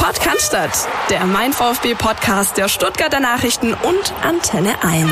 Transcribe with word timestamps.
Podcast, 0.00 0.56
der 1.10 1.26
Mein 1.26 1.52
VfB 1.52 1.94
Podcast 1.94 2.56
der 2.56 2.68
Stuttgarter 2.68 3.20
Nachrichten 3.20 3.74
und 3.74 4.14
Antenne 4.22 4.82
1. 4.82 5.06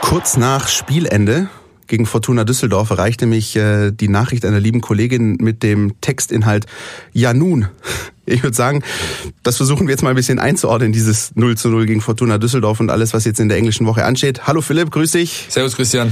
Kurz 0.00 0.36
nach 0.36 0.66
Spielende 0.66 1.48
gegen 1.86 2.06
Fortuna 2.06 2.42
Düsseldorf 2.42 2.90
erreichte 2.90 3.26
mich 3.26 3.54
äh, 3.54 3.92
die 3.92 4.08
Nachricht 4.08 4.44
einer 4.44 4.58
lieben 4.58 4.80
Kollegin 4.80 5.36
mit 5.40 5.62
dem 5.62 6.00
Textinhalt 6.00 6.66
Ja 7.12 7.32
nun. 7.32 7.68
Ich 8.26 8.42
würde 8.42 8.56
sagen, 8.56 8.82
das 9.42 9.58
versuchen 9.58 9.86
wir 9.86 9.92
jetzt 9.92 10.00
mal 10.02 10.08
ein 10.08 10.16
bisschen 10.16 10.38
einzuordnen, 10.38 10.92
dieses 10.92 11.36
0 11.36 11.58
zu 11.58 11.68
0 11.68 11.84
gegen 11.84 12.00
Fortuna 12.00 12.38
Düsseldorf 12.38 12.80
und 12.80 12.88
alles, 12.88 13.12
was 13.12 13.26
jetzt 13.26 13.38
in 13.38 13.50
der 13.50 13.58
englischen 13.58 13.86
Woche 13.86 14.06
ansteht. 14.06 14.46
Hallo 14.46 14.62
Philipp, 14.62 14.90
grüß 14.90 15.10
dich. 15.10 15.44
Servus 15.50 15.76
Christian. 15.76 16.10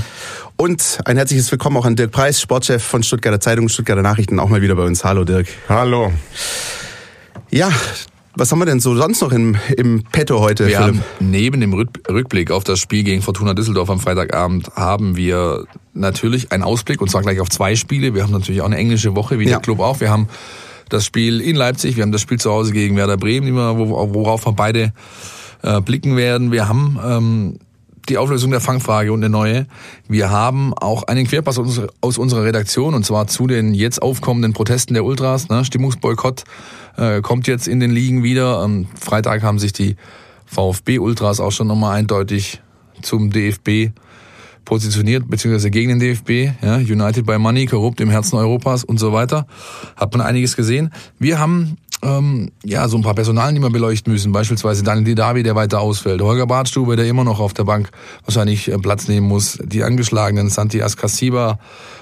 Und 0.59 0.99
ein 1.07 1.17
herzliches 1.17 1.51
Willkommen 1.51 1.79
auch 1.79 1.87
an 1.87 1.97
Dirk 1.97 2.13
Preis, 2.13 2.39
Sportchef 2.39 2.85
von 2.85 3.03
Stuttgarter 3.03 3.41
Zeitung, 3.41 3.71
Stuttgarter 3.71 4.03
Nachrichten, 4.03 4.39
auch 4.41 4.51
mal 4.51 4.61
wieder 4.61 4.75
bei 4.75 4.85
uns. 4.85 5.05
Hallo 5.05 5.25
Dirk. 5.25 5.47
Hallo. 5.71 6.13
Ja, 7.53 7.71
was 8.35 8.51
haben 8.51 8.61
wir 8.61 8.67
denn 8.67 8.81
so 8.81 8.95
sonst 8.95 9.21
noch 9.21 9.31
im, 9.33 9.57
im 9.77 10.05
Petto 10.11 10.41
heute? 10.41 10.67
Wir 10.67 10.79
Philipp? 10.79 10.95
haben 10.97 11.03
neben 11.21 11.61
dem 11.61 11.75
Rückblick 11.75 12.51
auf 12.51 12.65
das 12.65 12.79
Spiel 12.79 13.03
gegen 13.03 13.21
Fortuna 13.21 13.53
Düsseldorf 13.53 13.91
am 13.91 14.01
Freitagabend 14.01 14.71
haben 14.75 15.17
wir 15.17 15.67
natürlich 15.93 16.51
einen 16.51 16.63
Ausblick 16.63 17.03
und 17.03 17.11
zwar 17.11 17.21
gleich 17.21 17.41
auf 17.41 17.51
zwei 17.51 17.77
Spiele. 17.77 18.15
Wir 18.15 18.23
haben 18.23 18.33
natürlich 18.33 18.63
auch 18.63 18.67
eine 18.67 18.79
englische 18.79 19.15
Woche, 19.15 19.39
wie 19.39 19.45
Ja. 19.45 19.51
der 19.51 19.61
Club 19.61 19.81
auch. 19.81 20.01
Wir 20.01 20.11
haben 20.11 20.29
das 20.89 21.05
Spiel 21.05 21.41
in 21.43 21.57
Leipzig, 21.57 21.97
wir 21.97 22.03
haben 22.05 22.13
das 22.13 22.23
Spiel 22.23 22.39
zu 22.41 22.51
Hause 22.51 22.73
gegen 22.73 22.97
Werder 22.97 23.19
Bremen, 23.19 23.55
wo- 23.55 24.15
worauf 24.15 24.47
wir 24.47 24.53
beide 24.53 24.93
äh, 25.63 25.81
blicken 25.83 26.17
werden. 26.17 26.53
Wir 26.53 26.69
haben 26.69 26.99
ähm, 27.05 27.59
die 28.09 28.19
Auflösung 28.19 28.51
der 28.51 28.61
Fangfrage 28.61 29.13
und 29.13 29.21
eine 29.21 29.31
neue. 29.31 29.67
Wir 30.09 30.31
haben 30.31 30.75
auch 30.75 31.05
einen 31.05 31.27
Querpass 31.27 31.59
aus, 32.01 32.19
unserer 32.19 32.45
Redaktion 32.45 32.95
und 32.95 33.05
zwar 33.05 33.27
zu 33.27 33.47
den 33.47 33.75
jetzt 33.75 34.03
aufkommenden 34.03 34.53
Protesten 34.53 34.95
der 34.95 35.05
Ultras. 35.05 35.49
Ne? 35.49 35.65
Stimmungsboykott 35.65 36.45
äh, 36.97 37.21
kommt 37.21 37.47
jetzt 37.47 37.69
in 37.69 37.81
den 37.81 37.91
Ligen 37.91 38.23
wieder. 38.23 38.59
Am 38.59 38.87
Freitag 39.01 39.43
haben 39.43 39.59
sich 39.59 39.73
die 39.73 39.97
VfB-Ultras 40.47 41.41
auch 41.41 41.53
schon 41.53 41.67
nochmal 41.67 41.97
eindeutig 41.97 42.61
zum 43.01 43.31
DFB 43.31 43.93
positioniert, 44.65 45.29
beziehungsweise 45.29 45.71
gegen 45.71 45.99
den 45.99 45.99
DFB, 45.99 46.55
ja, 46.63 46.77
United 46.77 47.27
by 47.27 47.39
Money, 47.39 47.67
korrupt 47.67 48.01
im 48.01 48.11
Herzen 48.11 48.37
Europas 48.37 48.85
und 48.85 48.99
so 48.99 49.13
weiter. 49.13 49.47
Hat 49.97 50.13
man 50.13 50.21
einiges 50.21 50.57
gesehen. 50.57 50.93
Wir 51.19 51.39
haben 51.39 51.79
ähm, 52.03 52.51
ja 52.65 52.89
so 52.89 52.97
ein 52.97 53.03
paar 53.03 53.15
Personalien, 53.15 53.55
die 53.55 53.63
wir 53.63 53.71
beleuchten 53.71 54.13
müssen. 54.13 54.33
Beispielsweise 54.33 54.83
Daniel 54.83 55.05
Didavi, 55.05 55.43
der 55.43 55.55
weiter 55.55 55.81
ausfällt. 55.81 56.21
Holger 56.21 56.47
Bartstube, 56.47 56.97
der 56.97 57.07
immer 57.07 57.25
noch 57.25 57.41
auf 57.41 57.55
der 57.55 57.65
Bank 57.65 57.91
wahrscheinlich 58.25 58.69
äh, 58.69 58.79
Platz 58.79 59.09
nehmen 59.09 59.29
muss. 59.29 59.59
Die 59.63 59.85
angeschlagenen 59.85 60.51
Santi 60.51 60.83
Ascasiba 60.83 61.59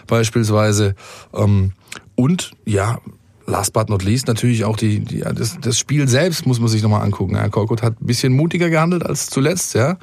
beispielsweise. 0.06 0.94
Ähm, 1.34 1.72
und 2.14 2.52
ja, 2.64 2.98
last 3.46 3.72
but 3.72 3.88
not 3.88 4.02
least 4.02 4.26
natürlich 4.28 4.64
auch 4.64 4.76
die, 4.76 5.00
die 5.00 5.18
ja, 5.18 5.32
das, 5.32 5.58
das 5.60 5.78
Spiel 5.78 6.08
selbst 6.08 6.46
muss 6.46 6.60
man 6.60 6.68
sich 6.68 6.82
nochmal 6.82 7.02
angucken. 7.02 7.34
Ja, 7.34 7.48
Korkut 7.48 7.82
hat 7.82 8.00
ein 8.00 8.06
bisschen 8.06 8.32
mutiger 8.32 8.70
gehandelt 8.70 9.04
als 9.04 9.26
zuletzt, 9.26 9.74
ja. 9.74 9.98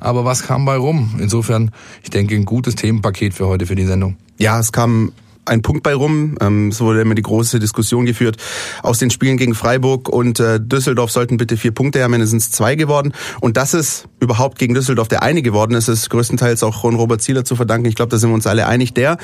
Aber 0.00 0.24
was 0.24 0.42
kam 0.42 0.64
bei 0.64 0.76
rum? 0.76 1.16
Insofern, 1.18 1.70
ich 2.02 2.10
denke, 2.10 2.34
ein 2.34 2.44
gutes 2.44 2.74
Themenpaket 2.74 3.34
für 3.34 3.46
heute 3.46 3.66
für 3.66 3.76
die 3.76 3.86
Sendung. 3.86 4.16
Ja, 4.38 4.58
es 4.58 4.72
kam 4.72 5.12
ein 5.46 5.62
Punkt 5.62 5.82
bei 5.82 5.94
rum. 5.94 6.36
Ähm, 6.40 6.68
Es 6.68 6.80
wurde 6.80 7.00
immer 7.00 7.14
die 7.14 7.22
große 7.22 7.58
Diskussion 7.58 8.06
geführt 8.06 8.36
aus 8.82 8.98
den 8.98 9.10
Spielen 9.10 9.36
gegen 9.36 9.54
Freiburg 9.54 10.08
und 10.08 10.40
äh, 10.40 10.60
Düsseldorf 10.60 11.10
sollten 11.10 11.36
bitte 11.36 11.56
vier 11.56 11.72
Punkte 11.72 12.00
es 12.20 12.30
sind 12.30 12.42
zwei 12.42 12.74
geworden. 12.74 13.12
Und 13.40 13.56
dass 13.56 13.74
es 13.74 14.04
überhaupt 14.20 14.58
gegen 14.58 14.74
Düsseldorf 14.74 15.08
der 15.08 15.22
eine 15.22 15.42
geworden 15.42 15.74
ist, 15.74 15.88
ist 15.88 16.10
größtenteils 16.10 16.62
auch 16.62 16.82
Ron 16.82 16.94
Robert 16.96 17.22
Zieler 17.22 17.44
zu 17.44 17.56
verdanken. 17.56 17.86
Ich 17.88 17.94
glaube, 17.94 18.10
da 18.10 18.18
sind 18.18 18.30
wir 18.30 18.34
uns 18.34 18.46
alle 18.46 18.66
einig. 18.66 18.94
Der, 18.94 19.18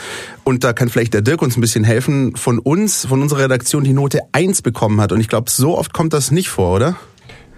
und 0.45 0.65
da 0.65 0.73
kann 0.73 0.89
vielleicht 0.89 1.15
der 1.15 1.23
Dirk 1.23 1.43
uns 1.43 1.57
ein 1.57 1.61
bisschen 1.61 1.85
helfen, 1.85 2.37
von 2.37 2.59
uns, 2.59 3.07
von 3.07 3.23
unserer 3.23 3.45
Redaktion 3.45 3.85
die 3.85 3.93
Note 3.93 4.21
eins 4.33 4.63
bekommen 4.63 5.01
hat. 5.01 5.13
Und 5.13 5.21
ich 5.21 5.29
glaube, 5.29 5.51
so 5.51 5.79
oft 5.79 5.93
kommt 5.93 6.13
das 6.13 6.31
nicht 6.31 6.49
vor, 6.49 6.77
oder? 6.77 6.97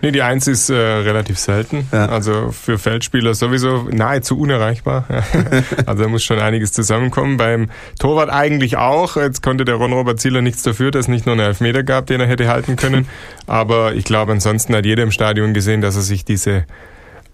Nee, 0.05 0.11
die 0.11 0.21
Eins 0.21 0.47
ist 0.47 0.69
äh, 0.69 0.75
relativ 0.75 1.39
selten. 1.39 1.89
Ja. 1.91 2.11
Also 2.11 2.51
für 2.51 2.77
Feldspieler 2.77 3.33
sowieso 3.33 3.89
nahezu 3.91 4.39
unerreichbar. 4.39 5.07
also 5.87 6.03
da 6.03 6.09
muss 6.11 6.23
schon 6.23 6.39
einiges 6.39 6.73
zusammenkommen. 6.73 7.39
Beim 7.39 7.71
Torwart 7.99 8.29
eigentlich 8.29 8.77
auch. 8.77 9.17
Jetzt 9.17 9.43
konnte 9.43 9.65
der 9.65 9.77
Ron-Robert 9.77 10.21
Zieler 10.21 10.43
nichts 10.43 10.63
dafür, 10.63 10.91
dass 10.91 11.07
es 11.07 11.09
nicht 11.09 11.25
nur 11.25 11.33
einen 11.33 11.47
Elfmeter 11.47 11.85
gab, 11.85 12.05
den 12.05 12.21
er 12.21 12.27
hätte 12.27 12.47
halten 12.49 12.77
können. 12.77 13.09
Aber 13.47 13.95
ich 13.95 14.05
glaube, 14.05 14.33
ansonsten 14.33 14.77
hat 14.77 14.85
jeder 14.85 15.05
im 15.05 15.11
Stadion 15.11 15.55
gesehen, 15.55 15.81
dass 15.81 15.97
er 15.97 16.03
sich 16.03 16.27
diese 16.27 16.67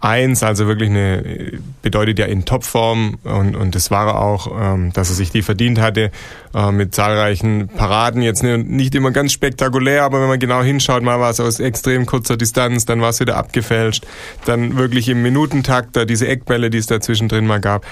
Eins, 0.00 0.42
also 0.42 0.66
wirklich 0.66 0.88
eine, 0.88 1.60
bedeutet 1.82 2.18
ja 2.18 2.24
in 2.24 2.46
Topform 2.46 3.18
und, 3.24 3.54
und 3.54 3.74
das 3.74 3.90
war 3.90 4.06
er 4.06 4.20
auch, 4.22 4.50
ähm, 4.58 4.92
dass 4.94 5.10
er 5.10 5.14
sich 5.14 5.30
die 5.30 5.42
verdient 5.42 5.78
hatte, 5.78 6.10
äh, 6.54 6.72
mit 6.72 6.94
zahlreichen 6.94 7.68
Paraden, 7.68 8.22
jetzt 8.22 8.42
nicht 8.42 8.94
immer 8.94 9.10
ganz 9.10 9.32
spektakulär, 9.32 10.04
aber 10.04 10.22
wenn 10.22 10.28
man 10.28 10.38
genau 10.38 10.62
hinschaut, 10.62 11.02
mal 11.02 11.20
war 11.20 11.30
es 11.30 11.38
aus 11.38 11.60
extrem 11.60 12.06
kurzer 12.06 12.38
Distanz, 12.38 12.86
dann 12.86 13.02
war 13.02 13.10
es 13.10 13.20
wieder 13.20 13.36
abgefälscht, 13.36 14.06
dann 14.46 14.78
wirklich 14.78 15.08
im 15.10 15.20
Minutentakt 15.22 15.96
da 15.96 16.06
diese 16.06 16.26
Eckbälle, 16.28 16.70
die 16.70 16.78
es 16.78 16.86
da 16.86 17.00
zwischendrin 17.00 17.46
mal 17.46 17.60
gab. 17.60 17.84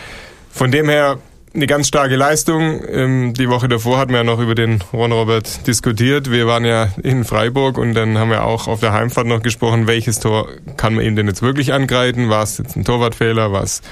Von 0.50 0.70
dem 0.70 0.88
her 0.88 1.18
eine 1.54 1.66
ganz 1.66 1.88
starke 1.88 2.16
Leistung. 2.16 2.82
Ähm, 2.88 3.34
die 3.34 3.48
Woche 3.48 3.68
davor 3.68 3.98
hatten 3.98 4.10
wir 4.10 4.18
ja 4.18 4.24
noch 4.24 4.40
über 4.40 4.54
den 4.54 4.82
Ron 4.92 5.12
Robert 5.12 5.66
diskutiert. 5.66 6.30
Wir 6.30 6.46
waren 6.46 6.64
ja 6.64 6.88
in 7.02 7.24
Freiburg 7.24 7.78
und 7.78 7.94
dann 7.94 8.18
haben 8.18 8.30
wir 8.30 8.44
auch 8.44 8.68
auf 8.68 8.80
der 8.80 8.92
Heimfahrt 8.92 9.26
noch 9.26 9.42
gesprochen, 9.42 9.86
welches 9.86 10.20
Tor 10.20 10.48
kann 10.76 10.94
man 10.94 11.04
ihm 11.04 11.16
denn 11.16 11.26
jetzt 11.26 11.42
wirklich 11.42 11.72
angreifen? 11.72 12.28
War 12.28 12.42
es 12.42 12.58
jetzt 12.58 12.76
ein 12.76 12.84
Torwartfehler? 12.84 13.52
War 13.52 13.62
es 13.62 13.82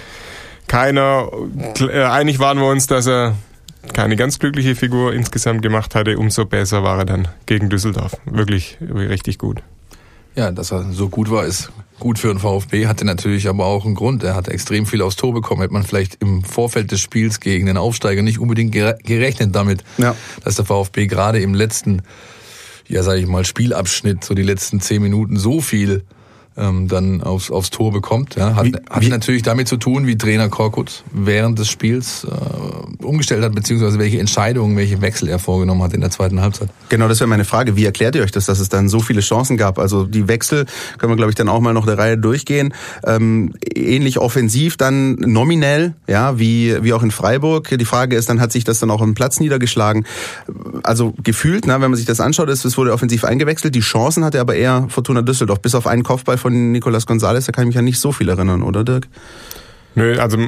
keiner? 0.69 1.31
Äh, 1.81 2.03
einig 2.03 2.39
waren 2.39 2.59
wir 2.59 2.69
uns, 2.69 2.87
dass 2.87 3.06
er 3.06 3.37
keine 3.93 4.17
ganz 4.17 4.38
glückliche 4.38 4.75
Figur 4.75 5.12
insgesamt 5.12 5.62
gemacht 5.62 5.94
hatte. 5.94 6.19
Umso 6.19 6.44
besser 6.44 6.83
war 6.83 6.99
er 6.99 7.05
dann 7.05 7.28
gegen 7.47 7.71
Düsseldorf. 7.71 8.17
Wirklich 8.25 8.78
richtig 8.81 9.38
gut. 9.38 9.62
Ja, 10.34 10.50
dass 10.50 10.73
er 10.73 10.93
so 10.93 11.09
gut 11.09 11.31
war, 11.31 11.44
ist 11.47 11.71
gut 11.98 12.18
für 12.18 12.28
den 12.28 12.38
VfB, 12.38 12.86
hatte 12.86 13.04
natürlich 13.04 13.48
aber 13.48 13.64
auch 13.66 13.84
einen 13.86 13.94
Grund. 13.94 14.22
Er 14.22 14.34
hat 14.34 14.48
extrem 14.48 14.86
viel 14.86 15.02
aufs 15.02 15.16
Tor 15.16 15.32
bekommen. 15.32 15.62
Hätte 15.62 15.72
man 15.72 15.82
vielleicht 15.82 16.16
im 16.22 16.44
Vorfeld 16.44 16.90
des 16.92 17.00
Spiels 17.00 17.40
gegen 17.40 17.66
den 17.66 17.76
Aufsteiger 17.76 18.22
nicht 18.22 18.38
unbedingt 18.38 18.74
gere- 18.74 18.98
gerechnet 19.02 19.54
damit, 19.54 19.82
Ja. 19.98 20.14
dass 20.44 20.56
der 20.56 20.64
VfB 20.66 21.06
gerade 21.06 21.40
im 21.40 21.54
letzten, 21.54 22.02
ja 22.86 23.02
sage 23.02 23.20
ich 23.20 23.26
mal, 23.26 23.44
Spielabschnitt, 23.44 24.24
so 24.24 24.34
die 24.34 24.42
letzten 24.42 24.80
zehn 24.80 25.02
Minuten 25.02 25.36
so 25.38 25.60
viel 25.60 26.04
ähm, 26.56 26.89
dann 26.89 27.22
aufs, 27.22 27.50
aufs 27.50 27.71
Tor 27.71 27.93
bekommt. 27.93 28.34
Ja, 28.37 28.55
hat, 28.56 28.67
Wie- 28.67 28.72
hat 28.75 29.03
wie- 29.03 29.09
natürlich 29.09 29.43
damit 29.43 29.69
zu 29.69 29.77
tun, 29.77 30.06
wie 30.06 30.17
Trainer 30.17 30.49
Korkut 30.49 31.05
während 31.12 31.59
des 31.59 31.69
Spiels 31.69 32.25
äh, 32.25 33.05
umgestellt 33.05 33.44
hat, 33.44 33.55
beziehungsweise 33.55 33.99
welche 33.99 34.19
Entscheidungen, 34.19 34.77
welche 34.77 35.00
Wechsel 35.00 35.28
er 35.28 35.39
vorgenommen 35.39 35.83
hat 35.83 35.93
in 35.93 36.00
der 36.00 36.11
zweiten 36.11 36.41
Halbzeit. 36.41 36.69
Genau, 36.89 37.09
das 37.09 37.21
wäre 37.21 37.28
meine 37.28 37.44
Frage. 37.44 37.77
Wie 37.77 37.84
erklärt 37.84 38.15
ihr 38.15 38.22
euch 38.22 38.31
das, 38.33 38.47
dass 38.47 38.59
es 38.59 38.69
dann 38.69 38.89
so 38.89 39.00
viele 39.00 39.21
Chancen 39.21 39.56
gab? 39.56 39.78
Also 39.78 40.05
die 40.05 40.28
Wechsel 40.28 40.67
können 40.99 41.12
wir, 41.12 41.17
glaube 41.17 41.31
ich, 41.31 41.34
dann 41.37 41.49
auch 41.49 41.61
mal 41.61 41.75
noch 41.75 41.87
der 41.87 41.99
Reihe 41.99 42.17
durchgehen. 42.19 42.73
Ähm, 43.05 43.53
ähnlich 43.75 44.19
offensiv 44.19 44.77
dann 44.77 45.15
nominell, 45.15 45.94
ja, 46.09 46.38
wie, 46.38 46.77
wie 46.83 46.93
auch 46.93 47.03
in 47.03 47.11
Freiburg. 47.11 47.69
Die 47.78 47.84
Frage 47.84 48.17
ist, 48.17 48.28
dann 48.28 48.41
hat 48.41 48.53
sich 48.53 48.65
das 48.65 48.78
dann 48.78 48.91
auch 48.91 49.03
im 49.03 49.15
Platz 49.15 49.41
niedergeschlagen. 49.41 50.06
Also 50.83 51.15
gefühlt, 51.23 51.67
na, 51.67 51.75
wenn 51.81 51.91
man 51.91 51.97
sich 51.97 52.06
das 52.06 52.21
anschaut, 52.21 52.49
ist, 52.49 52.65
es 52.65 52.77
wurde 52.78 52.93
offensiv 52.93 53.25
eingewechselt. 53.25 53.75
Die 53.75 53.81
Chancen 53.81 54.25
hatte 54.25 54.41
aber 54.41 54.55
eher 54.55 54.87
Fortuna 54.88 55.23
Düsseldorf. 55.23 55.61
Bis 55.61 55.75
auf 55.75 55.87
einen 55.87 56.03
Kopfball 56.03 56.38
von 56.38 56.45
Nicolas 56.50 57.06
Gonzalez, 57.06 57.46
da 57.46 57.52
kann 57.52 57.64
ich 57.64 57.68
mich 57.68 57.76
ja 57.76 57.82
nicht 57.82 57.98
so 58.00 58.12
viel 58.12 58.28
erinnern, 58.28 58.62
oder 58.62 58.84
Dirk? 58.84 59.08
Nö, 59.94 60.18
also 60.18 60.38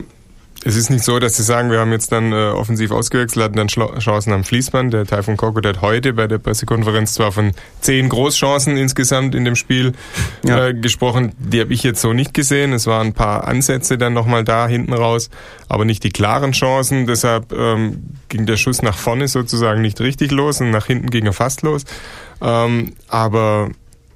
es 0.64 0.74
ist 0.74 0.90
nicht 0.90 1.04
so, 1.04 1.20
dass 1.20 1.36
sie 1.36 1.44
sagen, 1.44 1.70
wir 1.70 1.78
haben 1.78 1.92
jetzt 1.92 2.10
dann 2.10 2.32
äh, 2.32 2.48
offensiv 2.50 2.90
ausgewechselt, 2.90 3.44
hatten 3.44 3.56
dann 3.56 3.68
Schlo- 3.68 3.96
Chancen 4.00 4.32
am 4.32 4.42
Fließband. 4.42 4.92
Der 4.92 5.06
Taifun 5.06 5.36
Korkut 5.36 5.64
hat 5.64 5.82
heute 5.82 6.12
bei 6.12 6.26
der 6.26 6.38
Pressekonferenz 6.38 7.14
zwar 7.14 7.30
von 7.30 7.52
zehn 7.80 8.08
Großchancen 8.08 8.76
insgesamt 8.76 9.36
in 9.36 9.44
dem 9.44 9.54
Spiel 9.54 9.92
Ja. 10.42 10.66
äh, 10.66 10.74
gesprochen, 10.74 11.32
die 11.38 11.60
habe 11.60 11.72
ich 11.72 11.84
jetzt 11.84 12.00
so 12.00 12.12
nicht 12.12 12.34
gesehen. 12.34 12.72
Es 12.72 12.88
waren 12.88 13.06
ein 13.06 13.12
paar 13.14 13.46
Ansätze 13.46 13.98
dann 13.98 14.14
nochmal 14.14 14.42
da 14.42 14.66
hinten 14.66 14.92
raus, 14.94 15.30
aber 15.68 15.84
nicht 15.84 16.02
die 16.02 16.10
klaren 16.10 16.50
Chancen. 16.50 17.06
Deshalb 17.06 17.52
ähm, 17.52 18.02
ging 18.28 18.44
der 18.44 18.56
Schuss 18.56 18.82
nach 18.82 18.98
vorne 18.98 19.28
sozusagen 19.28 19.80
nicht 19.80 20.00
richtig 20.00 20.32
los 20.32 20.60
und 20.60 20.70
nach 20.72 20.86
hinten 20.86 21.08
ging 21.10 21.24
er 21.24 21.34
fast 21.34 21.62
los. 21.62 21.84
Ähm, 22.42 22.94
aber 23.06 23.70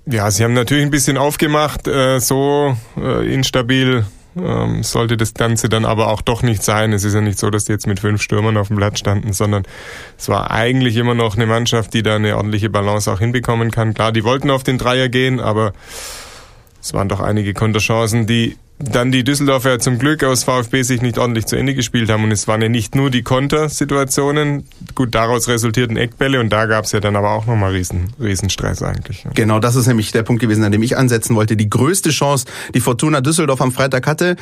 ja, 0.06 0.30
sie 0.30 0.44
haben 0.44 0.54
natürlich 0.54 0.84
ein 0.84 0.90
bisschen 0.90 1.16
aufgemacht, 1.16 1.86
äh, 1.86 2.18
so 2.18 2.76
äh, 2.96 3.32
instabil 3.32 4.04
ähm, 4.36 4.82
sollte 4.82 5.16
das 5.16 5.34
Ganze 5.34 5.68
dann 5.68 5.84
aber 5.84 6.08
auch 6.08 6.22
doch 6.22 6.42
nicht 6.42 6.62
sein. 6.62 6.92
Es 6.92 7.04
ist 7.04 7.14
ja 7.14 7.20
nicht 7.20 7.38
so, 7.38 7.50
dass 7.50 7.66
die 7.66 7.72
jetzt 7.72 7.86
mit 7.86 8.00
fünf 8.00 8.22
Stürmern 8.22 8.56
auf 8.56 8.68
dem 8.68 8.76
Blatt 8.76 8.98
standen, 8.98 9.32
sondern 9.32 9.64
es 10.18 10.28
war 10.28 10.50
eigentlich 10.50 10.96
immer 10.96 11.14
noch 11.14 11.36
eine 11.36 11.46
Mannschaft, 11.46 11.94
die 11.94 12.02
da 12.02 12.16
eine 12.16 12.36
ordentliche 12.36 12.70
Balance 12.70 13.12
auch 13.12 13.18
hinbekommen 13.18 13.70
kann. 13.70 13.94
Klar, 13.94 14.12
die 14.12 14.24
wollten 14.24 14.50
auf 14.50 14.62
den 14.62 14.78
Dreier 14.78 15.08
gehen, 15.08 15.40
aber 15.40 15.72
es 16.80 16.94
waren 16.94 17.08
doch 17.08 17.20
einige 17.20 17.54
Konterchancen, 17.54 18.26
die 18.26 18.56
dann 18.78 19.12
die 19.12 19.22
Düsseldorfer 19.22 19.78
zum 19.78 19.98
Glück 19.98 20.24
aus 20.24 20.44
VfB-Sicht 20.44 21.02
nicht 21.02 21.18
ordentlich 21.18 21.46
zu 21.46 21.56
Ende 21.56 21.74
gespielt 21.74 22.10
haben. 22.10 22.24
Und 22.24 22.32
es 22.32 22.48
waren 22.48 22.62
ja 22.62 22.68
nicht 22.68 22.94
nur 22.94 23.10
die 23.10 23.22
Kontersituationen. 23.22 24.66
Gut, 24.94 25.14
daraus 25.14 25.48
resultierten 25.48 25.96
Eckbälle 25.96 26.40
und 26.40 26.50
da 26.50 26.66
gab 26.66 26.84
es 26.84 26.92
ja 26.92 27.00
dann 27.00 27.16
aber 27.16 27.30
auch 27.30 27.46
nochmal 27.46 27.72
riesen, 27.72 28.12
riesen 28.20 28.50
Stress 28.50 28.82
eigentlich. 28.82 29.24
Genau, 29.34 29.60
das 29.60 29.76
ist 29.76 29.86
nämlich 29.86 30.10
der 30.12 30.24
Punkt 30.24 30.40
gewesen, 30.40 30.64
an 30.64 30.72
dem 30.72 30.82
ich 30.82 30.96
ansetzen 30.96 31.36
wollte. 31.36 31.56
Die 31.56 31.70
größte 31.70 32.10
Chance, 32.10 32.46
die 32.74 32.80
Fortuna 32.80 33.20
Düsseldorf 33.20 33.60
am 33.60 33.72
Freitag 33.72 34.06
hatte, 34.06 34.36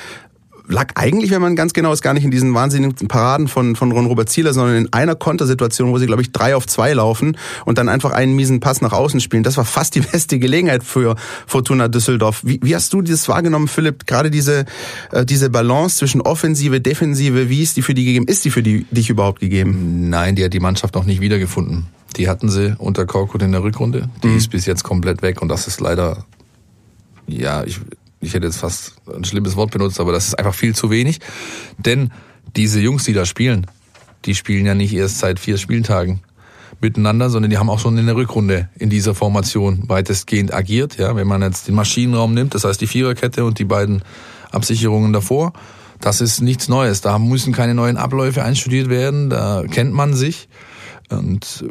lag 0.70 0.93
eigentlich, 0.94 1.31
wenn 1.31 1.43
man 1.43 1.56
ganz 1.56 1.72
genau 1.72 1.93
ist, 1.93 2.02
gar 2.02 2.14
nicht 2.14 2.25
in 2.25 2.31
diesen 2.31 2.55
wahnsinnigen 2.55 3.08
Paraden 3.08 3.49
von, 3.49 3.76
von 3.76 3.93
Ron-Robert 3.93 4.28
Zieler, 4.28 4.55
sondern 4.55 4.76
in 4.76 4.93
einer 4.93 5.14
Kontersituation, 5.14 5.90
wo 5.90 5.99
sie, 5.99 6.06
glaube 6.06 6.22
ich, 6.22 6.32
drei 6.32 6.55
auf 6.55 6.67
zwei 6.67 6.93
laufen 6.93 7.37
und 7.67 7.78
dann 7.78 7.88
einfach 7.88 8.12
einen 8.12 8.34
miesen 8.34 8.61
Pass 8.61 8.81
nach 8.81 8.93
außen 8.93 9.20
spielen. 9.20 9.43
Das 9.43 9.56
war 9.56 9.64
fast 9.64 9.94
die 9.94 10.00
beste 10.12 10.38
Gelegenheit 10.38 10.84
für 10.84 11.17
Fortuna 11.46 11.88
Düsseldorf. 11.88 12.43
Wie, 12.44 12.61
wie 12.62 12.75
hast 12.75 12.93
du 12.93 13.02
dieses 13.02 13.28
wahrgenommen, 13.28 13.69
Philipp? 13.69 14.06
Gerade 14.06 14.31
diese, 14.31 14.64
äh, 15.12 15.26
diese 15.26 15.50
Balance 15.50 15.99
zwischen 15.99 16.20
Offensive, 16.20 16.81
Defensive, 16.81 17.49
wie 17.49 17.62
ist 17.62 17.76
die 17.76 17.82
für 17.82 17.94
die 17.94 18.05
gegeben? 18.05 18.26
Ist 18.26 18.44
die 18.44 18.50
für 18.50 18.62
die, 18.62 18.84
dich 18.90 19.11
überhaupt 19.11 19.40
gegeben? 19.40 20.08
Nein, 20.08 20.37
die 20.37 20.44
hat 20.44 20.55
die 20.55 20.61
Mannschaft 20.61 20.94
noch 20.94 21.05
nicht 21.05 21.20
wiedergefunden. 21.20 21.87
Die 22.17 22.28
hatten 22.28 22.49
sie 22.49 22.75
unter 22.78 23.06
Korkut 23.06 23.43
in 23.43 23.52
der 23.52 23.62
Rückrunde. 23.62 24.08
Die 24.22 24.28
mhm. 24.28 24.37
ist 24.37 24.50
bis 24.50 24.67
jetzt 24.67 24.82
komplett 24.82 25.22
weg 25.22 25.43
und 25.43 25.49
das 25.49 25.67
ist 25.67 25.81
leider, 25.81 26.25
ja, 27.26 27.62
ich, 27.64 27.81
ich 28.20 28.34
hätte 28.34 28.46
jetzt 28.46 28.58
fast 28.58 28.94
ein 29.12 29.25
schlimmes 29.25 29.56
Wort 29.56 29.70
benutzt, 29.70 30.00
aber 30.00 30.12
das 30.12 30.28
ist 30.28 30.38
einfach 30.38 30.55
viel 30.55 30.75
zu 30.75 30.90
wenig. 30.90 31.20
Denn 31.78 32.11
diese 32.56 32.81
Jungs, 32.81 33.05
die 33.05 33.12
da 33.12 33.25
spielen, 33.25 33.67
die 34.25 34.34
spielen 34.34 34.67
ja 34.67 34.75
nicht 34.75 34.93
erst 34.93 35.19
seit 35.19 35.40
vier 35.40 35.56
Spieltagen 35.56 36.20
miteinander, 36.81 37.31
sondern 37.31 37.50
die 37.50 37.58
haben 37.58 37.70
auch 37.70 37.78
schon 37.78 37.99
in 37.99 38.06
der 38.06 38.17
Rückrunde 38.17 38.69
in 38.78 38.90
dieser 38.90 39.14
Formation 39.14 39.88
weitestgehend 39.88 40.52
agiert. 40.52 40.99
Ja, 40.99 41.17
wenn 41.17 41.26
man 41.26 41.43
jetzt 41.43 41.69
den 41.69 41.75
Maschinenraum 41.75 42.34
nimmt, 42.34 42.55
das 42.55 42.64
heißt 42.64 42.81
die 42.81 42.87
Viererkette 42.87 43.44
und 43.44 43.58
die 43.58 43.64
beiden 43.64 44.02
Absicherungen 44.50 45.12
davor, 45.12 45.52
das 46.00 46.20
ist 46.20 46.40
nichts 46.40 46.69
Neues. 46.69 47.02
Da 47.02 47.19
müssen 47.19 47.52
keine 47.52 47.75
neuen 47.75 47.99
Abläufe 47.99 48.43
einstudiert 48.43 48.88
werden. 48.88 49.28
Da 49.28 49.64
kennt 49.70 49.93
man 49.93 50.14
sich. 50.14 50.49
Und 51.11 51.64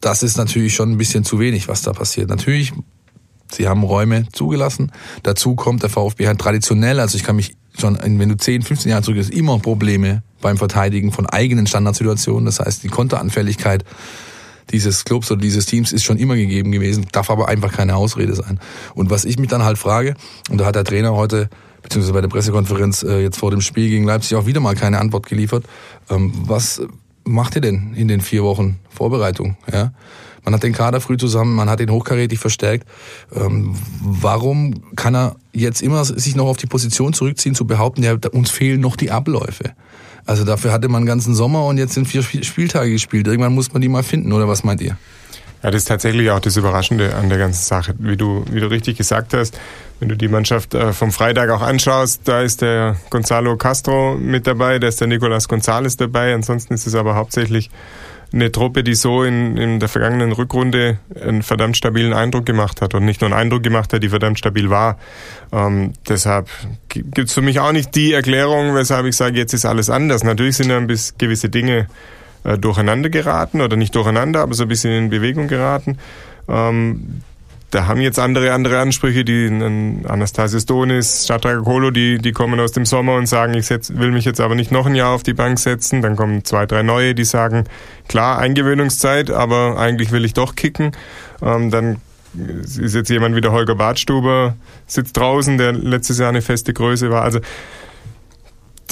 das 0.00 0.24
ist 0.24 0.36
natürlich 0.36 0.74
schon 0.74 0.90
ein 0.90 0.98
bisschen 0.98 1.22
zu 1.24 1.38
wenig, 1.38 1.68
was 1.68 1.82
da 1.82 1.92
passiert. 1.92 2.28
Natürlich, 2.28 2.72
sie 3.54 3.68
haben 3.68 3.82
Räume 3.82 4.26
zugelassen. 4.32 4.92
Dazu 5.22 5.54
kommt 5.54 5.82
der 5.82 5.90
VfB 5.90 6.26
halt 6.26 6.38
traditionell, 6.38 7.00
also 7.00 7.16
ich 7.16 7.24
kann 7.24 7.36
mich 7.36 7.54
schon, 7.78 7.98
wenn 8.02 8.28
du 8.28 8.36
10, 8.36 8.62
15 8.62 8.90
Jahre 8.90 9.02
zurück 9.02 9.18
ist, 9.18 9.30
immer 9.30 9.58
Probleme 9.58 10.22
beim 10.40 10.56
Verteidigen 10.56 11.12
von 11.12 11.26
eigenen 11.26 11.66
Standardsituationen. 11.66 12.44
Das 12.44 12.60
heißt, 12.60 12.82
die 12.82 12.88
Konteranfälligkeit 12.88 13.84
dieses 14.70 15.04
Clubs 15.04 15.30
oder 15.30 15.40
dieses 15.40 15.66
Teams 15.66 15.92
ist 15.92 16.04
schon 16.04 16.16
immer 16.16 16.36
gegeben 16.36 16.72
gewesen, 16.72 17.06
darf 17.12 17.30
aber 17.30 17.48
einfach 17.48 17.72
keine 17.72 17.96
Ausrede 17.96 18.34
sein. 18.34 18.60
Und 18.94 19.10
was 19.10 19.24
ich 19.24 19.38
mich 19.38 19.48
dann 19.48 19.64
halt 19.64 19.78
frage, 19.78 20.14
und 20.50 20.58
da 20.58 20.66
hat 20.66 20.76
der 20.76 20.84
Trainer 20.84 21.14
heute 21.14 21.48
beziehungsweise 21.82 22.12
bei 22.12 22.20
der 22.20 22.28
Pressekonferenz 22.28 23.02
äh, 23.02 23.20
jetzt 23.20 23.38
vor 23.38 23.50
dem 23.50 23.60
Spiel 23.60 23.88
gegen 23.88 24.04
Leipzig 24.04 24.36
auch 24.36 24.46
wieder 24.46 24.60
mal 24.60 24.74
keine 24.76 25.00
Antwort 25.00 25.26
geliefert. 25.26 25.64
Ähm, 26.10 26.32
was 26.46 26.80
macht 27.24 27.54
ihr 27.56 27.60
denn 27.60 27.94
in 27.94 28.08
den 28.08 28.20
vier 28.20 28.42
Wochen 28.42 28.78
Vorbereitung? 28.88 29.56
Ja? 29.72 29.92
Man 30.44 30.54
hat 30.54 30.62
den 30.62 30.72
Kader 30.72 31.00
früh 31.00 31.16
zusammen, 31.16 31.54
man 31.54 31.70
hat 31.70 31.80
ihn 31.80 31.90
hochkarätig 31.90 32.38
verstärkt. 32.38 32.86
Ähm, 33.34 33.76
warum 34.00 34.96
kann 34.96 35.14
er 35.14 35.36
jetzt 35.52 35.82
immer 35.82 36.04
sich 36.04 36.34
noch 36.34 36.46
auf 36.46 36.56
die 36.56 36.66
Position 36.66 37.12
zurückziehen, 37.12 37.54
zu 37.54 37.66
behaupten, 37.66 38.02
ja, 38.02 38.16
uns 38.32 38.50
fehlen 38.50 38.80
noch 38.80 38.96
die 38.96 39.10
Abläufe? 39.10 39.72
Also 40.24 40.44
dafür 40.44 40.72
hatte 40.72 40.88
man 40.88 40.98
einen 40.98 41.06
ganzen 41.06 41.34
Sommer 41.34 41.64
und 41.66 41.78
jetzt 41.78 41.94
sind 41.94 42.06
vier 42.06 42.22
Spieltage 42.22 42.90
gespielt. 42.90 43.26
Irgendwann 43.26 43.54
muss 43.54 43.72
man 43.72 43.82
die 43.82 43.88
mal 43.88 44.02
finden, 44.02 44.32
oder 44.32 44.48
was 44.48 44.64
meint 44.64 44.80
ihr? 44.80 44.96
Ja, 45.62 45.70
das 45.70 45.82
ist 45.82 45.88
tatsächlich 45.88 46.30
auch 46.30 46.40
das 46.40 46.56
Überraschende 46.56 47.14
an 47.14 47.28
der 47.28 47.38
ganzen 47.38 47.62
Sache. 47.64 47.94
Wie 47.98 48.16
du, 48.16 48.44
wie 48.50 48.60
du 48.60 48.66
richtig 48.66 48.96
gesagt 48.98 49.32
hast, 49.32 49.58
wenn 50.00 50.08
du 50.08 50.16
die 50.16 50.28
Mannschaft 50.28 50.74
äh, 50.74 50.92
vom 50.92 51.12
Freitag 51.12 51.50
auch 51.50 51.62
anschaust, 51.62 52.22
da 52.24 52.42
ist 52.42 52.62
der 52.62 52.96
Gonzalo 53.10 53.56
Castro 53.56 54.16
mit 54.16 54.46
dabei, 54.48 54.80
da 54.80 54.88
ist 54.88 55.00
der 55.00 55.06
Nicolas 55.06 55.48
González 55.48 55.96
dabei. 55.96 56.34
Ansonsten 56.34 56.74
ist 56.74 56.86
es 56.88 56.96
aber 56.96 57.14
hauptsächlich 57.14 57.70
eine 58.32 58.50
Truppe, 58.50 58.82
die 58.82 58.94
so 58.94 59.22
in, 59.22 59.56
in 59.56 59.78
der 59.78 59.88
vergangenen 59.88 60.32
Rückrunde 60.32 60.98
einen 61.20 61.42
verdammt 61.42 61.76
stabilen 61.76 62.12
Eindruck 62.12 62.46
gemacht 62.46 62.80
hat 62.80 62.94
und 62.94 63.04
nicht 63.04 63.20
nur 63.20 63.30
einen 63.30 63.38
Eindruck 63.38 63.62
gemacht 63.62 63.92
hat, 63.92 64.02
die 64.02 64.08
verdammt 64.08 64.38
stabil 64.38 64.70
war. 64.70 64.98
Ähm, 65.52 65.92
deshalb 66.08 66.48
gibt 66.88 67.18
es 67.18 67.34
für 67.34 67.42
mich 67.42 67.60
auch 67.60 67.72
nicht 67.72 67.94
die 67.94 68.12
Erklärung, 68.14 68.74
weshalb 68.74 69.06
ich 69.06 69.16
sage, 69.16 69.36
jetzt 69.36 69.52
ist 69.52 69.66
alles 69.66 69.90
anders. 69.90 70.24
Natürlich 70.24 70.56
sind 70.56 70.70
dann 70.70 70.86
bis 70.86 71.14
gewisse 71.18 71.50
Dinge 71.50 71.86
äh, 72.44 72.58
durcheinander 72.58 73.10
geraten 73.10 73.60
oder 73.60 73.76
nicht 73.76 73.94
durcheinander, 73.94 74.40
aber 74.40 74.54
so 74.54 74.64
ein 74.64 74.68
bisschen 74.68 74.92
in 74.92 75.10
Bewegung 75.10 75.48
geraten. 75.48 75.98
Ähm, 76.48 77.22
da 77.72 77.86
haben 77.86 78.02
jetzt 78.02 78.18
andere 78.18 78.52
andere 78.52 78.80
Ansprüche, 78.80 79.24
die 79.24 79.48
Anastasios 80.06 80.66
Donis, 80.66 81.26
Shadrach 81.26 81.64
Kolo, 81.64 81.90
die, 81.90 82.18
die 82.18 82.32
kommen 82.32 82.60
aus 82.60 82.72
dem 82.72 82.84
Sommer 82.84 83.14
und 83.14 83.26
sagen, 83.26 83.54
ich 83.54 83.66
setz, 83.66 83.94
will 83.94 84.12
mich 84.12 84.26
jetzt 84.26 84.42
aber 84.42 84.54
nicht 84.54 84.70
noch 84.70 84.84
ein 84.84 84.94
Jahr 84.94 85.14
auf 85.14 85.22
die 85.22 85.32
Bank 85.32 85.58
setzen. 85.58 86.02
Dann 86.02 86.14
kommen 86.14 86.44
zwei, 86.44 86.66
drei 86.66 86.82
neue, 86.82 87.14
die 87.14 87.24
sagen, 87.24 87.64
klar, 88.08 88.38
Eingewöhnungszeit, 88.38 89.30
aber 89.30 89.78
eigentlich 89.78 90.12
will 90.12 90.26
ich 90.26 90.34
doch 90.34 90.54
kicken. 90.54 90.92
Ähm, 91.40 91.70
dann 91.70 91.96
ist 92.34 92.94
jetzt 92.94 93.08
jemand 93.08 93.36
wie 93.36 93.40
der 93.40 93.52
Holger 93.52 93.74
Badstuber, 93.74 94.54
sitzt 94.86 95.16
draußen, 95.16 95.56
der 95.56 95.72
letztes 95.72 96.18
Jahr 96.18 96.28
eine 96.28 96.42
feste 96.42 96.74
Größe 96.74 97.10
war. 97.10 97.22
Also 97.22 97.40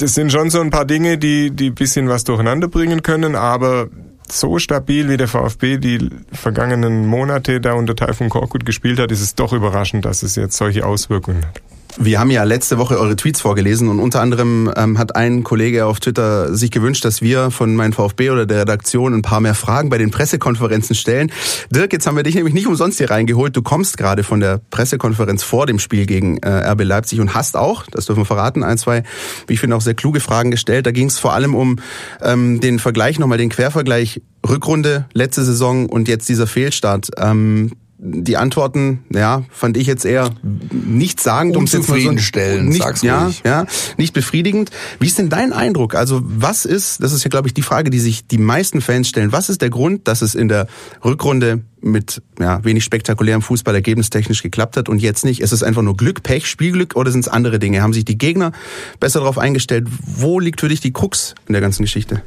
das 0.01 0.15
sind 0.15 0.31
schon 0.31 0.49
so 0.49 0.59
ein 0.61 0.71
paar 0.71 0.85
Dinge, 0.85 1.17
die, 1.17 1.51
die 1.51 1.69
bisschen 1.69 2.09
was 2.09 2.23
durcheinander 2.23 2.67
bringen 2.67 3.03
können, 3.03 3.35
aber 3.35 3.87
so 4.27 4.57
stabil 4.57 5.09
wie 5.09 5.17
der 5.17 5.27
VfB 5.27 5.77
die 5.77 6.09
vergangenen 6.31 7.05
Monate 7.05 7.61
da 7.61 7.73
unter 7.73 7.95
Taifun 7.95 8.29
Korkut 8.29 8.65
gespielt 8.65 8.99
hat, 8.99 9.11
ist 9.11 9.21
es 9.21 9.35
doch 9.35 9.53
überraschend, 9.53 10.05
dass 10.05 10.23
es 10.23 10.35
jetzt 10.35 10.57
solche 10.57 10.85
Auswirkungen 10.85 11.45
hat. 11.45 11.61
Wir 11.97 12.19
haben 12.19 12.31
ja 12.31 12.43
letzte 12.43 12.77
Woche 12.77 12.99
eure 12.99 13.15
Tweets 13.15 13.41
vorgelesen 13.41 13.89
und 13.89 13.99
unter 13.99 14.21
anderem 14.21 14.71
ähm, 14.75 14.97
hat 14.97 15.15
ein 15.15 15.43
Kollege 15.43 15.85
auf 15.85 15.99
Twitter 15.99 16.55
sich 16.55 16.71
gewünscht, 16.71 17.03
dass 17.05 17.21
wir 17.21 17.51
von 17.51 17.75
meinem 17.75 17.93
VfB 17.93 18.29
oder 18.29 18.45
der 18.45 18.61
Redaktion 18.61 19.13
ein 19.13 19.21
paar 19.21 19.41
mehr 19.41 19.55
Fragen 19.55 19.89
bei 19.89 19.97
den 19.97 20.09
Pressekonferenzen 20.09 20.95
stellen. 20.95 21.31
Dirk, 21.69 21.93
jetzt 21.93 22.07
haben 22.07 22.15
wir 22.15 22.23
dich 22.23 22.35
nämlich 22.35 22.53
nicht 22.53 22.67
umsonst 22.67 22.97
hier 22.97 23.09
reingeholt. 23.09 23.55
Du 23.55 23.61
kommst 23.61 23.97
gerade 23.97 24.23
von 24.23 24.39
der 24.39 24.61
Pressekonferenz 24.69 25.43
vor 25.43 25.65
dem 25.65 25.79
Spiel 25.79 26.05
gegen 26.05 26.37
äh, 26.37 26.71
RB 26.71 26.83
Leipzig 26.83 27.19
und 27.19 27.33
hast 27.33 27.57
auch, 27.57 27.85
das 27.91 28.05
dürfen 28.05 28.21
wir 28.21 28.25
verraten, 28.25 28.63
ein, 28.63 28.77
zwei, 28.77 29.03
wie 29.47 29.53
ich 29.53 29.59
finde, 29.59 29.75
auch 29.75 29.81
sehr 29.81 29.93
kluge 29.93 30.21
Fragen 30.21 30.51
gestellt. 30.51 30.85
Da 30.85 30.91
ging 30.91 31.07
es 31.07 31.19
vor 31.19 31.33
allem 31.33 31.55
um 31.55 31.79
ähm, 32.21 32.61
den 32.61 32.79
Vergleich, 32.79 33.19
nochmal 33.19 33.37
den 33.37 33.49
Quervergleich 33.49 34.21
Rückrunde, 34.47 35.05
letzte 35.13 35.43
Saison 35.43 35.87
und 35.87 36.07
jetzt 36.07 36.27
dieser 36.29 36.47
Fehlstart. 36.47 37.09
Ähm, 37.17 37.73
die 38.03 38.35
Antworten, 38.35 39.03
ja, 39.13 39.43
fand 39.51 39.77
ich 39.77 39.85
jetzt 39.85 40.05
eher 40.05 40.31
nicht 40.71 41.19
sagend, 41.19 41.55
um 41.55 41.67
zufriedenstellend, 41.67 42.69
nicht, 42.69 42.81
sag's 42.81 43.03
ja, 43.03 43.25
ruhig. 43.25 43.43
ja, 43.45 43.67
nicht 43.97 44.13
befriedigend. 44.13 44.71
Wie 44.99 45.05
ist 45.05 45.19
denn 45.19 45.29
dein 45.29 45.53
Eindruck? 45.53 45.93
Also, 45.93 46.21
was 46.23 46.65
ist, 46.65 47.03
das 47.03 47.13
ist 47.13 47.23
ja 47.23 47.29
glaube 47.29 47.47
ich 47.47 47.53
die 47.53 47.61
Frage, 47.61 47.91
die 47.91 47.99
sich 47.99 48.25
die 48.25 48.39
meisten 48.39 48.81
Fans 48.81 49.07
stellen. 49.07 49.31
Was 49.31 49.49
ist 49.49 49.61
der 49.61 49.69
Grund, 49.69 50.07
dass 50.07 50.23
es 50.23 50.33
in 50.33 50.47
der 50.47 50.65
Rückrunde 51.05 51.61
mit 51.79 52.23
ja, 52.39 52.63
wenig 52.63 52.83
spektakulärem 52.83 53.43
Fußball 53.43 53.75
ergebnistechnisch 53.75 54.41
geklappt 54.41 54.77
hat 54.77 54.89
und 54.89 54.99
jetzt 54.99 55.23
nicht? 55.23 55.39
Ist 55.39 55.51
es 55.51 55.61
einfach 55.61 55.83
nur 55.83 55.95
Glück, 55.95 56.23
Pech, 56.23 56.47
Spielglück 56.47 56.95
oder 56.95 57.11
sind 57.11 57.21
es 57.21 57.27
andere 57.27 57.59
Dinge? 57.59 57.83
Haben 57.83 57.93
sich 57.93 58.05
die 58.05 58.17
Gegner 58.17 58.51
besser 58.99 59.19
darauf 59.19 59.37
eingestellt? 59.37 59.87
Wo 60.03 60.39
liegt 60.39 60.59
für 60.59 60.69
dich 60.69 60.81
die 60.81 60.91
Krux 60.91 61.35
in 61.47 61.53
der 61.53 61.61
ganzen 61.61 61.83
Geschichte? 61.83 62.23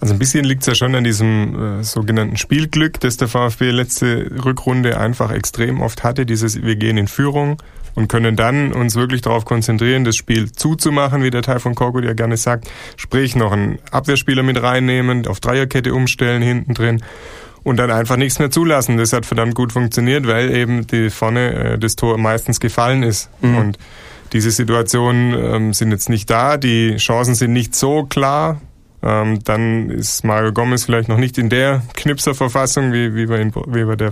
Also 0.00 0.14
ein 0.14 0.18
bisschen 0.18 0.44
liegt 0.44 0.62
es 0.62 0.66
ja 0.66 0.74
schon 0.74 0.94
an 0.94 1.04
diesem 1.04 1.80
äh, 1.80 1.84
sogenannten 1.84 2.36
Spielglück, 2.36 3.00
das 3.00 3.16
der 3.16 3.28
VfB 3.28 3.70
letzte 3.70 4.30
Rückrunde 4.44 4.98
einfach 4.98 5.30
extrem 5.30 5.80
oft 5.80 6.04
hatte. 6.04 6.26
Dieses, 6.26 6.62
wir 6.62 6.76
gehen 6.76 6.98
in 6.98 7.08
Führung 7.08 7.62
und 7.94 8.08
können 8.08 8.36
dann 8.36 8.72
uns 8.72 8.94
wirklich 8.94 9.22
darauf 9.22 9.44
konzentrieren, 9.44 10.04
das 10.04 10.16
Spiel 10.16 10.52
zuzumachen, 10.52 11.22
wie 11.22 11.30
der 11.30 11.42
Teil 11.42 11.60
von 11.60 11.74
Korkut 11.74 12.04
ja 12.04 12.12
gerne 12.12 12.36
sagt. 12.36 12.70
Sprich, 12.96 13.34
noch 13.36 13.52
einen 13.52 13.78
Abwehrspieler 13.90 14.42
mit 14.42 14.62
reinnehmen, 14.62 15.26
auf 15.26 15.40
Dreierkette 15.40 15.94
umstellen 15.94 16.42
hinten 16.42 16.74
drin 16.74 17.02
und 17.64 17.78
dann 17.78 17.90
einfach 17.90 18.16
nichts 18.16 18.38
mehr 18.38 18.50
zulassen. 18.50 18.98
Das 18.98 19.12
hat 19.14 19.24
verdammt 19.24 19.54
gut 19.54 19.72
funktioniert, 19.72 20.26
weil 20.26 20.54
eben 20.54 20.86
die 20.86 21.10
vorne 21.10 21.52
äh, 21.52 21.78
das 21.78 21.96
Tor 21.96 22.18
meistens 22.18 22.60
gefallen 22.60 23.02
ist. 23.02 23.30
Mhm. 23.40 23.56
Und 23.56 23.78
diese 24.32 24.50
Situationen 24.50 25.34
ähm, 25.34 25.72
sind 25.72 25.90
jetzt 25.90 26.10
nicht 26.10 26.28
da, 26.28 26.58
die 26.58 26.96
Chancen 26.96 27.34
sind 27.34 27.52
nicht 27.52 27.74
so 27.74 28.04
klar, 28.04 28.60
ähm, 29.06 29.38
dann 29.44 29.88
ist 29.90 30.24
Mario 30.24 30.52
Gomez 30.52 30.84
vielleicht 30.84 31.08
noch 31.08 31.18
nicht 31.18 31.38
in 31.38 31.48
der 31.48 31.82
Knipserverfassung, 31.94 32.92
wie, 32.92 33.14
wie, 33.14 33.28
wir 33.28 33.40
ihn, 33.40 33.52
wie 33.54 33.86
wir 33.86 33.94
der, 33.94 34.10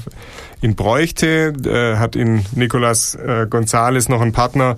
ihn 0.63 0.77
bräuchte. 0.77 1.53
Äh, 1.67 1.99
hat 1.99 2.15
in 2.15 2.45
Nicolas 2.55 3.17
äh, 3.17 3.47
González 3.51 4.09
noch 4.09 4.21
einen 4.21 4.31
Partner, 4.31 4.77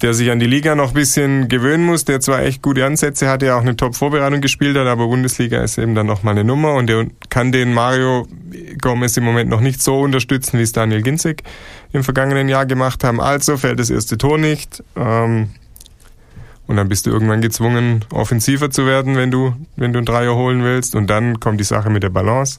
der 0.00 0.14
sich 0.14 0.30
an 0.30 0.40
die 0.40 0.46
Liga 0.46 0.74
noch 0.74 0.88
ein 0.88 0.94
bisschen 0.94 1.48
gewöhnen 1.48 1.84
muss, 1.84 2.06
der 2.06 2.20
zwar 2.20 2.42
echt 2.44 2.62
gute 2.62 2.86
Ansätze 2.86 3.28
hat, 3.28 3.42
der 3.42 3.56
auch 3.56 3.60
eine 3.60 3.76
Top-Vorbereitung 3.76 4.40
gespielt 4.40 4.76
hat, 4.76 4.86
aber 4.86 5.06
Bundesliga 5.06 5.62
ist 5.62 5.76
eben 5.76 5.94
dann 5.94 6.06
nochmal 6.06 6.32
eine 6.32 6.44
Nummer 6.44 6.72
und 6.74 6.86
der 6.86 7.06
kann 7.28 7.52
den 7.52 7.74
Mario 7.74 8.26
Gomez 8.80 9.18
im 9.18 9.24
Moment 9.24 9.50
noch 9.50 9.60
nicht 9.60 9.82
so 9.82 10.00
unterstützen, 10.00 10.58
wie 10.58 10.62
es 10.62 10.72
Daniel 10.72 11.02
Ginzig 11.02 11.42
im 11.92 12.04
vergangenen 12.04 12.48
Jahr 12.48 12.64
gemacht 12.64 13.04
haben. 13.04 13.20
Also 13.20 13.58
fällt 13.58 13.80
das 13.80 13.90
erste 13.90 14.16
Tor 14.16 14.38
nicht. 14.38 14.82
Ähm, 14.96 15.50
und 16.66 16.76
dann 16.76 16.88
bist 16.88 17.06
du 17.06 17.10
irgendwann 17.10 17.40
gezwungen, 17.40 18.04
offensiver 18.12 18.70
zu 18.70 18.86
werden, 18.86 19.16
wenn 19.16 19.30
du, 19.30 19.54
wenn 19.76 19.92
du 19.92 19.98
einen 19.98 20.06
Dreier 20.06 20.34
holen 20.34 20.64
willst. 20.64 20.94
Und 20.94 21.08
dann 21.08 21.38
kommt 21.38 21.60
die 21.60 21.64
Sache 21.64 21.90
mit 21.90 22.02
der 22.02 22.10
Balance, 22.10 22.58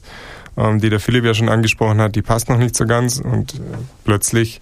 ähm, 0.56 0.80
die 0.80 0.90
der 0.90 1.00
Philipp 1.00 1.24
ja 1.24 1.34
schon 1.34 1.48
angesprochen 1.48 2.00
hat, 2.00 2.16
die 2.16 2.22
passt 2.22 2.48
noch 2.48 2.58
nicht 2.58 2.76
so 2.76 2.86
ganz. 2.86 3.18
Und 3.18 3.54
äh, 3.54 3.58
plötzlich 4.04 4.60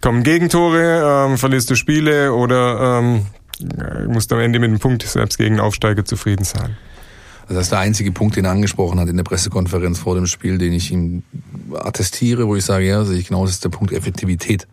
kommen 0.00 0.24
Gegentore, 0.24 1.28
ähm, 1.28 1.38
verlierst 1.38 1.70
du 1.70 1.76
Spiele 1.76 2.32
oder 2.32 3.00
ähm, 3.00 3.26
musst 4.08 4.32
am 4.32 4.40
Ende 4.40 4.58
mit 4.58 4.70
dem 4.70 4.80
Punkt 4.80 5.04
selbst 5.04 5.38
gegen 5.38 5.60
Aufsteiger 5.60 6.04
zufrieden 6.04 6.44
sein. 6.44 6.76
Also 7.42 7.54
das 7.54 7.66
ist 7.66 7.72
der 7.72 7.78
einzige 7.80 8.12
Punkt, 8.12 8.36
den 8.36 8.44
er 8.44 8.52
angesprochen 8.52 8.98
hat 8.98 9.08
in 9.08 9.16
der 9.16 9.24
Pressekonferenz 9.24 9.98
vor 9.98 10.14
dem 10.14 10.26
Spiel, 10.26 10.58
den 10.58 10.72
ich 10.72 10.90
ihm 10.90 11.22
attestiere, 11.74 12.46
wo 12.48 12.56
ich 12.56 12.64
sage, 12.64 12.86
ja, 12.86 13.04
sehe 13.04 13.18
ich 13.18 13.28
genau, 13.28 13.44
das 13.44 13.54
ist 13.54 13.64
der 13.64 13.68
Punkt 13.68 13.92
Effektivität. 13.92 14.66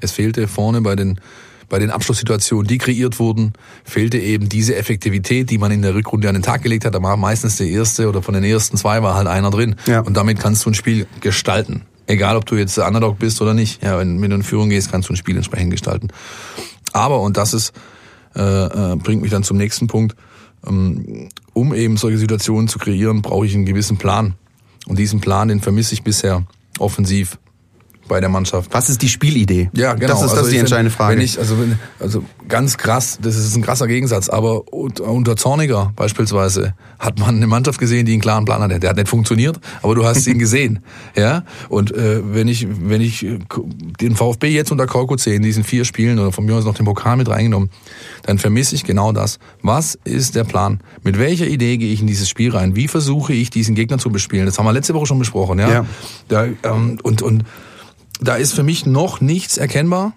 Es 0.00 0.12
fehlte 0.12 0.48
vorne 0.48 0.80
bei 0.80 0.96
den 0.96 1.20
bei 1.68 1.78
den 1.78 1.90
Abschlusssituationen, 1.90 2.66
die 2.66 2.78
kreiert 2.78 3.18
wurden, 3.18 3.52
fehlte 3.84 4.18
eben 4.18 4.48
diese 4.48 4.76
Effektivität, 4.76 5.50
die 5.50 5.58
man 5.58 5.70
in 5.70 5.82
der 5.82 5.94
Rückrunde 5.94 6.28
an 6.28 6.34
den 6.34 6.42
Tag 6.42 6.62
gelegt 6.62 6.84
hat. 6.84 6.94
Da 6.94 7.02
war 7.02 7.16
meistens 7.16 7.56
der 7.56 7.68
erste 7.68 8.08
oder 8.08 8.22
von 8.22 8.34
den 8.34 8.44
ersten 8.44 8.76
zwei 8.76 9.02
war 9.02 9.14
halt 9.14 9.26
einer 9.26 9.50
drin. 9.50 9.76
Ja. 9.86 10.00
Und 10.00 10.16
damit 10.16 10.40
kannst 10.40 10.64
du 10.64 10.70
ein 10.70 10.74
Spiel 10.74 11.06
gestalten. 11.20 11.82
Egal, 12.06 12.36
ob 12.36 12.46
du 12.46 12.56
jetzt 12.56 12.78
Underdog 12.78 13.18
bist 13.18 13.42
oder 13.42 13.52
nicht. 13.52 13.82
Ja, 13.82 13.98
wenn, 13.98 14.20
wenn 14.22 14.30
du 14.30 14.36
in 14.36 14.42
Führung 14.42 14.70
gehst, 14.70 14.90
kannst 14.90 15.10
du 15.10 15.12
ein 15.12 15.16
Spiel 15.16 15.36
entsprechend 15.36 15.70
gestalten. 15.70 16.08
Aber, 16.92 17.20
und 17.20 17.36
das 17.36 17.52
ist, 17.52 17.72
äh, 18.34 18.40
äh, 18.92 18.96
bringt 18.96 19.20
mich 19.20 19.30
dann 19.30 19.42
zum 19.42 19.58
nächsten 19.58 19.88
Punkt, 19.88 20.16
ähm, 20.66 21.28
um 21.52 21.74
eben 21.74 21.98
solche 21.98 22.16
Situationen 22.16 22.68
zu 22.68 22.78
kreieren, 22.78 23.20
brauche 23.20 23.44
ich 23.44 23.54
einen 23.54 23.66
gewissen 23.66 23.98
Plan. 23.98 24.34
Und 24.86 24.98
diesen 24.98 25.20
Plan, 25.20 25.48
den 25.48 25.60
vermisse 25.60 25.92
ich 25.92 26.02
bisher 26.02 26.46
offensiv 26.78 27.38
bei 28.08 28.20
der 28.20 28.28
Mannschaft. 28.28 28.70
Was 28.72 28.88
ist 28.88 29.02
die 29.02 29.08
Spielidee? 29.08 29.70
Ja, 29.74 29.94
genau. 29.94 30.14
Das 30.14 30.22
ist, 30.22 30.24
das 30.24 30.32
also 30.32 30.46
ist 30.46 30.52
die 30.52 30.58
entscheidende 30.58 30.90
Frage. 30.90 31.16
Wenn 31.16 31.24
ich, 31.24 31.38
also, 31.38 31.58
wenn, 31.58 31.78
also 32.00 32.24
ganz 32.48 32.76
krass, 32.76 33.18
das 33.20 33.36
ist 33.36 33.54
ein 33.54 33.62
krasser 33.62 33.86
Gegensatz, 33.86 34.28
aber 34.28 34.72
unter 34.72 35.36
Zorniger 35.36 35.92
beispielsweise 35.94 36.74
hat 36.98 37.18
man 37.18 37.36
eine 37.36 37.46
Mannschaft 37.46 37.78
gesehen, 37.78 38.06
die 38.06 38.12
einen 38.12 38.20
klaren 38.20 38.44
Plan 38.44 38.60
hatte. 38.62 38.80
Der 38.80 38.90
hat 38.90 38.96
nicht 38.96 39.08
funktioniert, 39.08 39.60
aber 39.82 39.94
du 39.94 40.04
hast 40.04 40.26
ihn 40.26 40.38
gesehen. 40.38 40.80
Ja, 41.16 41.44
und 41.68 41.94
äh, 41.94 42.20
wenn 42.24 42.48
ich 42.48 42.66
wenn 42.68 43.00
ich 43.00 43.26
den 44.00 44.16
VfB 44.16 44.48
jetzt 44.48 44.72
unter 44.72 44.86
Korko 44.86 45.16
sehe, 45.16 45.34
in 45.34 45.42
diesen 45.42 45.64
vier 45.64 45.84
Spielen 45.84 46.18
oder 46.18 46.32
von 46.32 46.44
mir 46.44 46.54
aus 46.54 46.64
noch 46.64 46.74
den 46.74 46.86
Pokal 46.86 47.16
mit 47.16 47.28
reingenommen, 47.28 47.70
dann 48.24 48.38
vermisse 48.38 48.74
ich 48.74 48.84
genau 48.84 49.12
das. 49.12 49.38
Was 49.62 49.98
ist 50.04 50.34
der 50.34 50.44
Plan? 50.44 50.80
Mit 51.02 51.18
welcher 51.18 51.46
Idee 51.46 51.76
gehe 51.76 51.92
ich 51.92 52.00
in 52.00 52.06
dieses 52.06 52.28
Spiel 52.28 52.50
rein? 52.50 52.74
Wie 52.74 52.88
versuche 52.88 53.32
ich 53.32 53.50
diesen 53.50 53.74
Gegner 53.74 53.98
zu 53.98 54.10
bespielen? 54.10 54.46
Das 54.46 54.58
haben 54.58 54.66
wir 54.66 54.72
letzte 54.72 54.94
Woche 54.94 55.06
schon 55.06 55.18
besprochen, 55.18 55.58
ja. 55.58 55.70
ja. 55.70 55.86
Da, 56.28 56.46
ähm, 56.64 56.98
und 57.02 57.22
und 57.22 57.44
da 58.20 58.36
ist 58.36 58.54
für 58.54 58.62
mich 58.62 58.86
noch 58.86 59.20
nichts 59.20 59.56
erkennbar. 59.56 60.12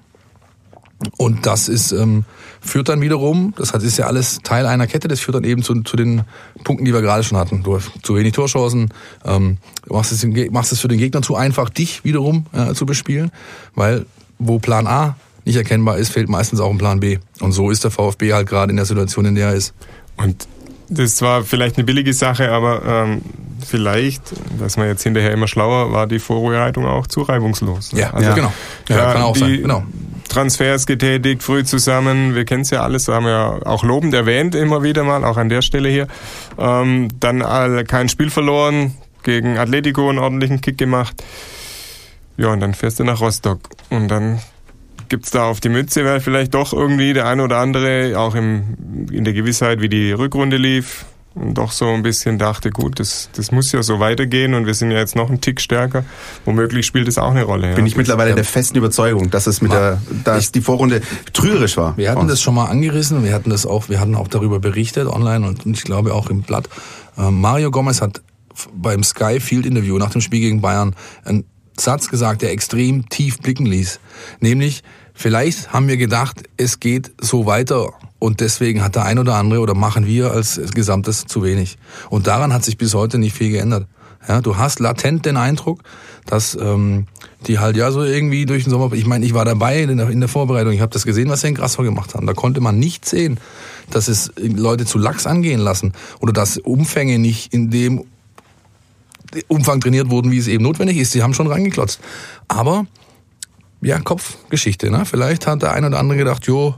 Und 1.17 1.47
das 1.47 1.67
ist, 1.67 1.91
ähm, 1.91 2.25
führt 2.59 2.89
dann 2.89 3.01
wiederum, 3.01 3.55
das 3.57 3.71
ist 3.71 3.97
ja 3.97 4.05
alles 4.05 4.39
Teil 4.43 4.67
einer 4.67 4.85
Kette, 4.85 5.07
das 5.07 5.19
führt 5.19 5.35
dann 5.35 5.43
eben 5.43 5.63
zu, 5.63 5.81
zu 5.81 5.97
den 5.97 6.21
Punkten, 6.63 6.85
die 6.85 6.93
wir 6.93 7.01
gerade 7.01 7.23
schon 7.23 7.39
hatten. 7.39 7.63
Du 7.63 7.75
hast 7.75 7.89
zu 8.03 8.15
wenig 8.15 8.33
Torchancen, 8.33 8.93
ähm, 9.25 9.57
machst, 9.89 10.11
es, 10.11 10.51
machst 10.51 10.71
es 10.71 10.79
für 10.79 10.87
den 10.87 10.99
Gegner 10.99 11.23
zu 11.23 11.35
einfach, 11.35 11.69
dich 11.69 12.03
wiederum 12.03 12.45
äh, 12.53 12.73
zu 12.73 12.85
bespielen, 12.85 13.31
weil 13.73 14.05
wo 14.37 14.59
Plan 14.59 14.85
A 14.85 15.15
nicht 15.43 15.55
erkennbar 15.55 15.97
ist, 15.97 16.11
fehlt 16.11 16.29
meistens 16.29 16.59
auch 16.59 16.69
ein 16.69 16.77
Plan 16.77 16.99
B. 16.99 17.17
Und 17.39 17.51
so 17.51 17.71
ist 17.71 17.83
der 17.83 17.91
VfB 17.91 18.33
halt 18.33 18.47
gerade 18.47 18.69
in 18.69 18.77
der 18.77 18.85
Situation, 18.85 19.25
in 19.25 19.35
der 19.35 19.49
er 19.49 19.55
ist. 19.55 19.73
Und 20.17 20.47
das 20.89 21.21
war 21.21 21.43
vielleicht 21.43 21.77
eine 21.77 21.85
billige 21.85 22.13
Sache, 22.13 22.51
aber 22.51 22.83
ähm, 22.85 23.21
vielleicht, 23.65 24.21
dass 24.59 24.77
man 24.77 24.87
jetzt 24.87 25.03
hinterher 25.03 25.31
immer 25.31 25.47
schlauer, 25.47 25.91
war 25.91 26.07
die 26.07 26.19
Vorbereitung 26.19 26.85
auch 26.85 27.07
zu 27.07 27.21
reibungslos. 27.21 27.91
Ja, 27.93 28.11
also, 28.11 28.29
ja. 28.29 28.35
genau. 28.35 28.53
Ja, 28.89 28.97
ja, 28.97 29.13
kann 29.13 29.21
auch 29.23 29.35
sein. 29.35 29.61
Genau. 29.61 29.83
Transfers 30.29 30.85
getätigt, 30.85 31.43
früh 31.43 31.65
zusammen, 31.65 32.35
wir 32.35 32.45
kennen 32.45 32.61
es 32.61 32.69
ja 32.69 32.81
alles, 32.83 33.09
haben 33.09 33.25
wir 33.25 33.61
auch 33.65 33.83
lobend 33.83 34.13
erwähnt 34.13 34.55
immer 34.55 34.81
wieder 34.81 35.03
mal, 35.03 35.25
auch 35.25 35.35
an 35.35 35.49
der 35.49 35.61
Stelle 35.61 35.89
hier. 35.89 36.07
Ähm, 36.57 37.09
dann 37.19 37.41
all, 37.41 37.83
kein 37.83 38.07
Spiel 38.07 38.29
verloren, 38.29 38.95
gegen 39.23 39.57
Atletico 39.57 40.09
einen 40.09 40.19
ordentlichen 40.19 40.61
Kick 40.61 40.77
gemacht. 40.77 41.21
Ja, 42.37 42.47
und 42.47 42.61
dann 42.61 42.73
fährst 42.73 42.99
du 42.99 43.03
nach 43.03 43.19
Rostock. 43.19 43.59
Und 43.89 44.07
dann 44.07 44.39
gibt's 45.09 45.31
da 45.31 45.43
auf 45.43 45.59
die 45.59 45.69
Mütze, 45.69 46.05
weil 46.05 46.21
vielleicht 46.21 46.53
doch 46.53 46.71
irgendwie 46.71 47.13
der 47.13 47.27
eine 47.27 47.43
oder 47.43 47.57
andere, 47.57 48.17
auch 48.17 48.33
im, 48.33 49.07
in 49.11 49.25
der 49.25 49.33
Gewissheit, 49.33 49.81
wie 49.81 49.89
die 49.89 50.13
Rückrunde 50.13 50.57
lief, 50.57 51.05
doch 51.35 51.71
so 51.71 51.87
ein 51.87 52.03
bisschen 52.03 52.37
dachte, 52.37 52.71
gut, 52.71 52.99
das, 52.99 53.29
das 53.33 53.51
muss 53.51 53.71
ja 53.71 53.81
so 53.83 53.99
weitergehen 53.99 54.53
und 54.53 54.65
wir 54.65 54.73
sind 54.73 54.91
ja 54.91 54.97
jetzt 54.97 55.15
noch 55.15 55.29
einen 55.29 55.39
Tick 55.39 55.61
stärker. 55.61 56.03
Womöglich 56.43 56.85
spielt 56.85 57.07
es 57.07 57.17
auch 57.17 57.31
eine 57.31 57.43
Rolle. 57.43 57.69
Ja. 57.69 57.75
Bin 57.75 57.85
ich 57.85 57.95
mittlerweile 57.95 58.35
der 58.35 58.43
festen 58.43 58.77
Überzeugung, 58.77 59.29
dass 59.29 59.47
es 59.47 59.61
mit 59.61 59.71
der, 59.71 60.01
dass 60.23 60.51
die 60.51 60.61
Vorrunde 60.61 61.01
trügerisch 61.31 61.77
war. 61.77 61.95
Wir 61.97 62.11
hatten 62.11 62.27
das 62.27 62.41
schon 62.41 62.55
mal 62.55 62.65
angerissen, 62.65 63.23
wir 63.23 63.33
hatten 63.33 63.49
das 63.49 63.65
auch, 63.65 63.87
wir 63.87 63.99
hatten 63.99 64.15
auch 64.15 64.27
darüber 64.27 64.59
berichtet 64.59 65.07
online 65.07 65.47
und 65.47 65.65
ich 65.65 65.83
glaube 65.83 66.13
auch 66.13 66.29
im 66.29 66.41
Blatt. 66.41 66.67
Ähm, 67.17 67.39
Mario 67.39 67.71
Gomez 67.71 68.01
hat 68.01 68.21
beim 68.73 69.03
Sky 69.03 69.39
Field 69.39 69.65
Interview 69.65 69.97
nach 69.97 70.11
dem 70.11 70.21
Spiel 70.21 70.41
gegen 70.41 70.59
Bayern 70.59 70.95
einen 71.23 71.45
Satz 71.79 72.09
gesagt, 72.09 72.41
der 72.41 72.51
extrem 72.51 73.07
tief 73.07 73.39
blicken 73.39 73.65
ließ. 73.65 73.99
Nämlich, 74.41 74.83
Vielleicht 75.13 75.71
haben 75.71 75.87
wir 75.87 75.97
gedacht, 75.97 76.43
es 76.57 76.79
geht 76.79 77.11
so 77.21 77.45
weiter 77.45 77.93
und 78.21 78.39
deswegen 78.39 78.83
hat 78.83 78.93
der 78.93 79.05
ein 79.05 79.17
oder 79.17 79.33
andere 79.33 79.61
oder 79.61 79.73
machen 79.73 80.05
wir 80.05 80.31
als 80.31 80.61
Gesamtes 80.75 81.25
zu 81.25 81.41
wenig. 81.41 81.79
Und 82.11 82.27
daran 82.27 82.53
hat 82.53 82.63
sich 82.63 82.77
bis 82.77 82.93
heute 82.93 83.17
nicht 83.17 83.35
viel 83.35 83.49
geändert. 83.49 83.87
Ja, 84.27 84.41
du 84.41 84.57
hast 84.57 84.79
latent 84.79 85.25
den 85.25 85.37
Eindruck, 85.37 85.81
dass 86.27 86.53
ähm, 86.53 87.07
die 87.47 87.57
halt 87.57 87.77
ja 87.77 87.89
so 87.89 88.03
irgendwie 88.03 88.45
durch 88.45 88.63
den 88.63 88.69
Sommer. 88.69 88.93
Ich 88.93 89.07
meine, 89.07 89.25
ich 89.25 89.33
war 89.33 89.43
dabei 89.43 89.81
in 89.81 89.97
der, 89.97 90.09
in 90.11 90.19
der 90.19 90.29
Vorbereitung. 90.29 90.71
Ich 90.71 90.81
habe 90.81 90.93
das 90.93 91.03
gesehen, 91.03 91.29
was 91.29 91.41
sie 91.41 91.47
in 91.47 91.55
Grasshopper 91.55 91.83
gemacht 91.83 92.13
haben. 92.13 92.27
Da 92.27 92.33
konnte 92.33 92.61
man 92.61 92.77
nicht 92.77 93.05
sehen, 93.05 93.39
dass 93.89 94.07
es 94.07 94.31
Leute 94.37 94.85
zu 94.85 94.99
Lachs 94.99 95.25
angehen 95.25 95.59
lassen 95.59 95.93
oder 96.19 96.31
dass 96.31 96.59
Umfänge 96.59 97.17
nicht 97.17 97.51
in 97.51 97.71
dem 97.71 98.03
Umfang 99.47 99.81
trainiert 99.81 100.11
wurden, 100.11 100.29
wie 100.29 100.37
es 100.37 100.47
eben 100.47 100.63
notwendig 100.63 100.97
ist. 100.97 101.11
Sie 101.11 101.23
haben 101.23 101.33
schon 101.33 101.47
reingeklotzt. 101.47 101.99
Aber 102.47 102.85
ja, 103.81 103.99
Kopfgeschichte. 103.99 104.91
Ne? 104.91 105.05
Vielleicht 105.05 105.47
hat 105.47 105.63
der 105.63 105.71
ein 105.71 105.85
oder 105.85 105.97
andere 105.97 106.19
gedacht, 106.19 106.45
jo, 106.45 106.75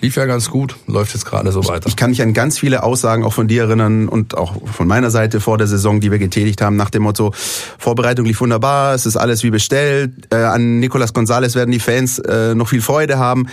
lief 0.00 0.16
ja 0.16 0.26
ganz 0.26 0.50
gut, 0.50 0.76
läuft 0.86 1.14
jetzt 1.14 1.24
gerade 1.24 1.50
so 1.52 1.66
weiter. 1.66 1.88
Ich 1.88 1.96
kann 1.96 2.10
mich 2.10 2.20
an 2.22 2.34
ganz 2.34 2.58
viele 2.58 2.82
Aussagen 2.82 3.24
auch 3.24 3.32
von 3.32 3.48
dir 3.48 3.62
erinnern 3.62 4.08
und 4.08 4.36
auch 4.36 4.54
von 4.66 4.86
meiner 4.86 5.10
Seite 5.10 5.40
vor 5.40 5.58
der 5.58 5.66
Saison, 5.66 6.00
die 6.00 6.10
wir 6.10 6.18
getätigt 6.18 6.60
haben, 6.60 6.76
nach 6.76 6.90
dem 6.90 7.02
Motto, 7.02 7.32
Vorbereitung 7.78 8.26
lief 8.26 8.40
wunderbar, 8.40 8.94
es 8.94 9.06
ist 9.06 9.16
alles 9.16 9.42
wie 9.42 9.50
bestellt, 9.50 10.12
äh, 10.30 10.36
an 10.36 10.80
Nicolas 10.80 11.12
Gonzalez 11.12 11.54
werden 11.54 11.70
die 11.70 11.80
Fans 11.80 12.18
äh, 12.18 12.54
noch 12.54 12.68
viel 12.68 12.82
Freude 12.82 13.18
haben. 13.18 13.46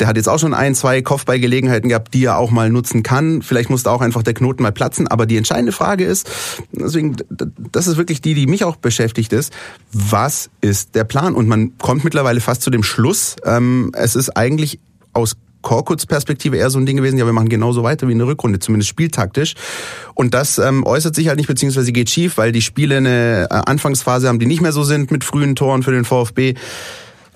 Der 0.00 0.06
hat 0.06 0.16
jetzt 0.16 0.28
auch 0.28 0.38
schon 0.38 0.54
ein, 0.54 0.74
zwei 0.74 1.02
Kopfballgelegenheiten 1.02 1.88
gehabt, 1.88 2.14
die 2.14 2.24
er 2.24 2.38
auch 2.38 2.50
mal 2.50 2.70
nutzen 2.70 3.02
kann. 3.02 3.42
Vielleicht 3.42 3.70
muss 3.70 3.82
da 3.82 3.90
auch 3.90 4.00
einfach 4.00 4.22
der 4.22 4.34
Knoten 4.34 4.62
mal 4.62 4.72
platzen. 4.72 5.08
Aber 5.08 5.26
die 5.26 5.36
entscheidende 5.36 5.72
Frage 5.72 6.04
ist, 6.04 6.30
deswegen, 6.72 7.16
das 7.72 7.86
ist 7.86 7.96
wirklich 7.96 8.20
die, 8.20 8.34
die 8.34 8.46
mich 8.46 8.64
auch 8.64 8.76
beschäftigt 8.76 9.32
ist, 9.32 9.52
was 9.92 10.50
ist 10.60 10.94
der 10.94 11.04
Plan? 11.04 11.34
Und 11.34 11.48
man 11.48 11.76
kommt 11.78 12.04
mittlerweile 12.04 12.40
fast 12.40 12.62
zu 12.62 12.70
dem 12.70 12.82
Schluss, 12.82 13.36
ähm, 13.44 13.90
es 13.94 14.16
ist 14.16 14.36
eigentlich 14.36 14.78
aus 15.12 15.36
Korkuts 15.66 16.06
Perspektive 16.06 16.56
eher 16.56 16.70
so 16.70 16.78
ein 16.78 16.86
Ding 16.86 16.96
gewesen, 16.96 17.18
ja, 17.18 17.26
wir 17.26 17.32
machen 17.32 17.48
genauso 17.48 17.82
weiter 17.82 18.06
wie 18.06 18.12
in 18.12 18.18
der 18.18 18.28
Rückrunde, 18.28 18.60
zumindest 18.60 18.88
spieltaktisch. 18.88 19.54
Und 20.14 20.32
das 20.32 20.58
ähm, 20.58 20.86
äußert 20.86 21.16
sich 21.16 21.26
halt 21.26 21.38
nicht, 21.38 21.48
beziehungsweise 21.48 21.90
geht 21.90 22.08
schief, 22.08 22.38
weil 22.38 22.52
die 22.52 22.62
Spiele 22.62 22.98
eine 22.98 23.48
äh, 23.50 23.54
Anfangsphase 23.66 24.28
haben, 24.28 24.38
die 24.38 24.46
nicht 24.46 24.60
mehr 24.60 24.70
so 24.70 24.84
sind 24.84 25.10
mit 25.10 25.24
frühen 25.24 25.56
Toren 25.56 25.82
für 25.82 25.90
den 25.90 26.04
VfB. 26.04 26.54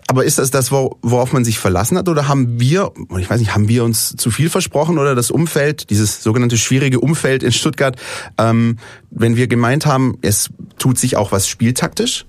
Aber 0.06 0.24
ist 0.24 0.38
das 0.38 0.52
das, 0.52 0.70
worauf 0.70 1.32
man 1.32 1.44
sich 1.44 1.58
verlassen 1.58 1.98
hat? 1.98 2.08
Oder 2.08 2.28
haben 2.28 2.60
wir, 2.60 2.92
ich 3.18 3.28
weiß 3.28 3.40
nicht, 3.40 3.52
haben 3.52 3.66
wir 3.66 3.82
uns 3.82 4.14
zu 4.16 4.30
viel 4.30 4.48
versprochen 4.48 4.98
oder 4.98 5.16
das 5.16 5.32
Umfeld, 5.32 5.90
dieses 5.90 6.22
sogenannte 6.22 6.56
schwierige 6.56 7.00
Umfeld 7.00 7.42
in 7.42 7.50
Stuttgart, 7.50 7.96
ähm, 8.38 8.76
wenn 9.10 9.34
wir 9.34 9.48
gemeint 9.48 9.86
haben, 9.86 10.18
es 10.22 10.50
tut 10.78 10.98
sich 10.98 11.16
auch 11.16 11.32
was 11.32 11.48
spieltaktisch? 11.48 12.26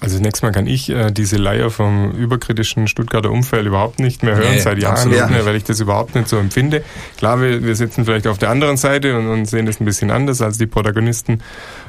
Also 0.00 0.16
zunächst 0.16 0.42
mal 0.42 0.52
kann 0.52 0.66
ich 0.66 0.90
äh, 0.90 1.10
diese 1.10 1.36
Leier 1.36 1.70
vom 1.70 2.12
überkritischen 2.12 2.86
Stuttgarter 2.86 3.30
Umfeld 3.30 3.66
überhaupt 3.66 3.98
nicht 3.98 4.22
mehr 4.22 4.36
hören, 4.36 4.54
nee, 4.54 4.60
seit 4.60 4.78
Jahren 4.78 5.08
nicht 5.08 5.30
mehr, 5.30 5.46
weil 5.46 5.56
ich 5.56 5.64
das 5.64 5.80
überhaupt 5.80 6.14
nicht 6.14 6.28
so 6.28 6.36
empfinde. 6.36 6.84
Klar, 7.16 7.40
wir, 7.40 7.64
wir 7.64 7.74
sitzen 7.74 8.04
vielleicht 8.04 8.26
auf 8.26 8.36
der 8.36 8.50
anderen 8.50 8.76
Seite 8.76 9.18
und, 9.18 9.26
und 9.26 9.46
sehen 9.46 9.64
das 9.64 9.80
ein 9.80 9.86
bisschen 9.86 10.10
anders 10.10 10.42
als 10.42 10.58
die 10.58 10.66
Protagonisten 10.66 11.42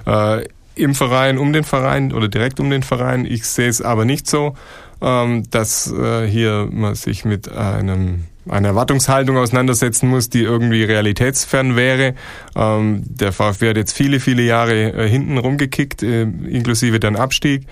äh, 0.05 0.45
im 0.75 0.95
Verein, 0.95 1.37
um 1.37 1.51
den 1.51 1.63
Verein 1.63 2.13
oder 2.13 2.29
direkt 2.29 2.59
um 2.59 2.69
den 2.69 2.83
Verein. 2.83 3.25
Ich 3.25 3.45
sehe 3.45 3.67
es 3.67 3.81
aber 3.81 4.05
nicht 4.05 4.27
so, 4.27 4.55
ähm, 5.01 5.43
dass 5.51 5.91
äh, 5.91 6.27
hier 6.27 6.69
man 6.71 6.95
sich 6.95 7.25
mit 7.25 7.51
einem 7.51 8.25
eine 8.49 8.67
Erwartungshaltung 8.67 9.37
auseinandersetzen 9.37 10.09
muss, 10.09 10.29
die 10.29 10.43
irgendwie 10.43 10.83
realitätsfern 10.83 11.75
wäre. 11.75 12.15
Ähm, 12.55 13.03
der 13.05 13.31
VfB 13.31 13.69
hat 13.69 13.77
jetzt 13.77 13.93
viele, 13.93 14.19
viele 14.19 14.43
Jahre 14.43 14.93
äh, 14.93 15.09
hinten 15.09 15.37
rumgekickt, 15.37 16.03
äh, 16.03 16.23
inklusive 16.23 16.99
dann 16.99 17.15
Abstieg. 17.15 17.67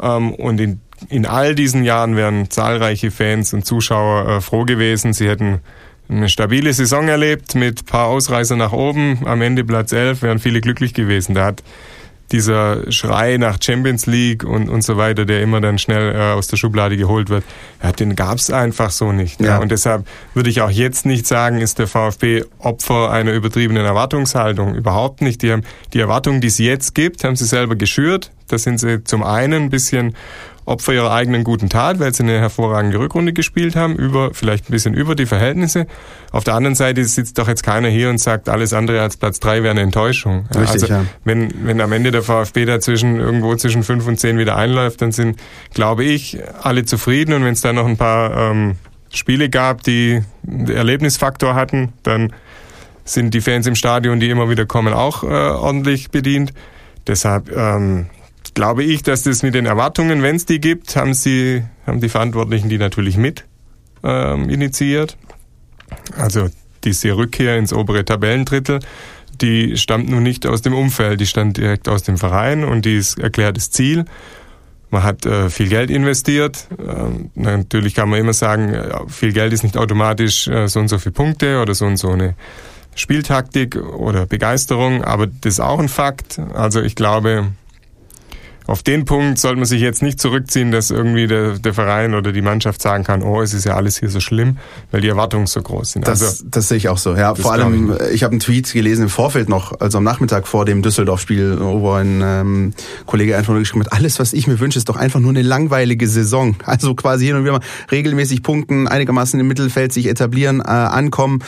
Ähm, 0.00 0.34
und 0.34 0.60
in, 0.60 0.80
in 1.08 1.26
all 1.26 1.54
diesen 1.54 1.84
Jahren 1.84 2.16
wären 2.16 2.50
zahlreiche 2.50 3.10
Fans 3.10 3.52
und 3.52 3.64
Zuschauer 3.64 4.28
äh, 4.28 4.40
froh 4.40 4.64
gewesen. 4.64 5.12
Sie 5.12 5.28
hätten 5.28 5.60
eine 6.08 6.28
stabile 6.28 6.72
Saison 6.72 7.08
erlebt 7.08 7.54
mit 7.54 7.86
paar 7.86 8.06
Ausreißer 8.06 8.56
nach 8.56 8.72
oben. 8.72 9.20
Am 9.26 9.42
Ende 9.42 9.64
Platz 9.64 9.92
11 9.92 10.22
wären 10.22 10.38
viele 10.38 10.60
glücklich 10.60 10.92
gewesen. 10.92 11.34
Da 11.34 11.46
hat 11.46 11.62
dieser 12.32 12.90
Schrei 12.92 13.36
nach 13.36 13.58
Champions 13.60 14.06
League 14.06 14.44
und, 14.44 14.68
und 14.68 14.82
so 14.82 14.96
weiter, 14.96 15.24
der 15.24 15.42
immer 15.42 15.60
dann 15.60 15.78
schnell 15.78 16.14
äh, 16.14 16.32
aus 16.32 16.46
der 16.46 16.56
Schublade 16.56 16.96
geholt 16.96 17.28
wird, 17.28 17.44
ja, 17.82 17.92
den 17.92 18.16
gab's 18.16 18.50
einfach 18.50 18.90
so 18.90 19.12
nicht. 19.12 19.40
Ja. 19.40 19.46
ja. 19.46 19.58
Und 19.58 19.70
deshalb 19.70 20.06
würde 20.34 20.50
ich 20.50 20.60
auch 20.60 20.70
jetzt 20.70 21.06
nicht 21.06 21.26
sagen, 21.26 21.58
ist 21.58 21.78
der 21.78 21.86
VfB 21.86 22.44
Opfer 22.58 23.10
einer 23.10 23.32
übertriebenen 23.32 23.84
Erwartungshaltung. 23.84 24.74
Überhaupt 24.74 25.22
nicht. 25.22 25.42
Die, 25.42 25.52
haben, 25.52 25.62
die 25.92 26.00
Erwartungen, 26.00 26.40
die 26.40 26.48
es 26.48 26.58
jetzt 26.58 26.94
gibt, 26.94 27.24
haben 27.24 27.36
sie 27.36 27.46
selber 27.46 27.76
geschürt. 27.76 28.30
Da 28.48 28.58
sind 28.58 28.78
sie 28.78 29.04
zum 29.04 29.22
einen 29.22 29.64
ein 29.64 29.70
bisschen 29.70 30.16
Opfer 30.70 30.92
ihrer 30.92 31.10
eigenen 31.10 31.42
guten 31.42 31.68
Tat, 31.68 31.98
weil 31.98 32.14
sie 32.14 32.22
eine 32.22 32.38
hervorragende 32.38 32.98
Rückrunde 32.98 33.32
gespielt 33.32 33.74
haben, 33.74 33.96
über 33.96 34.32
vielleicht 34.32 34.68
ein 34.68 34.72
bisschen 34.72 34.94
über 34.94 35.16
die 35.16 35.26
Verhältnisse. 35.26 35.86
Auf 36.30 36.44
der 36.44 36.54
anderen 36.54 36.76
Seite 36.76 37.04
sitzt 37.04 37.38
doch 37.38 37.48
jetzt 37.48 37.64
keiner 37.64 37.88
hier 37.88 38.08
und 38.08 38.18
sagt, 38.18 38.48
alles 38.48 38.72
andere 38.72 39.00
als 39.02 39.16
Platz 39.16 39.40
drei 39.40 39.62
wäre 39.62 39.72
eine 39.72 39.80
Enttäuschung. 39.80 40.46
Richtig, 40.54 40.68
also 40.68 40.86
ja. 40.86 41.04
wenn, 41.24 41.66
wenn 41.66 41.80
am 41.80 41.90
Ende 41.90 42.12
der 42.12 42.22
VfB 42.22 42.66
dazwischen 42.66 43.18
irgendwo 43.18 43.54
zwischen 43.56 43.82
fünf 43.82 44.06
und 44.06 44.20
zehn 44.20 44.38
wieder 44.38 44.56
einläuft, 44.56 45.02
dann 45.02 45.10
sind, 45.10 45.40
glaube 45.74 46.04
ich, 46.04 46.38
alle 46.62 46.84
zufrieden 46.84 47.32
und 47.32 47.44
wenn 47.44 47.54
es 47.54 47.62
da 47.62 47.72
noch 47.72 47.86
ein 47.86 47.96
paar 47.96 48.52
ähm, 48.52 48.76
Spiele 49.12 49.50
gab, 49.50 49.82
die 49.82 50.22
Erlebnisfaktor 50.68 51.56
hatten, 51.56 51.92
dann 52.04 52.32
sind 53.04 53.34
die 53.34 53.40
Fans 53.40 53.66
im 53.66 53.74
Stadion, 53.74 54.20
die 54.20 54.30
immer 54.30 54.48
wieder 54.50 54.66
kommen, 54.66 54.94
auch 54.94 55.24
äh, 55.24 55.26
ordentlich 55.26 56.10
bedient. 56.10 56.52
Deshalb 57.08 57.50
ähm, 57.50 58.06
glaube 58.54 58.84
ich, 58.84 59.02
dass 59.02 59.22
das 59.22 59.42
mit 59.42 59.54
den 59.54 59.66
Erwartungen, 59.66 60.22
wenn 60.22 60.36
es 60.36 60.46
die 60.46 60.60
gibt, 60.60 60.96
haben 60.96 61.14
sie, 61.14 61.62
haben 61.86 62.00
die 62.00 62.08
Verantwortlichen 62.08 62.68
die 62.68 62.78
natürlich 62.78 63.16
mit 63.16 63.44
ähm, 64.02 64.48
initiiert. 64.48 65.16
Also 66.16 66.48
diese 66.84 67.16
Rückkehr 67.16 67.58
ins 67.58 67.72
obere 67.72 68.04
Tabellendrittel, 68.04 68.80
die 69.40 69.76
stammt 69.76 70.08
nun 70.08 70.22
nicht 70.22 70.46
aus 70.46 70.62
dem 70.62 70.74
Umfeld, 70.74 71.20
die 71.20 71.26
stammt 71.26 71.56
direkt 71.56 71.88
aus 71.88 72.02
dem 72.02 72.16
Verein 72.16 72.64
und 72.64 72.84
die 72.84 72.96
ist 72.96 73.18
erklärtes 73.18 73.70
Ziel. 73.70 74.04
Man 74.90 75.04
hat 75.04 75.24
äh, 75.24 75.50
viel 75.50 75.68
Geld 75.68 75.90
investiert. 75.90 76.66
Ähm, 76.78 77.30
natürlich 77.34 77.94
kann 77.94 78.08
man 78.08 78.18
immer 78.18 78.32
sagen, 78.32 78.74
äh, 78.74 78.90
viel 79.08 79.32
Geld 79.32 79.52
ist 79.52 79.62
nicht 79.62 79.76
automatisch 79.76 80.48
äh, 80.48 80.66
so 80.66 80.80
und 80.80 80.88
so 80.88 80.98
viele 80.98 81.12
Punkte 81.12 81.60
oder 81.60 81.74
so 81.74 81.86
und 81.86 81.96
so 81.96 82.10
eine 82.10 82.34
Spieltaktik 82.96 83.76
oder 83.76 84.26
Begeisterung, 84.26 85.04
aber 85.04 85.28
das 85.28 85.54
ist 85.54 85.60
auch 85.60 85.78
ein 85.78 85.88
Fakt. 85.88 86.40
Also 86.54 86.82
ich 86.82 86.96
glaube, 86.96 87.52
auf 88.66 88.82
den 88.82 89.04
Punkt 89.04 89.38
sollte 89.38 89.56
man 89.56 89.66
sich 89.66 89.80
jetzt 89.80 90.02
nicht 90.02 90.20
zurückziehen, 90.20 90.70
dass 90.70 90.90
irgendwie 90.90 91.26
der, 91.26 91.58
der 91.58 91.74
Verein 91.74 92.14
oder 92.14 92.32
die 92.32 92.42
Mannschaft 92.42 92.80
sagen 92.82 93.04
kann, 93.04 93.22
oh, 93.22 93.40
es 93.42 93.54
ist 93.54 93.64
ja 93.64 93.74
alles 93.76 93.98
hier 93.98 94.08
so 94.08 94.20
schlimm, 94.20 94.58
weil 94.90 95.00
die 95.00 95.08
Erwartungen 95.08 95.46
so 95.46 95.60
groß 95.60 95.92
sind. 95.92 96.06
Das, 96.06 96.22
also, 96.22 96.44
das 96.48 96.68
sehe 96.68 96.76
ich 96.76 96.88
auch 96.88 96.98
so. 96.98 97.14
Ja, 97.16 97.34
vor 97.34 97.52
allem, 97.52 97.94
ich, 98.08 98.14
ich 98.14 98.22
habe 98.22 98.32
einen 98.32 98.40
Tweet 98.40 98.72
gelesen 98.72 99.04
im 99.04 99.08
Vorfeld 99.08 99.48
noch, 99.48 99.80
also 99.80 99.98
am 99.98 100.04
Nachmittag 100.04 100.46
vor 100.46 100.64
dem 100.64 100.82
Düsseldorf-Spiel, 100.82 101.58
wo 101.60 101.92
ein 101.92 102.20
ähm, 102.22 102.72
Kollege 103.06 103.36
einfach 103.36 103.52
nur 103.52 103.60
geschrieben 103.60 103.84
hat, 103.84 103.92
alles, 103.92 104.18
was 104.18 104.32
ich 104.32 104.46
mir 104.46 104.60
wünsche, 104.60 104.78
ist 104.78 104.88
doch 104.88 104.96
einfach 104.96 105.20
nur 105.20 105.30
eine 105.30 105.42
langweilige 105.42 106.08
Saison. 106.08 106.56
Also 106.64 106.94
quasi 106.94 107.26
hin 107.26 107.36
und 107.36 107.42
wieder 107.42 107.52
mal 107.52 107.60
regelmäßig 107.90 108.42
punkten, 108.42 108.86
einigermaßen 108.86 109.38
im 109.40 109.48
Mittelfeld 109.48 109.92
sich 109.92 110.06
etablieren, 110.06 110.60
äh, 110.60 110.64
ankommen 110.64 111.40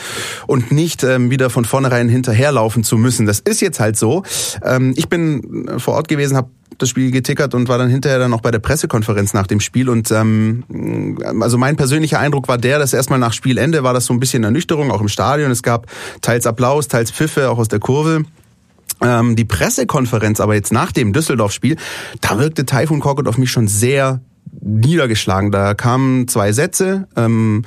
und 0.47 0.71
nicht 0.71 1.03
ähm, 1.03 1.29
wieder 1.29 1.49
von 1.49 1.65
vornherein 1.65 2.09
hinterherlaufen 2.09 2.83
zu 2.83 2.97
müssen. 2.97 3.25
Das 3.25 3.39
ist 3.39 3.61
jetzt 3.61 3.79
halt 3.79 3.97
so. 3.97 4.23
Ähm, 4.63 4.93
ich 4.95 5.09
bin 5.09 5.69
vor 5.77 5.95
Ort 5.95 6.07
gewesen, 6.07 6.37
habe 6.37 6.49
das 6.77 6.89
Spiel 6.89 7.11
getickert 7.11 7.53
und 7.53 7.67
war 7.67 7.77
dann 7.77 7.89
hinterher 7.89 8.19
dann 8.19 8.31
noch 8.31 8.41
bei 8.41 8.51
der 8.51 8.59
Pressekonferenz 8.59 9.33
nach 9.33 9.47
dem 9.47 9.59
Spiel. 9.59 9.89
Und 9.89 10.11
ähm, 10.11 11.17
also 11.41 11.57
mein 11.57 11.75
persönlicher 11.75 12.19
Eindruck 12.19 12.47
war 12.47 12.57
der, 12.57 12.79
dass 12.79 12.93
erstmal 12.93 13.19
nach 13.19 13.33
Spielende 13.33 13.83
war 13.83 13.93
das 13.93 14.05
so 14.05 14.13
ein 14.13 14.19
bisschen 14.19 14.43
Ernüchterung, 14.43 14.91
auch 14.91 15.01
im 15.01 15.09
Stadion. 15.09 15.51
Es 15.51 15.63
gab 15.63 15.87
teils 16.21 16.45
Applaus, 16.47 16.87
teils 16.87 17.11
Pfiffe, 17.11 17.49
auch 17.49 17.57
aus 17.57 17.67
der 17.67 17.79
Kurve. 17.79 18.23
Ähm, 19.01 19.35
die 19.35 19.45
Pressekonferenz 19.45 20.39
aber 20.39 20.55
jetzt 20.55 20.71
nach 20.71 20.91
dem 20.91 21.13
Düsseldorf-Spiel, 21.13 21.77
da 22.21 22.39
wirkte 22.39 22.65
Taifun 22.65 22.99
Korkut 22.99 23.27
auf 23.27 23.37
mich 23.37 23.51
schon 23.51 23.67
sehr 23.67 24.21
niedergeschlagen. 24.61 25.51
Da 25.51 25.73
kamen 25.73 26.27
zwei 26.27 26.51
Sätze. 26.51 27.07
Ähm, 27.15 27.63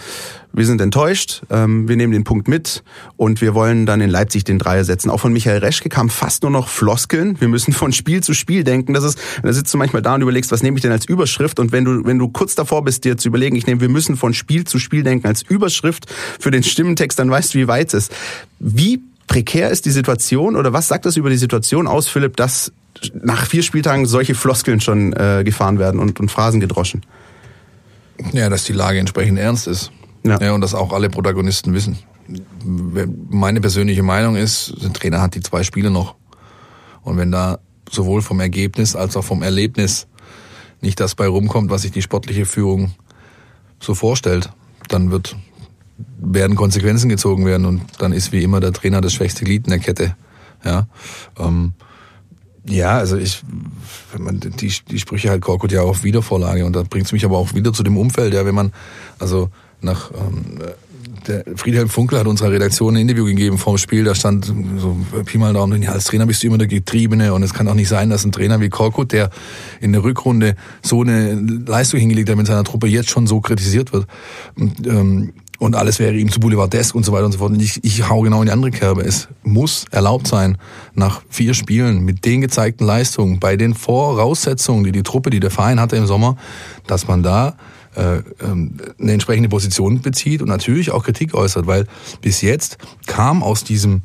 wir 0.57 0.65
sind 0.65 0.81
enttäuscht, 0.81 1.43
ähm, 1.51 1.87
wir 1.87 1.97
nehmen 1.97 2.15
den 2.15 2.25
Punkt 2.25 2.49
mit 2.49 2.83
und 3.17 3.43
wir 3.43 3.55
wollen 3.55 3.85
dann 3.85 4.01
in 4.01 4.09
Leipzig 4.09 4.45
den 4.45 4.59
Dreier 4.59 4.85
setzen. 4.85 5.11
Auch 5.11 5.21
von 5.21 5.33
Michael 5.33 5.59
Reschke 5.59 5.91
kam 5.91 6.09
fast 6.09 6.43
nur 6.43 6.51
noch 6.51 6.69
Floskeln. 6.69 7.39
Wir 7.41 7.49
müssen 7.49 7.75
von 7.75 7.93
Spiel 7.93 8.23
zu 8.23 8.33
Spiel 8.33 8.65
denken. 8.65 8.95
Das 8.95 9.05
ist, 9.05 9.19
da 9.43 9.53
sitzt 9.53 9.73
du 9.75 9.79
manchmal 9.79 10.01
da 10.01 10.15
und 10.15 10.23
überlegst, 10.23 10.51
was 10.51 10.63
nehme 10.63 10.79
ich 10.79 10.83
denn 10.83 10.93
als 10.93 11.05
Überschrift? 11.05 11.61
Und 11.61 11.73
wenn 11.73 11.85
du, 11.85 12.07
wenn 12.07 12.19
du 12.19 12.29
kurz 12.29 12.55
davor 12.55 12.83
bist, 12.85 13.05
dir 13.05 13.19
zu 13.19 13.29
überlegen, 13.29 13.55
ich 13.55 13.67
nehme, 13.67 13.83
wir 13.83 13.91
müssen 13.91 14.17
von 14.17 14.33
Spiel 14.33 14.65
zu 14.65 14.79
Spiel 14.79 15.03
denken 15.03 15.27
als 15.27 15.43
Überschrift 15.43 16.07
für 16.41 16.51
den 16.51 16.63
Stimmentext, 16.63 17.19
dann 17.19 17.31
weißt 17.31 17.53
du, 17.53 17.59
wie 17.59 17.69
weit 17.69 17.89
es 17.89 18.09
ist. 18.09 18.13
Wie 18.59 19.03
prekär 19.27 19.71
ist 19.71 19.85
die 19.85 19.91
Situation 19.91 20.57
oder 20.57 20.73
was 20.73 20.89
sagt 20.89 21.05
das 21.05 21.19
über 21.19 21.29
die 21.29 21.37
Situation 21.37 21.87
aus, 21.87 22.09
Philipp, 22.09 22.37
dass 22.37 22.73
nach 23.13 23.45
vier 23.45 23.63
Spieltagen 23.63 24.07
solche 24.07 24.35
Floskeln 24.35 24.81
schon 24.81 25.13
äh, 25.13 25.43
gefahren 25.45 25.79
werden 25.79 26.01
und, 26.01 26.19
und 26.19 26.31
Phrasen 26.31 26.61
gedroschen? 26.61 27.03
Ja, 28.33 28.49
dass 28.49 28.65
die 28.65 28.73
Lage 28.73 28.99
entsprechend 28.99 29.39
ernst 29.39 29.67
ist. 29.67 29.93
Ja. 30.27 30.41
ja. 30.41 30.53
Und 30.53 30.61
das 30.61 30.75
auch 30.75 30.93
alle 30.93 31.09
Protagonisten 31.09 31.73
wissen. 31.75 31.99
Meine 32.65 33.61
persönliche 33.61 34.03
Meinung 34.03 34.37
ist, 34.37 34.75
der 34.83 34.93
Trainer 34.93 35.21
hat 35.21 35.35
die 35.35 35.41
zwei 35.41 35.63
Spiele 35.63 35.91
noch. 35.91 36.17
Und 37.03 37.17
wenn 37.17 37.31
da 37.31 37.61
sowohl 37.91 38.21
vom 38.21 38.41
Ergebnis 38.41 38.97
als 38.97 39.17
auch 39.17 39.25
vom 39.25 39.43
Erlebnis 39.43 40.09
nicht 40.81 40.99
das 40.99 41.15
bei 41.15 41.27
rumkommt, 41.27 41.71
was 41.71 41.83
sich 41.83 41.93
die 41.93 42.03
sportliche 42.03 42.45
Führung 42.45 42.95
so 43.81 43.95
vorstellt, 43.95 44.51
dann 44.89 45.11
wird, 45.11 45.37
werden 46.19 46.57
Konsequenzen 46.57 47.09
gezogen 47.09 47.47
werden 47.47 47.65
und 47.65 47.83
dann 47.99 48.13
ist 48.13 48.33
wie 48.33 48.43
immer 48.43 48.61
der 48.61 48.73
Trainer 48.73 49.01
das 49.01 49.13
schwächste 49.13 49.45
Glied 49.45 49.67
in 49.67 49.71
der 49.71 49.79
Kette. 49.79 50.17
Ja, 50.65 50.89
ähm, 51.39 51.75
ja, 52.69 52.99
also 52.99 53.17
ich, 53.17 53.43
wenn 54.13 54.25
man 54.25 54.41
die, 54.41 54.73
die 54.91 54.99
Sprüche 54.99 55.31
halt 55.31 55.43
Korkut 55.43 55.71
ja 55.71 55.83
auf 55.83 56.03
Wiedervorlage 56.03 56.65
und 56.65 56.75
da 56.75 56.83
bringt 56.83 57.07
es 57.07 57.13
mich 57.13 57.25
aber 57.25 57.39
auch 57.39 57.55
wieder 57.55 57.73
zu 57.73 57.85
dem 57.85 57.97
Umfeld, 57.97 58.35
ja, 58.35 58.45
wenn 58.45 58.55
man, 58.55 58.73
also 59.19 59.51
nach 59.87 60.11
ähm, 60.11 60.59
der 61.27 61.45
Friedhelm 61.57 61.89
Funkel 61.89 62.19
hat 62.19 62.27
unserer 62.27 62.53
Redaktion 62.53 62.95
ein 62.95 63.03
Interview 63.03 63.25
gegeben 63.25 63.59
vor 63.59 63.75
dem 63.75 63.79
Spiel, 63.79 64.05
da 64.05 64.15
stand 64.15 64.53
so 64.79 64.97
Pi 65.25 65.39
mal 65.39 65.53
Daumen, 65.53 65.83
ja, 65.83 65.93
als 65.93 66.05
Trainer 66.05 66.27
bist 66.27 66.43
du 66.43 66.47
immer 66.47 66.59
der 66.59 66.67
Getriebene 66.67 67.33
und 67.35 67.43
es 67.43 67.55
kann 67.55 67.69
auch 67.69 67.75
nicht 67.75 67.89
sein, 67.89 68.11
dass 68.11 68.25
ein 68.25 68.33
Trainer 68.33 68.61
wie 68.61 68.69
Korkut, 68.69 69.13
der 69.13 69.31
in 69.81 69.93
der 69.93 70.05
Rückrunde 70.05 70.57
so 70.83 71.03
eine 71.03 71.35
Leistung 71.35 72.01
hingelegt 72.01 72.29
hat 72.29 72.37
mit 72.37 72.47
seiner 72.47 72.65
Truppe, 72.65 72.87
jetzt 72.87 73.11
schon 73.11 73.27
so 73.27 73.41
kritisiert 73.41 73.93
wird. 73.93 74.07
Und, 74.57 74.87
ähm, 74.87 75.33
und 75.59 75.75
alles 75.75 75.99
wäre 75.99 76.15
ihm 76.15 76.31
zu 76.31 76.39
Boulevardesk 76.39 76.95
und 76.95 77.05
so 77.05 77.13
weiter 77.13 77.25
und 77.25 77.33
so 77.33 77.39
fort. 77.39 77.53
Und 77.53 77.63
ich, 77.63 77.83
ich 77.83 78.09
hau 78.09 78.21
genau 78.21 78.43
in 78.43 78.47
die 78.47 78.53
andere 78.53 78.71
Kerbe. 78.71 79.03
Es 79.03 79.29
muss 79.43 79.87
erlaubt 79.91 80.27
sein, 80.27 80.59
nach 80.95 81.23
vier 81.31 81.55
Spielen 81.55 82.05
mit 82.05 82.27
den 82.27 82.43
gezeigten 82.43 82.85
Leistungen, 82.85 83.41
bei 83.41 83.57
den 83.57 83.73
Voraussetzungen, 83.73 84.85
die 84.85 84.93
die 84.93 85.03
Truppe, 85.03 85.31
die 85.31 85.41
der 85.41 85.51
Verein 85.51 85.81
hatte 85.81 85.97
im 85.97 86.07
Sommer, 86.07 86.37
dass 86.87 87.09
man 87.09 87.23
da 87.23 87.57
äh, 87.97 88.23
ähm, 88.43 88.77
eine 88.99 89.13
entsprechende 89.13 89.49
Position 89.49 90.01
bezieht 90.01 90.43
und 90.43 90.49
natürlich 90.49 90.91
auch 90.91 91.05
Kritik 91.05 91.35
äußert, 91.35 91.67
weil 91.67 91.87
bis 92.21 92.41
jetzt 92.43 92.79
kam 93.07 93.43
aus 93.43 93.65
diesem 93.65 94.03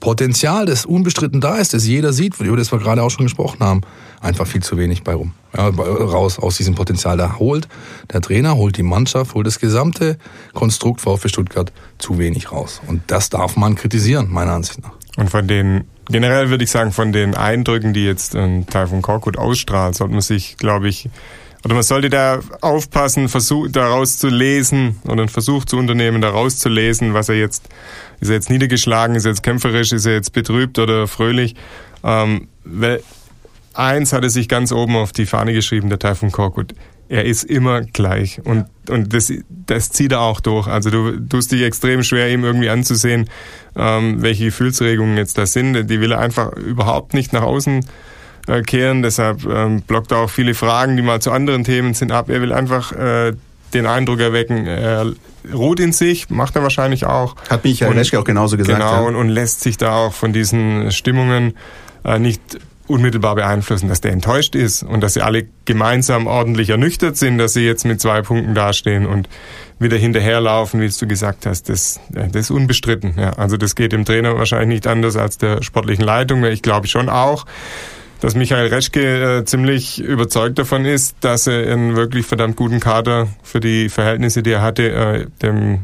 Potenzial, 0.00 0.66
das 0.66 0.86
unbestritten 0.86 1.40
da 1.40 1.56
ist, 1.56 1.74
das 1.74 1.86
jeder 1.86 2.12
sieht, 2.12 2.38
über 2.40 2.56
das 2.56 2.70
wir 2.70 2.78
gerade 2.78 3.02
auch 3.02 3.10
schon 3.10 3.26
gesprochen 3.26 3.60
haben, 3.60 3.80
einfach 4.20 4.46
viel 4.46 4.62
zu 4.62 4.78
wenig 4.78 5.02
bei 5.02 5.14
rum. 5.14 5.32
Ja, 5.56 5.68
raus 5.68 6.38
aus 6.38 6.56
diesem 6.56 6.74
Potenzial. 6.74 7.16
Da 7.16 7.38
holt 7.38 7.68
der 8.12 8.20
Trainer, 8.20 8.56
holt 8.56 8.76
die 8.76 8.82
Mannschaft, 8.82 9.34
holt 9.34 9.46
das 9.46 9.58
gesamte 9.58 10.18
Konstrukt 10.52 11.00
VfB 11.00 11.28
Stuttgart 11.28 11.72
zu 11.98 12.18
wenig 12.18 12.52
raus. 12.52 12.80
Und 12.86 13.02
das 13.08 13.30
darf 13.30 13.56
man 13.56 13.74
kritisieren, 13.74 14.30
meiner 14.30 14.52
Ansicht 14.52 14.82
nach. 14.82 14.92
Und 15.16 15.30
von 15.30 15.48
den, 15.48 15.84
generell 16.08 16.50
würde 16.50 16.62
ich 16.62 16.70
sagen, 16.70 16.92
von 16.92 17.12
den 17.12 17.34
Eindrücken, 17.34 17.92
die 17.92 18.04
jetzt 18.04 18.36
ein 18.36 18.66
Teil 18.66 18.86
von 18.86 19.02
Korkut 19.02 19.36
ausstrahlt, 19.36 19.96
sollte 19.96 20.12
man 20.12 20.22
sich, 20.22 20.56
glaube 20.58 20.88
ich, 20.88 21.08
oder 21.64 21.74
man 21.74 21.82
sollte 21.82 22.08
da 22.08 22.40
aufpassen, 22.60 23.28
versuch, 23.28 23.68
daraus 23.70 24.18
zu 24.18 24.28
lesen 24.28 24.96
oder 25.04 25.22
einen 25.22 25.28
Versuch 25.28 25.64
zu 25.64 25.76
unternehmen, 25.76 26.20
daraus 26.22 26.58
zu 26.58 26.68
lesen, 26.68 27.14
was 27.14 27.28
er 27.28 27.36
jetzt, 27.36 27.68
ist 28.20 28.28
er 28.28 28.36
jetzt 28.36 28.50
niedergeschlagen, 28.50 29.16
ist 29.16 29.24
er 29.24 29.32
jetzt 29.32 29.42
kämpferisch, 29.42 29.92
ist 29.92 30.06
er 30.06 30.12
jetzt 30.12 30.32
betrübt 30.32 30.78
oder 30.78 31.08
fröhlich. 31.08 31.56
Ähm, 32.04 32.48
weil 32.64 33.02
eins 33.74 34.12
hat 34.12 34.22
er 34.22 34.30
sich 34.30 34.48
ganz 34.48 34.72
oben 34.72 34.96
auf 34.96 35.12
die 35.12 35.26
Fahne 35.26 35.52
geschrieben, 35.52 35.88
der 35.88 35.98
Taifun 35.98 36.30
Korkut. 36.30 36.74
Er 37.08 37.24
ist 37.24 37.44
immer 37.44 37.80
gleich 37.80 38.40
und, 38.44 38.66
und 38.90 39.14
das, 39.14 39.32
das 39.48 39.90
zieht 39.90 40.12
er 40.12 40.20
auch 40.20 40.40
durch. 40.40 40.68
Also 40.68 40.90
du 40.90 41.18
tust 41.18 41.50
dich 41.50 41.62
extrem 41.62 42.02
schwer, 42.02 42.30
ihm 42.30 42.44
irgendwie 42.44 42.68
anzusehen, 42.68 43.30
ähm, 43.76 44.20
welche 44.20 44.44
Gefühlsregungen 44.44 45.16
jetzt 45.16 45.38
da 45.38 45.46
sind. 45.46 45.88
Die 45.88 46.00
will 46.00 46.12
er 46.12 46.18
einfach 46.18 46.52
überhaupt 46.52 47.14
nicht 47.14 47.32
nach 47.32 47.42
außen 47.42 47.84
äh, 48.48 48.62
kehren. 48.62 49.02
Deshalb 49.02 49.44
ähm, 49.46 49.82
blockt 49.82 50.10
er 50.12 50.18
auch 50.18 50.30
viele 50.30 50.54
Fragen, 50.54 50.96
die 50.96 51.02
mal 51.02 51.20
zu 51.20 51.30
anderen 51.30 51.64
Themen 51.64 51.94
sind, 51.94 52.12
ab. 52.12 52.30
Er 52.30 52.40
will 52.40 52.52
einfach 52.52 52.92
äh, 52.92 53.32
den 53.74 53.86
Eindruck 53.86 54.20
erwecken, 54.20 54.66
er 54.66 55.12
ruht 55.52 55.80
in 55.80 55.92
sich, 55.92 56.30
macht 56.30 56.56
er 56.56 56.62
wahrscheinlich 56.62 57.06
auch. 57.06 57.36
Hat 57.48 57.64
Michael 57.64 57.92
Reschke 57.92 58.18
auch 58.18 58.24
genauso 58.24 58.56
gesagt. 58.56 58.78
Genau, 58.78 58.92
ja. 58.92 59.00
und, 59.00 59.14
und 59.14 59.28
lässt 59.28 59.60
sich 59.60 59.76
da 59.76 59.94
auch 59.94 60.12
von 60.12 60.32
diesen 60.32 60.90
Stimmungen 60.90 61.54
äh, 62.04 62.18
nicht 62.18 62.58
unmittelbar 62.86 63.34
beeinflussen, 63.34 63.88
dass 63.88 64.00
der 64.00 64.12
enttäuscht 64.12 64.54
ist 64.54 64.82
und 64.82 65.02
dass 65.02 65.14
sie 65.14 65.20
alle 65.20 65.46
gemeinsam 65.66 66.26
ordentlich 66.26 66.70
ernüchtert 66.70 67.18
sind, 67.18 67.36
dass 67.36 67.52
sie 67.52 67.60
jetzt 67.60 67.84
mit 67.84 68.00
zwei 68.00 68.22
Punkten 68.22 68.54
dastehen 68.54 69.06
und 69.06 69.28
wieder 69.78 69.96
hinterherlaufen, 69.96 70.80
wie 70.80 70.88
du 70.88 71.06
gesagt 71.06 71.44
hast. 71.44 71.68
Das, 71.68 72.00
das 72.08 72.34
ist 72.34 72.50
unbestritten. 72.50 73.14
Ja. 73.18 73.32
Also 73.34 73.58
das 73.58 73.74
geht 73.74 73.92
dem 73.92 74.06
Trainer 74.06 74.36
wahrscheinlich 74.36 74.68
nicht 74.68 74.86
anders 74.86 75.16
als 75.16 75.36
der 75.36 75.62
sportlichen 75.62 76.04
Leitung, 76.04 76.42
weil 76.42 76.52
ich 76.52 76.62
glaube 76.62 76.88
schon 76.88 77.10
auch, 77.10 77.44
dass 78.20 78.34
Michael 78.34 78.68
Reschke 78.68 79.38
äh, 79.38 79.44
ziemlich 79.44 80.00
überzeugt 80.00 80.58
davon 80.58 80.84
ist, 80.84 81.16
dass 81.20 81.46
er 81.46 81.72
einen 81.72 81.96
wirklich 81.96 82.26
verdammt 82.26 82.56
guten 82.56 82.80
Kader 82.80 83.28
für 83.42 83.60
die 83.60 83.88
Verhältnisse, 83.88 84.42
die 84.42 84.50
er 84.50 84.62
hatte, 84.62 84.90
äh, 84.90 85.26
dem 85.42 85.80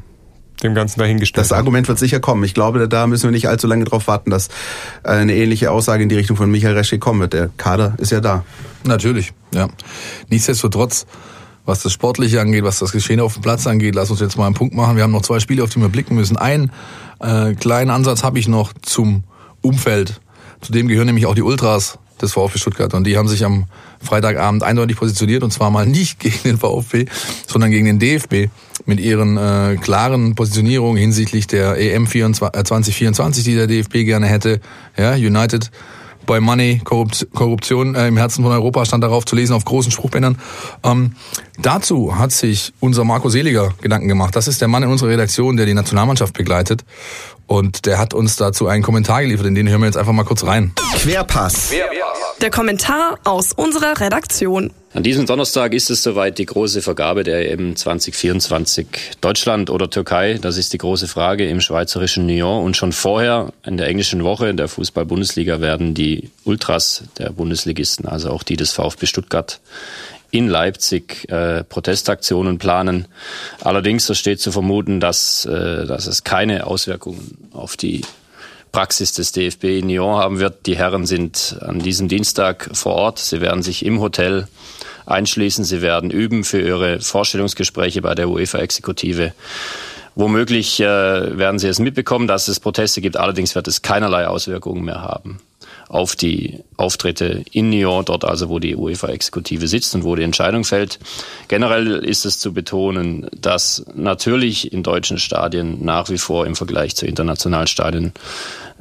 dem 0.63 0.75
Ganzen 0.75 0.99
dahingestellt. 0.99 1.45
Das 1.45 1.53
Argument 1.53 1.89
wird 1.89 1.99
sicher 1.99 2.21
kommen. 2.21 2.43
Ich 2.45 2.55
glaube, 2.55 2.89
da 2.89 3.07
müssen 3.07 3.25
wir 3.25 3.31
nicht 3.31 3.49
allzu 3.49 3.67
lange 3.67 3.85
darauf 3.85 4.07
warten, 4.07 4.31
dass 4.31 4.49
äh, 5.03 5.11
eine 5.11 5.35
ähnliche 5.35 5.71
Aussage 5.71 6.03
in 6.03 6.09
die 6.09 6.17
Richtung 6.17 6.37
von 6.37 6.51
Michael 6.51 6.75
Reschke 6.77 6.99
kommen 6.99 7.21
wird. 7.21 7.33
Der 7.33 7.51
Kader 7.57 7.95
ist 7.99 8.13
ja 8.13 8.21
da. 8.21 8.45
Natürlich, 8.85 9.33
ja. 9.53 9.69
Nichtsdestotrotz, 10.29 11.07
was 11.65 11.83
das 11.83 11.93
Sportliche 11.93 12.41
angeht, 12.41 12.65
was 12.65 12.79
das 12.79 12.93
Geschehen 12.93 13.21
auf 13.21 13.35
dem 13.35 13.43
Platz 13.43 13.67
angeht, 13.67 13.95
lass 13.95 14.11
uns 14.11 14.21
jetzt 14.21 14.37
mal 14.37 14.47
einen 14.47 14.55
Punkt 14.55 14.75
machen. 14.75 14.97
Wir 14.97 15.03
haben 15.03 15.13
noch 15.13 15.23
zwei 15.23 15.41
Spiele, 15.41 15.63
auf 15.63 15.71
die 15.71 15.81
wir 15.81 15.89
blicken 15.89 16.15
müssen. 16.15 16.37
Einen 16.37 16.71
äh, 17.21 17.55
kleinen 17.55 17.91
Ansatz 17.91 18.23
habe 18.23 18.39
ich 18.39 18.49
noch 18.49 18.73
zum 18.83 19.25
Umfeld. 19.61 20.21
Zudem 20.61 20.89
gehören 20.89 21.07
nämlich 21.07 21.27
auch 21.27 21.35
die 21.35 21.43
Ultras 21.43 21.99
des 22.21 22.33
VfB 22.33 22.59
Stuttgart. 22.59 22.95
Und 22.95 23.05
die 23.05 23.17
haben 23.17 23.29
sich 23.29 23.45
am 23.45 23.67
Freitagabend 24.03 24.63
eindeutig 24.63 24.97
positioniert 24.97 25.43
und 25.43 25.53
zwar 25.53 25.71
mal 25.71 25.87
nicht 25.87 26.19
gegen 26.21 26.39
den 26.45 26.59
VfB, 26.59 27.07
sondern 27.47 27.71
gegen 27.71 27.87
den 27.87 27.99
DFB 27.99 28.51
mit 28.87 29.01
ihren 29.01 29.37
äh, 29.37 29.77
klaren 29.81 30.35
Positionierungen 30.35 30.99
hinsichtlich 30.99 31.47
der 31.47 31.79
EM 31.79 32.07
2024, 32.07 33.45
die 33.45 33.55
der 33.55 33.67
DFB 33.67 34.05
gerne 34.05 34.27
hätte. 34.27 34.61
Ja, 34.97 35.15
United 35.15 35.71
by 36.27 36.41
Money, 36.41 36.81
Korruption 36.85 37.95
äh, 37.95 38.09
im 38.09 38.17
Herzen 38.17 38.43
von 38.43 38.53
Europa 38.53 38.85
stand 38.85 39.05
darauf 39.05 39.25
zu 39.25 39.37
lesen 39.37 39.55
auf 39.55 39.65
großen 39.65 39.93
Spruchbändern. 39.93 40.39
Ähm, 40.83 41.15
dazu 41.59 42.19
hat 42.19 42.33
sich 42.33 42.73
unser 42.81 43.05
Marco 43.05 43.29
Seliger 43.29 43.75
Gedanken 43.81 44.09
gemacht. 44.09 44.37
Das 44.37 44.49
ist 44.49 44.61
der 44.61 44.69
Mann 44.69 44.83
in 44.83 44.91
unserer 44.91 45.11
Redaktion, 45.11 45.57
der 45.57 45.67
die 45.67 45.75
Nationalmannschaft 45.75 46.35
begleitet. 46.35 46.85
Und 47.47 47.87
der 47.87 47.99
hat 47.99 48.15
uns 48.15 48.37
dazu 48.37 48.67
einen 48.69 48.83
Kommentar 48.83 49.23
geliefert, 49.23 49.47
in 49.47 49.55
den 49.55 49.69
hören 49.69 49.81
wir 49.81 49.87
jetzt 49.87 49.99
einfach 49.99 50.13
mal 50.13 50.25
kurz 50.25 50.45
rein. 50.45 50.73
Querpass. 50.97 51.71
Der 52.41 52.51
Kommentar 52.51 53.19
aus 53.25 53.53
unserer 53.53 54.01
Redaktion. 54.01 54.71
An 54.93 55.03
diesem 55.03 55.27
Donnerstag 55.27 55.73
ist 55.73 55.91
es 55.91 56.03
soweit 56.03 56.39
die 56.39 56.47
große 56.47 56.83
Vergabe 56.83 57.25
der 57.25 57.51
EM 57.51 57.75
2024. 57.75 58.87
Deutschland 59.21 59.71
oder 59.71 59.89
Türkei, 59.89 60.39
das 60.41 60.57
ist 60.57 60.73
die 60.73 60.79
große 60.79 61.09
Frage 61.09 61.49
im 61.49 61.61
schweizerischen 61.61 62.27
Nyon. 62.27 62.63
Und 62.65 62.77
schon 62.77 62.93
vorher 62.93 63.53
in 63.65 63.77
der 63.77 63.89
englischen 63.89 64.25
Woche 64.25 64.55
der 64.55 64.69
Fußball-Bundesliga 64.69 65.61
werden 65.61 65.95
die 65.95 66.31
Ultras 66.45 67.05
der 67.19 67.31
Bundesligisten, 67.31 68.07
also 68.07 68.31
auch 68.31 68.43
die 68.43 68.57
des 68.57 68.73
VfB 68.73 69.07
Stuttgart, 69.07 69.61
in 70.31 70.49
Leipzig 70.49 71.31
äh, 71.31 71.63
Protestaktionen 71.63 72.59
planen. 72.59 73.07
Allerdings, 73.61 74.07
so 74.07 74.15
steht 74.15 74.41
zu 74.41 74.51
vermuten, 74.51 74.99
dass, 74.99 75.45
äh, 75.45 75.87
dass 75.87 76.07
es 76.07 76.25
keine 76.25 76.67
Auswirkungen 76.67 77.49
auf 77.53 77.77
die 77.77 78.03
Praxis 78.75 79.13
des 79.13 79.31
DFB 79.31 79.79
in 79.79 79.87
Nyon 79.87 80.17
haben 80.17 80.41
wird. 80.41 80.67
Die 80.67 80.77
Herren 80.77 81.07
sind 81.07 81.57
an 81.61 81.79
diesem 81.79 82.09
Dienstag 82.09 82.71
vor 82.73 82.95
Ort. 82.95 83.21
Sie 83.21 83.41
werden 83.41 83.63
sich 83.63 83.85
im 83.87 84.01
Hotel 84.01 84.49
einschließen. 85.07 85.65
Sie 85.65 85.81
werden 85.81 86.11
üben 86.11 86.43
für 86.43 86.61
ihre 86.61 86.99
Vorstellungsgespräche 87.01 88.03
bei 88.03 88.17
der 88.17 88.29
UEFA-Exekutive. 88.29 89.33
Womöglich 90.17 90.81
äh, 90.81 91.39
werden 91.39 91.61
Sie 91.61 91.69
es 91.69 91.79
mitbekommen, 91.79 92.27
dass 92.27 92.49
es 92.49 92.59
Proteste 92.59 93.01
gibt. 93.01 93.17
Allerdings 93.17 93.55
wird 93.55 93.69
es 93.69 93.83
keinerlei 93.83 94.27
Auswirkungen 94.27 94.85
mehr 94.85 95.03
haben 95.03 95.39
auf 95.95 96.17
die 96.17 96.59
Auftritte 96.77 97.45
in 97.53 97.71
Nyon, 97.71 98.05
dort 98.05 98.25
also, 98.25 98.49
wo 98.49 98.59
die 98.59 98.75
UEFA-Exekutive 98.75 99.69
sitzt 99.69 99.95
und 99.95 100.03
wo 100.03 100.17
die 100.17 100.25
Entscheidung 100.25 100.65
fällt. 100.65 100.99
Generell 101.47 102.05
ist 102.05 102.27
es 102.27 102.41
zu 102.41 102.53
betonen, 102.53 103.29
dass 103.41 103.87
natürlich 103.95 104.73
in 104.73 104.83
deutschen 104.83 105.19
Stadien 105.19 105.85
nach 105.85 106.11
wie 106.11 106.19
vor 106.19 106.47
im 106.47 106.57
Vergleich 106.57 106.97
zu 106.97 107.07
internationalen 107.07 107.69
Stadien 107.69 108.13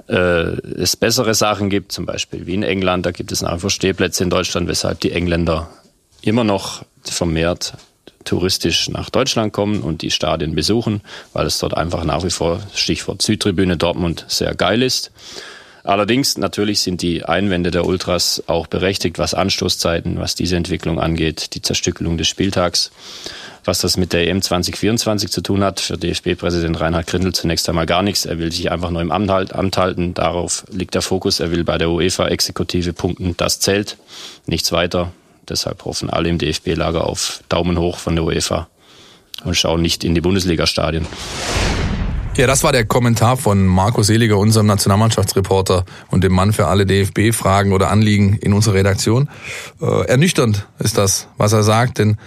äh, 0.08 0.16
es 0.16 0.96
bessere 0.96 1.36
Sachen 1.36 1.70
gibt, 1.70 1.92
zum 1.92 2.08
Beispiel 2.08 2.48
wie 2.48 2.56
in 2.56 2.64
England, 2.64 3.06
da 3.06 3.12
gibt 3.12 3.32
es 3.32 3.44
nach 3.44 3.58
wie 3.58 3.60
vor 3.60 3.70
Stehplätze 3.70 4.24
in 4.24 4.32
Deutschland, 4.32 4.68
weshalb 4.68 5.00
die 5.02 5.12
Engländer 5.12 5.70
immer 6.24 6.44
noch 6.44 6.84
vermehrt 7.04 7.74
touristisch 8.26 8.90
nach 8.90 9.12
Deutschland 9.12 9.54
kommen 9.54 9.82
und 9.82 10.02
die 10.02 10.10
Stadien 10.10 10.56
besuchen, 10.56 11.02
weil 11.34 11.46
es 11.46 11.60
dort 11.60 11.78
einfach 11.78 12.06
nach 12.06 12.24
wie 12.24 12.32
vor, 12.32 12.60
Stichwort 12.74 13.22
Südtribüne 13.22 13.78
Dortmund, 13.78 14.26
sehr 14.30 14.56
geil 14.56 14.82
ist. 14.82 15.12
Allerdings, 15.84 16.38
natürlich 16.38 16.80
sind 16.80 17.02
die 17.02 17.26
Einwände 17.26 17.70
der 17.70 17.86
Ultras 17.86 18.42
auch 18.48 18.68
berechtigt, 18.68 19.20
was 19.20 19.34
Anstoßzeiten, 19.34 20.18
was 20.18 20.34
diese 20.34 20.56
Entwicklung 20.56 20.98
angeht, 20.98 21.56
die 21.56 21.62
Zerstückelung 21.62 22.18
des 22.18 22.30
Spieltags. 22.30 22.92
Was 23.66 23.80
das 23.80 23.96
mit 23.96 24.12
der 24.12 24.28
EM 24.28 24.42
2024 24.42 25.32
zu 25.32 25.42
tun 25.42 25.64
hat, 25.64 25.80
für 25.80 25.98
DFB-Präsident 25.98 26.80
Reinhard 26.80 27.08
Grindel 27.08 27.34
zunächst 27.34 27.68
einmal 27.70 27.86
gar 27.86 28.02
nichts. 28.02 28.26
Er 28.26 28.38
will 28.38 28.52
sich 28.52 28.72
einfach 28.72 28.92
nur 28.92 29.02
im 29.02 29.12
Amt, 29.12 29.30
halt, 29.30 29.54
halten. 29.54 30.14
Darauf 30.14 30.66
liegt 30.70 30.96
der 30.96 31.02
Fokus. 31.02 31.40
Er 31.40 31.52
will 31.52 31.64
bei 31.64 31.78
der 31.78 31.90
UEFA-Exekutive 31.90 32.92
punkten. 32.94 33.36
Das 33.38 33.60
zählt. 33.60 33.98
Nichts 34.46 34.72
weiter. 34.74 35.14
Deshalb 35.48 35.86
hoffen 35.86 36.10
alle 36.10 36.30
im 36.30 36.38
DFB-Lager 36.38 37.06
auf 37.06 37.42
Daumen 37.48 37.78
hoch 37.78 38.00
von 38.00 38.16
der 38.16 38.26
UEFA 38.26 38.68
und 39.44 39.56
schauen 39.56 39.82
nicht 39.82 40.04
in 40.04 40.16
die 40.16 40.22
Bundesliga-Stadien. 40.22 41.06
Ja, 42.36 42.48
das 42.48 42.64
war 42.64 42.72
der 42.72 42.84
Kommentar 42.84 43.38
von 43.38 43.68
Marco 43.68 44.02
Seliger, 44.02 44.40
unserem 44.40 44.66
Nationalmannschaftsreporter 44.66 45.86
und 46.10 46.24
dem 46.24 46.34
Mann 46.34 46.52
für 46.52 46.66
alle 46.66 46.88
DFB-Fragen 46.88 47.74
oder 47.74 47.92
Anliegen 47.92 48.38
in 48.42 48.54
unserer 48.54 48.74
Redaktion. 48.74 49.30
Äh, 49.80 50.08
ernüchternd 50.08 50.68
ist 50.80 50.98
das, 50.98 51.28
was 51.38 51.54
er 51.54 51.62
sagt, 51.62 52.00
denn 52.00 52.18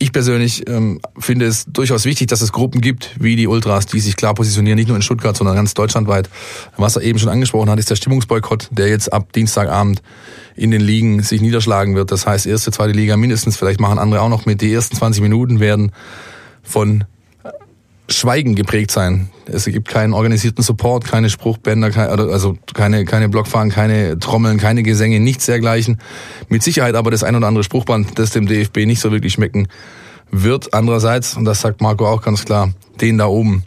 ich 0.00 0.12
persönlich 0.12 0.68
ähm, 0.68 1.00
finde 1.16 1.46
es 1.46 1.64
durchaus 1.66 2.04
wichtig, 2.04 2.26
dass 2.26 2.40
es 2.40 2.50
Gruppen 2.50 2.80
gibt, 2.80 3.14
wie 3.20 3.36
die 3.36 3.46
Ultras, 3.46 3.86
die 3.86 4.00
sich 4.00 4.16
klar 4.16 4.34
positionieren, 4.34 4.76
nicht 4.76 4.88
nur 4.88 4.96
in 4.96 5.02
Stuttgart, 5.02 5.36
sondern 5.36 5.54
ganz 5.54 5.74
deutschlandweit. 5.74 6.28
Was 6.76 6.96
er 6.96 7.02
eben 7.02 7.20
schon 7.20 7.28
angesprochen 7.28 7.70
hat, 7.70 7.78
ist 7.78 7.88
der 7.88 7.96
Stimmungsboykott, 7.96 8.68
der 8.72 8.88
jetzt 8.88 9.12
ab 9.12 9.32
Dienstagabend 9.32 10.02
in 10.56 10.72
den 10.72 10.80
Ligen 10.80 11.22
sich 11.22 11.40
niederschlagen 11.40 11.94
wird. 11.94 12.10
Das 12.10 12.26
heißt, 12.26 12.46
erste, 12.46 12.72
zweite 12.72 12.92
Liga 12.92 13.16
mindestens, 13.16 13.56
vielleicht 13.56 13.78
machen 13.78 14.00
andere 14.00 14.22
auch 14.22 14.28
noch 14.28 14.44
mit. 14.44 14.60
Die 14.60 14.72
ersten 14.72 14.96
20 14.96 15.22
Minuten 15.22 15.60
werden 15.60 15.92
von 16.64 17.04
Schweigen 18.08 18.54
geprägt 18.54 18.90
sein. 18.90 19.30
Es 19.46 19.64
gibt 19.64 19.88
keinen 19.88 20.12
organisierten 20.12 20.62
Support, 20.62 21.04
keine 21.04 21.28
Spruchbänder, 21.28 21.96
also 21.96 22.56
keine, 22.72 23.04
keine 23.04 23.28
Blockfahren, 23.28 23.70
keine 23.70 24.18
Trommeln, 24.18 24.58
keine 24.58 24.82
Gesänge, 24.82 25.18
nichts 25.20 25.46
dergleichen. 25.46 26.00
Mit 26.48 26.62
Sicherheit 26.62 26.94
aber 26.94 27.10
das 27.10 27.24
ein 27.24 27.34
oder 27.34 27.48
andere 27.48 27.64
Spruchband, 27.64 28.18
das 28.18 28.30
dem 28.30 28.46
DFB 28.46 28.86
nicht 28.86 29.00
so 29.00 29.10
wirklich 29.10 29.32
schmecken 29.32 29.68
wird. 30.30 30.72
Andererseits, 30.72 31.36
und 31.36 31.44
das 31.44 31.60
sagt 31.60 31.80
Marco 31.80 32.06
auch 32.06 32.22
ganz 32.22 32.44
klar, 32.44 32.72
den 33.00 33.18
da 33.18 33.26
oben 33.26 33.64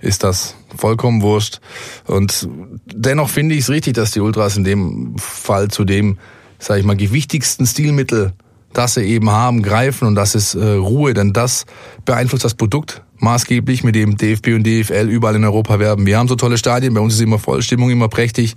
ist 0.00 0.24
das 0.24 0.54
vollkommen 0.76 1.22
wurscht. 1.22 1.60
Und 2.06 2.48
dennoch 2.86 3.28
finde 3.28 3.54
ich 3.54 3.62
es 3.62 3.70
richtig, 3.70 3.94
dass 3.94 4.10
die 4.10 4.20
Ultras 4.20 4.56
in 4.56 4.64
dem 4.64 5.16
Fall 5.18 5.68
zu 5.68 5.84
dem, 5.84 6.18
sage 6.58 6.80
ich 6.80 6.86
mal, 6.86 6.96
gewichtigsten 6.96 7.66
Stilmittel, 7.66 8.32
das 8.72 8.94
sie 8.94 9.02
eben 9.02 9.30
haben, 9.30 9.62
greifen 9.62 10.06
und 10.08 10.14
das 10.14 10.34
ist 10.34 10.54
äh, 10.54 10.72
Ruhe, 10.72 11.14
denn 11.14 11.32
das 11.32 11.64
beeinflusst 12.04 12.44
das 12.44 12.54
Produkt 12.54 13.03
maßgeblich, 13.18 13.84
mit 13.84 13.94
dem 13.94 14.16
DFB 14.16 14.48
und 14.48 14.66
DFL 14.66 15.08
überall 15.08 15.36
in 15.36 15.44
Europa 15.44 15.78
werben. 15.78 16.06
Wir 16.06 16.18
haben 16.18 16.28
so 16.28 16.36
tolle 16.36 16.58
Stadien, 16.58 16.94
bei 16.94 17.00
uns 17.00 17.14
ist 17.14 17.20
immer 17.20 17.38
voll, 17.38 17.62
Stimmung 17.62 17.90
immer 17.90 18.08
prächtig. 18.08 18.54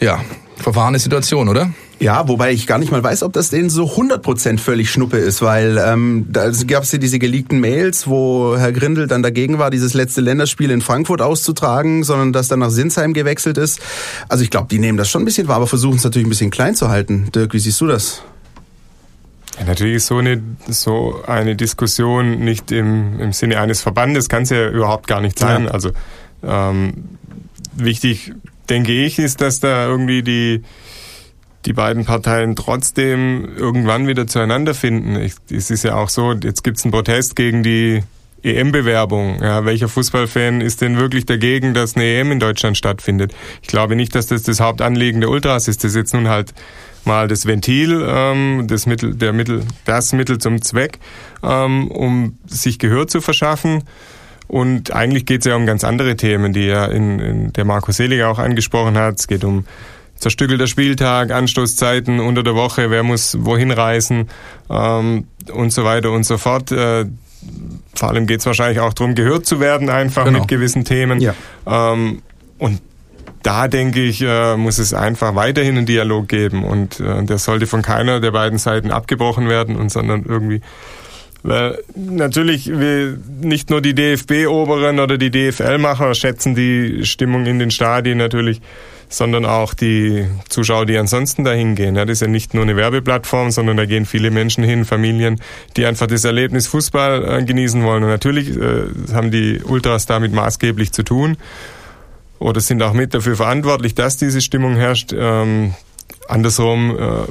Ja, 0.00 0.20
verfahrene 0.56 0.98
Situation, 0.98 1.48
oder? 1.48 1.70
Ja, 1.98 2.28
wobei 2.28 2.52
ich 2.52 2.66
gar 2.66 2.78
nicht 2.78 2.92
mal 2.92 3.02
weiß, 3.02 3.22
ob 3.22 3.32
das 3.32 3.48
denen 3.48 3.70
so 3.70 3.84
100% 3.84 4.58
völlig 4.58 4.90
Schnuppe 4.90 5.16
ist, 5.16 5.40
weil 5.40 5.78
ähm, 5.82 6.26
da 6.28 6.50
gab 6.66 6.82
es 6.82 6.92
ja 6.92 6.98
diese 6.98 7.18
geleakten 7.18 7.58
Mails, 7.58 8.06
wo 8.06 8.54
Herr 8.58 8.72
Grindel 8.72 9.06
dann 9.06 9.22
dagegen 9.22 9.58
war, 9.58 9.70
dieses 9.70 9.94
letzte 9.94 10.20
Länderspiel 10.20 10.70
in 10.70 10.82
Frankfurt 10.82 11.22
auszutragen, 11.22 12.04
sondern 12.04 12.34
dass 12.34 12.48
dann 12.48 12.58
nach 12.58 12.70
Sinsheim 12.70 13.14
gewechselt 13.14 13.56
ist. 13.56 13.80
Also 14.28 14.44
ich 14.44 14.50
glaube, 14.50 14.68
die 14.70 14.78
nehmen 14.78 14.98
das 14.98 15.08
schon 15.08 15.22
ein 15.22 15.24
bisschen 15.24 15.48
wahr, 15.48 15.56
aber 15.56 15.66
versuchen 15.66 15.96
es 15.96 16.04
natürlich 16.04 16.26
ein 16.26 16.30
bisschen 16.30 16.50
klein 16.50 16.74
zu 16.74 16.90
halten. 16.90 17.30
Dirk, 17.34 17.54
wie 17.54 17.58
siehst 17.58 17.80
du 17.80 17.86
das? 17.86 18.22
Ja, 19.58 19.64
natürlich 19.64 19.96
ist 19.96 20.06
so 20.06 20.18
eine, 20.18 20.42
so 20.68 21.22
eine 21.26 21.56
Diskussion 21.56 22.40
nicht 22.40 22.72
im, 22.72 23.20
im 23.20 23.32
Sinne 23.32 23.60
eines 23.60 23.80
Verbandes, 23.80 24.28
kann 24.28 24.42
es 24.42 24.50
ja 24.50 24.68
überhaupt 24.68 25.06
gar 25.06 25.20
nicht 25.20 25.38
sein. 25.38 25.64
Ja. 25.64 25.70
Also 25.70 25.92
ähm, 26.42 27.18
wichtig, 27.74 28.32
denke 28.68 28.92
ich, 28.92 29.18
ist, 29.18 29.40
dass 29.40 29.60
da 29.60 29.86
irgendwie 29.86 30.22
die, 30.22 30.62
die 31.64 31.72
beiden 31.72 32.04
Parteien 32.04 32.56
trotzdem 32.56 33.48
irgendwann 33.56 34.06
wieder 34.06 34.26
zueinander 34.26 34.74
finden. 34.74 35.16
Ich, 35.16 35.34
es 35.50 35.70
ist 35.70 35.84
ja 35.84 35.94
auch 35.96 36.08
so, 36.08 36.32
jetzt 36.32 36.62
gibt 36.62 36.78
es 36.78 36.84
einen 36.84 36.92
Protest 36.92 37.36
gegen 37.36 37.62
die 37.62 38.02
EM-Bewerbung. 38.42 39.42
Ja, 39.42 39.64
welcher 39.64 39.88
Fußballfan 39.88 40.60
ist 40.60 40.80
denn 40.80 40.98
wirklich 40.98 41.26
dagegen, 41.26 41.74
dass 41.74 41.96
eine 41.96 42.04
EM 42.04 42.32
in 42.32 42.40
Deutschland 42.40 42.76
stattfindet? 42.76 43.34
Ich 43.62 43.68
glaube 43.68 43.96
nicht, 43.96 44.14
dass 44.14 44.26
das 44.26 44.42
das 44.42 44.60
Hauptanliegen 44.60 45.20
der 45.20 45.30
Ultras 45.30 45.68
ist. 45.68 45.82
Das 45.82 45.92
ist 45.92 45.96
jetzt 45.96 46.14
nun 46.14 46.28
halt 46.28 46.54
mal 47.06 47.28
das 47.28 47.46
Ventil, 47.46 48.04
ähm, 48.06 48.66
das 48.68 48.86
Mittel, 48.86 49.14
der 49.14 49.32
Mittel, 49.32 49.62
das 49.84 50.12
Mittel 50.12 50.38
zum 50.38 50.62
Zweck, 50.62 50.98
ähm, 51.42 51.88
um 51.88 52.38
sich 52.46 52.78
Gehör 52.78 53.06
zu 53.06 53.20
verschaffen. 53.20 53.84
Und 54.48 54.92
eigentlich 54.92 55.26
geht 55.26 55.40
es 55.40 55.46
ja 55.46 55.56
um 55.56 55.66
ganz 55.66 55.82
andere 55.82 56.16
Themen, 56.16 56.52
die 56.52 56.66
ja 56.66 56.86
in, 56.86 57.18
in 57.18 57.52
der 57.52 57.64
Marco 57.64 57.90
Seliger 57.92 58.28
auch 58.28 58.38
angesprochen 58.38 58.96
hat. 58.96 59.18
Es 59.18 59.26
geht 59.26 59.42
um 59.44 59.64
zerstückelter 60.16 60.66
Spieltag, 60.66 61.30
Anstoßzeiten 61.30 62.20
unter 62.20 62.42
der 62.42 62.54
Woche, 62.54 62.90
wer 62.90 63.02
muss 63.02 63.36
wohin 63.40 63.70
reisen 63.70 64.28
ähm, 64.70 65.26
und 65.52 65.72
so 65.72 65.84
weiter 65.84 66.12
und 66.12 66.24
so 66.24 66.38
fort. 66.38 66.72
Äh, 66.72 67.06
vor 67.94 68.08
allem 68.08 68.26
geht 68.26 68.40
es 68.40 68.46
wahrscheinlich 68.46 68.80
auch 68.80 68.92
darum, 68.92 69.14
gehört 69.14 69.46
zu 69.46 69.60
werden, 69.60 69.90
einfach 69.90 70.24
genau. 70.24 70.40
mit 70.40 70.48
gewissen 70.48 70.84
Themen. 70.84 71.20
Ja. 71.20 71.34
Ähm, 71.66 72.22
und 72.58 72.80
da 73.46 73.68
denke 73.68 74.02
ich, 74.02 74.22
äh, 74.22 74.56
muss 74.56 74.78
es 74.78 74.92
einfach 74.92 75.36
weiterhin 75.36 75.76
einen 75.76 75.86
Dialog 75.86 76.26
geben 76.28 76.64
und 76.64 76.98
äh, 76.98 77.22
der 77.22 77.38
sollte 77.38 77.68
von 77.68 77.80
keiner 77.80 78.20
der 78.20 78.32
beiden 78.32 78.58
Seiten 78.58 78.90
abgebrochen 78.90 79.48
werden 79.48 79.76
und 79.76 79.90
sondern 79.90 80.24
irgendwie 80.24 80.60
weil 81.44 81.78
natürlich 81.94 82.68
wir, 82.68 83.16
nicht 83.40 83.70
nur 83.70 83.80
die 83.80 83.94
DFB-Oberen 83.94 84.98
oder 84.98 85.16
die 85.16 85.30
DFL-Macher 85.30 86.12
schätzen 86.14 86.56
die 86.56 87.04
Stimmung 87.04 87.46
in 87.46 87.60
den 87.60 87.70
Stadien 87.70 88.18
natürlich, 88.18 88.60
sondern 89.08 89.44
auch 89.44 89.72
die 89.72 90.26
Zuschauer, 90.48 90.86
die 90.86 90.98
ansonsten 90.98 91.44
dahin 91.44 91.76
gehen. 91.76 91.94
Das 91.94 92.10
ist 92.10 92.22
ja 92.22 92.26
nicht 92.26 92.52
nur 92.52 92.64
eine 92.64 92.74
Werbeplattform, 92.74 93.52
sondern 93.52 93.76
da 93.76 93.86
gehen 93.86 94.06
viele 94.06 94.32
Menschen 94.32 94.64
hin, 94.64 94.84
Familien, 94.84 95.40
die 95.76 95.86
einfach 95.86 96.08
das 96.08 96.24
Erlebnis 96.24 96.66
Fußball 96.66 97.38
äh, 97.38 97.44
genießen 97.44 97.84
wollen. 97.84 98.02
Und 98.02 98.10
natürlich 98.10 98.48
äh, 98.48 98.86
haben 99.12 99.30
die 99.30 99.60
Ultras 99.62 100.06
damit 100.06 100.32
maßgeblich 100.32 100.90
zu 100.90 101.04
tun 101.04 101.36
oder 102.38 102.60
sind 102.60 102.82
auch 102.82 102.92
mit 102.92 103.14
dafür 103.14 103.36
verantwortlich, 103.36 103.94
dass 103.94 104.16
diese 104.16 104.40
Stimmung 104.40 104.76
herrscht. 104.76 105.12
Ähm, 105.16 105.74
andersrum, 106.28 106.96
äh, 106.98 107.30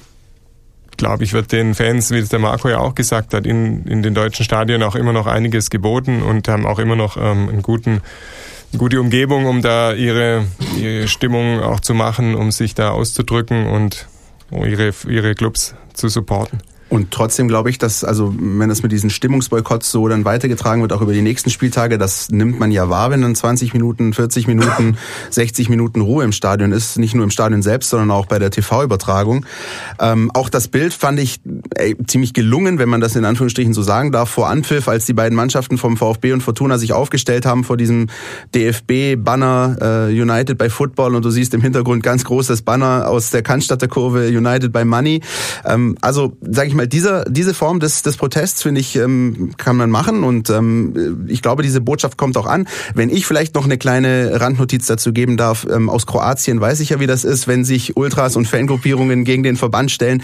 glaube 0.98 1.24
ich, 1.24 1.34
wird 1.34 1.52
den 1.52 1.76
Fans, 1.76 2.12
wie 2.12 2.20
es 2.20 2.30
der 2.30 2.40
Marco 2.40 2.70
ja 2.70 2.80
auch 2.80 2.96
gesagt 2.96 3.34
hat, 3.34 3.46
in, 3.46 3.86
in 3.86 4.02
den 4.02 4.14
deutschen 4.14 4.46
Stadien 4.46 4.84
auch 4.84 4.96
immer 4.96 5.14
noch 5.14 5.28
einiges 5.28 5.70
geboten 5.70 6.22
und 6.22 6.48
haben 6.48 6.66
auch 6.66 6.80
immer 6.80 6.96
noch 6.96 7.18
ähm, 7.18 7.50
einen 7.50 7.62
guten 7.62 8.02
eine 8.72 8.80
gute 8.80 9.00
Umgebung, 9.00 9.46
um 9.46 9.62
da 9.62 9.94
ihre, 9.94 10.46
ihre 10.78 11.08
Stimmung 11.08 11.62
auch 11.62 11.80
zu 11.80 11.94
machen, 11.94 12.36
um 12.36 12.52
sich 12.52 12.76
da 12.76 12.90
auszudrücken 12.90 13.68
und 13.68 14.08
ihre, 14.52 14.94
ihre 15.08 15.34
Clubs 15.34 15.76
zu 15.94 16.10
supporten. 16.10 16.62
Und 16.88 17.10
trotzdem 17.10 17.48
glaube 17.48 17.72
ich, 17.72 17.80
dass, 17.80 18.04
also 18.04 18.34
wenn 18.38 18.70
das 18.70 18.84
mit 18.84 18.92
diesen 18.92 19.10
Stimmungsboykotts 19.10 19.92
so 19.92 20.08
dann 20.08 20.24
weitergetragen 20.24 20.84
wird, 20.84 20.94
auch 20.94 21.02
über 21.02 21.14
die 21.14 21.24
nächsten 21.24 21.50
Spieltage, 21.50 21.98
das 21.98 22.30
nimmt 22.30 22.60
man 22.60 22.72
ja 22.72 22.90
wahr, 22.90 23.10
wenn 23.10 23.24
dann 23.24 23.34
20 23.34 23.74
Minuten, 23.74 24.14
40 24.14 24.46
Minuten, 24.48 24.96
60 25.32 25.70
Minuten 25.70 26.02
Ruhe 26.02 26.24
im 26.24 26.32
Stadion 26.32 26.72
ist. 26.72 27.00
Nicht 27.00 27.16
nur 27.16 27.24
im 27.24 27.32
Stadion 27.32 27.64
selbst, 27.64 27.90
sondern 27.90 28.12
auch 28.12 28.28
bei 28.28 28.38
der 28.38 28.52
TV-Übertragung. 28.52 29.48
Ähm, 30.00 30.30
auch 30.36 30.48
das 30.48 30.68
Bild 30.68 30.94
fand 30.94 31.20
ich 31.20 31.40
ey, 31.76 31.98
ziemlich 32.06 32.34
gelungen, 32.34 32.78
wenn 32.78 32.90
man 32.90 33.02
das 33.02 33.16
in 33.16 33.26
Anführungsstrichen 33.26 33.74
so 33.74 33.82
sagen 33.82 34.12
darf, 34.12 34.30
vor 34.30 34.48
Anpfiff, 34.50 34.88
als 34.88 35.08
die 35.08 35.14
beiden 35.14 35.36
Mannschaften 35.36 35.80
vom 35.80 35.98
VfB 35.98 36.34
und 36.34 36.42
Fortuna 36.42 36.78
sich 36.78 36.94
aufgestellt 36.94 37.48
haben 37.48 37.64
vor 37.64 37.78
diesem 37.78 38.08
DFB-Banner 38.54 40.10
äh, 40.12 40.22
United 40.22 40.60
by 40.60 40.70
Football 40.70 41.16
und 41.16 41.26
du 41.26 41.32
siehst 41.32 41.56
im 41.56 41.62
Hintergrund 41.62 42.04
ganz 42.04 42.26
großes 42.26 42.62
Banner 42.62 43.08
aus 43.08 43.32
der 43.32 43.42
Cannstatter 43.42 43.88
Kurve 43.88 44.28
United 44.28 44.72
by 44.72 44.86
Money. 44.86 45.22
Ähm, 45.66 45.98
also, 46.02 46.38
sage 46.42 46.68
ich 46.68 46.75
mal, 46.76 46.88
dieser, 46.88 47.26
diese 47.26 47.54
Form 47.54 47.80
des, 47.80 48.02
des 48.02 48.18
Protests, 48.18 48.62
finde 48.62 48.82
ich, 48.82 48.96
ähm, 48.96 49.52
kann 49.58 49.76
man 49.76 49.90
machen 49.90 50.24
und 50.24 50.50
ähm, 50.50 51.26
ich 51.28 51.42
glaube, 51.42 51.64
diese 51.64 51.82
Botschaft 51.82 52.18
kommt 52.18 52.38
auch 52.38 52.46
an. 52.46 52.68
Wenn 52.94 53.10
ich 53.10 53.26
vielleicht 53.26 53.56
noch 53.56 53.66
eine 53.66 53.78
kleine 53.78 54.40
Randnotiz 54.40 54.86
dazu 54.86 55.14
geben 55.14 55.38
darf, 55.38 55.66
ähm, 55.70 55.90
aus 55.90 56.06
Kroatien 56.06 56.62
weiß 56.62 56.80
ich 56.80 56.90
ja, 56.90 57.00
wie 57.00 57.08
das 57.08 57.24
ist, 57.24 57.48
wenn 57.48 57.66
sich 57.66 57.98
Ultras 57.98 58.36
und 58.36 58.48
Fangruppierungen 58.48 59.24
gegen 59.24 59.44
den 59.44 59.56
Verband 59.56 59.92
stellen 59.92 60.24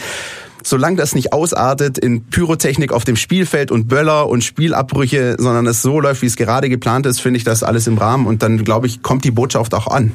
solange 0.64 0.98
das 0.98 1.16
nicht 1.16 1.34
ausartet 1.34 1.98
in 1.98 2.26
Pyrotechnik 2.26 2.92
auf 2.92 3.04
dem 3.04 3.16
Spielfeld 3.16 3.72
und 3.72 3.88
Böller 3.88 4.30
und 4.30 4.44
Spielabbrüche, 4.44 5.38
sondern 5.40 5.66
es 5.66 5.82
so 5.82 6.00
läuft, 6.00 6.22
wie 6.22 6.28
es 6.28 6.36
gerade 6.36 6.70
geplant 6.70 7.08
ist, 7.08 7.20
finde 7.20 7.38
ich 7.38 7.44
das 7.44 7.64
alles 7.64 7.88
im 7.88 7.98
Rahmen 7.98 8.28
und 8.28 8.44
dann, 8.44 8.64
glaube 8.64 8.86
ich, 8.86 9.02
kommt 9.02 9.24
die 9.24 9.32
Botschaft 9.32 9.74
auch 9.74 9.88
an. 9.88 10.12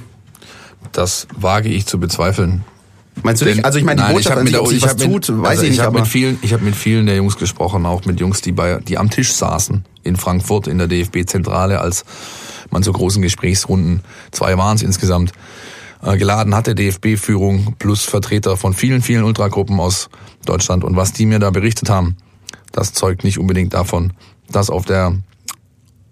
Das 0.92 1.26
wage 1.36 1.68
ich 1.68 1.86
zu 1.86 1.98
bezweifeln. 1.98 2.64
Meinst 3.22 3.42
du 3.42 3.46
nicht? 3.46 3.64
Also 3.64 3.78
ich 3.78 3.84
meine, 3.84 4.00
die 4.00 4.04
Nein, 4.04 4.14
Botschaft, 4.14 4.48
ich 4.48 4.54
an 4.54 4.60
hab 4.60 4.66
sich, 4.68 4.74
mit, 4.74 4.82
ich 4.82 4.88
hab 4.88 4.98
mit, 4.98 5.24
tut, 5.24 5.42
weiß 5.42 5.48
also 5.48 5.62
ich 5.62 5.70
nicht, 5.70 5.80
hab 5.80 5.88
aber... 5.88 6.00
mit 6.00 6.08
vielen, 6.08 6.38
ich 6.42 6.52
habe 6.52 6.64
mit 6.64 6.76
vielen 6.76 7.06
der 7.06 7.16
Jungs 7.16 7.36
gesprochen, 7.36 7.86
auch 7.86 8.04
mit 8.04 8.20
Jungs, 8.20 8.40
die 8.40 8.52
bei, 8.52 8.78
die 8.80 8.98
am 8.98 9.10
Tisch 9.10 9.32
saßen 9.32 9.84
in 10.02 10.16
Frankfurt 10.16 10.66
in 10.66 10.78
der 10.78 10.86
DFB-Zentrale, 10.86 11.80
als 11.80 12.04
man 12.70 12.82
zu 12.82 12.92
großen 12.92 13.22
Gesprächsrunden, 13.22 14.02
zwei 14.30 14.56
waren 14.58 14.76
es 14.76 14.82
insgesamt, 14.82 15.32
äh, 16.02 16.16
geladen 16.16 16.54
hat 16.54 16.66
der 16.66 16.74
DFB-Führung 16.74 17.74
plus 17.78 18.04
Vertreter 18.04 18.56
von 18.56 18.74
vielen, 18.74 19.02
vielen 19.02 19.24
Ultragruppen 19.24 19.80
aus 19.80 20.08
Deutschland. 20.44 20.84
Und 20.84 20.96
was 20.96 21.12
die 21.12 21.26
mir 21.26 21.38
da 21.38 21.50
berichtet 21.50 21.88
haben, 21.88 22.16
das 22.72 22.92
zeugt 22.92 23.24
nicht 23.24 23.38
unbedingt 23.38 23.74
davon, 23.74 24.12
dass 24.50 24.70
auf 24.70 24.84
der 24.84 25.16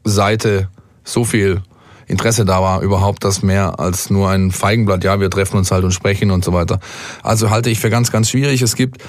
Seite 0.05 0.69
so 1.05 1.25
viel 1.25 1.63
Interesse 2.07 2.45
da 2.45 2.61
war, 2.61 2.83
überhaupt 2.83 3.25
das 3.25 3.43
mehr 3.43 3.79
als 3.81 4.11
nur 4.11 4.31
ein 4.31 4.51
Feigenblatt, 4.51 5.05
ja, 5.05 5.21
wir 5.21 5.31
treffen 5.31 5.57
uns 5.57 5.71
halt 5.71 5.85
und 5.85 5.93
sprechen 5.93 6.31
und 6.31 6.45
so 6.45 6.53
weiter. 6.53 6.81
Also 7.23 7.51
halte 7.51 7.71
ich 7.71 7.81
für 7.81 7.91
ganz, 7.91 8.11
ganz 8.11 8.31
schwierig. 8.31 8.63
Es 8.63 8.77
gibt 8.77 9.03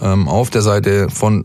ähm, 0.00 0.28
auf 0.28 0.50
der 0.50 0.62
Seite 0.62 1.08
von 1.10 1.44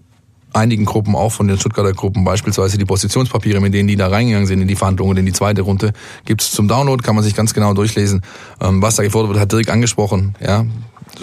einigen 0.53 0.85
Gruppen, 0.85 1.15
auch 1.15 1.31
von 1.31 1.47
den 1.47 1.57
Stuttgarter 1.57 1.93
Gruppen, 1.93 2.23
beispielsweise 2.23 2.77
die 2.77 2.85
Positionspapiere, 2.85 3.59
mit 3.59 3.73
denen 3.73 3.87
die 3.87 3.95
da 3.95 4.07
reingegangen 4.07 4.47
sind 4.47 4.61
in 4.61 4.67
die 4.67 4.75
Verhandlungen, 4.75 5.17
in 5.17 5.25
die 5.25 5.33
zweite 5.33 5.61
Runde, 5.61 5.93
gibt 6.25 6.41
es 6.41 6.51
zum 6.51 6.67
Download, 6.67 7.03
kann 7.03 7.15
man 7.15 7.23
sich 7.23 7.35
ganz 7.35 7.53
genau 7.53 7.73
durchlesen. 7.73 8.21
Ähm, 8.59 8.81
was 8.81 8.95
da 8.95 9.03
gefordert 9.03 9.29
wird, 9.29 9.39
hat 9.39 9.51
Dirk 9.51 9.69
angesprochen, 9.69 10.35
ja. 10.45 10.65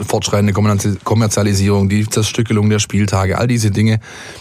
Fortschreitende 0.06 0.52
Kommerzialisierung, 0.52 1.88
die 1.88 2.08
Zerstückelung 2.08 2.68
der 2.68 2.80
Spieltage, 2.80 3.38
all 3.38 3.46
diese 3.46 3.70
Dinge. 3.70 4.00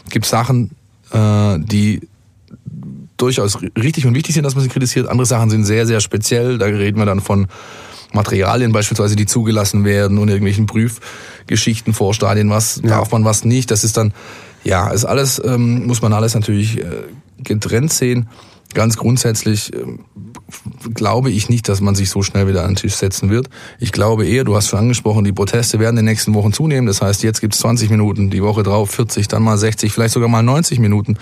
Gibt 0.10 0.26
Sachen, 0.26 0.72
äh, 1.12 1.60
die 1.60 2.02
durchaus 3.18 3.60
richtig 3.78 4.06
und 4.06 4.16
wichtig 4.16 4.36
sind, 4.36 4.44
dass 4.44 4.56
man 4.56 4.64
sie 4.64 4.70
kritisiert. 4.70 5.08
Andere 5.08 5.26
Sachen 5.26 5.50
sind 5.50 5.64
sehr, 5.64 5.86
sehr 5.86 6.02
speziell. 6.02 6.58
Da 6.58 6.66
reden 6.66 6.98
wir 6.98 7.06
dann 7.06 7.22
von 7.22 7.48
Materialien 8.14 8.72
beispielsweise, 8.72 9.16
die 9.16 9.26
zugelassen 9.26 9.84
werden 9.86 10.18
und 10.18 10.30
irgendwelchen 10.30 10.66
Prüfgeschichten 10.66 11.94
vor 11.94 12.14
Stadien. 12.14 12.50
Was 12.50 12.82
ja. 12.84 12.90
darf 12.90 13.12
man, 13.12 13.26
was 13.26 13.46
nicht? 13.46 13.72
Das 13.72 13.84
ist 13.84 13.98
dann, 13.98 14.14
ja, 14.64 14.90
ist 14.90 15.06
alles, 15.06 15.42
ähm, 15.44 15.86
muss 15.86 16.02
man 16.02 16.14
alles 16.14 16.34
natürlich 16.34 16.80
äh, 16.80 16.86
getrennt 17.44 17.94
sehen. 17.94 18.28
Ganz 18.76 18.98
grundsätzlich 18.98 19.74
äh, 19.74 19.78
glaube 20.94 21.32
ich 21.32 21.48
nicht, 21.50 21.70
dass 21.70 21.80
man 21.80 21.96
sich 21.96 22.10
so 22.10 22.22
schnell 22.22 22.48
wieder 22.48 22.64
an 22.64 22.72
den 22.72 22.76
Tisch 22.76 22.94
setzen 22.94 23.30
wird. 23.30 23.50
Ich 23.80 23.94
glaube 23.94 24.28
eher, 24.28 24.44
du 24.44 24.56
hast 24.56 24.68
schon 24.68 24.80
angesprochen, 24.80 25.24
die 25.24 25.32
Proteste 25.32 25.80
werden 25.80 25.98
in 25.98 26.06
den 26.06 26.12
nächsten 26.12 26.34
Wochen 26.34 26.52
zunehmen. 26.52 26.86
Das 26.86 27.02
heißt, 27.02 27.24
jetzt 27.24 27.40
gibt's 27.40 27.60
20 27.60 27.90
Minuten, 27.90 28.30
die 28.30 28.44
Woche 28.44 28.64
drauf 28.64 28.92
40, 28.92 29.30
dann 29.30 29.44
mal 29.44 29.58
60, 29.58 29.94
vielleicht 29.94 30.14
sogar 30.14 30.28
mal 30.28 30.44
90 30.44 30.80
Minuten. 30.80 31.18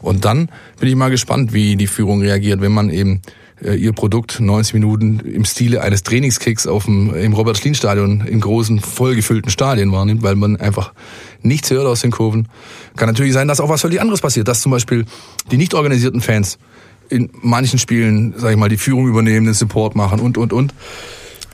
Und 0.00 0.24
dann 0.24 0.50
bin 0.80 0.88
ich 0.88 0.96
mal 0.96 1.08
gespannt, 1.08 1.52
wie 1.52 1.76
die 1.76 1.86
Führung 1.86 2.20
reagiert, 2.20 2.60
wenn 2.60 2.72
man 2.72 2.90
eben 2.90 3.22
äh, 3.62 3.74
ihr 3.74 3.92
Produkt 3.92 4.40
90 4.40 4.74
Minuten 4.74 5.20
im 5.20 5.44
Stile 5.44 5.82
eines 5.82 6.02
Trainingskicks 6.02 6.66
auf 6.66 6.86
dem, 6.86 7.14
im 7.14 7.32
Robert-Schlien-Stadion 7.32 8.26
im 8.26 8.40
großen, 8.40 8.80
vollgefüllten 8.80 9.52
Stadion 9.52 9.92
wahrnimmt, 9.92 10.22
weil 10.22 10.34
man 10.34 10.56
einfach 10.56 10.92
nichts 11.42 11.70
hört 11.70 11.86
aus 11.86 12.00
den 12.00 12.10
Kurven. 12.10 12.48
Kann 12.96 13.08
natürlich 13.08 13.32
sein, 13.32 13.46
dass 13.46 13.60
auch 13.60 13.68
was 13.68 13.82
völlig 13.82 14.00
anderes 14.00 14.20
passiert, 14.20 14.48
dass 14.48 14.60
zum 14.60 14.72
Beispiel 14.72 15.04
die 15.52 15.56
nicht 15.56 15.74
organisierten 15.74 16.20
Fans 16.20 16.58
in 17.08 17.30
manchen 17.32 17.78
Spielen, 17.78 18.34
sag 18.36 18.50
ich 18.50 18.56
mal, 18.56 18.68
die 18.68 18.76
Führung 18.76 19.08
übernehmen, 19.08 19.46
den 19.46 19.54
Support 19.54 19.94
machen 19.94 20.20
und, 20.20 20.38
und, 20.38 20.52
und. 20.52 20.74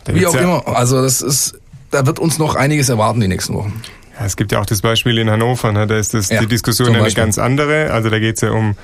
Wie 0.07 0.27
auch 0.27 0.35
ja 0.35 0.41
immer. 0.41 0.67
Also 0.67 1.03
das 1.03 1.23
ist, 1.23 1.59
da 1.91 2.07
wird 2.07 2.19
uns 2.19 2.39
noch 2.39 2.55
einiges 2.57 2.89
erwarten 2.89 3.21
die 3.21 3.29
nächsten 3.29 3.55
Wochen. 3.55 3.83
Ja, 4.19 4.27
es 4.27 4.37
gibt 4.37 4.53
ja 4.53 4.61
auch 4.61 4.67
das 4.67 4.81
Beispiel 4.81 5.19
in 5.19 5.29
Hannover, 5.31 5.73
ne? 5.73 5.87
da 5.87 5.99
ist 5.99 6.15
das, 6.15 6.29
ja, 6.29 6.41
die 6.41 6.47
Diskussion 6.47 6.95
eine 6.95 7.11
ganz 7.13 7.39
andere. 7.39 7.91
Also 7.91 8.11
da 8.11 8.19
geht 8.19 8.37
es 8.37 8.43
ja 8.43 8.51
um 8.51 8.77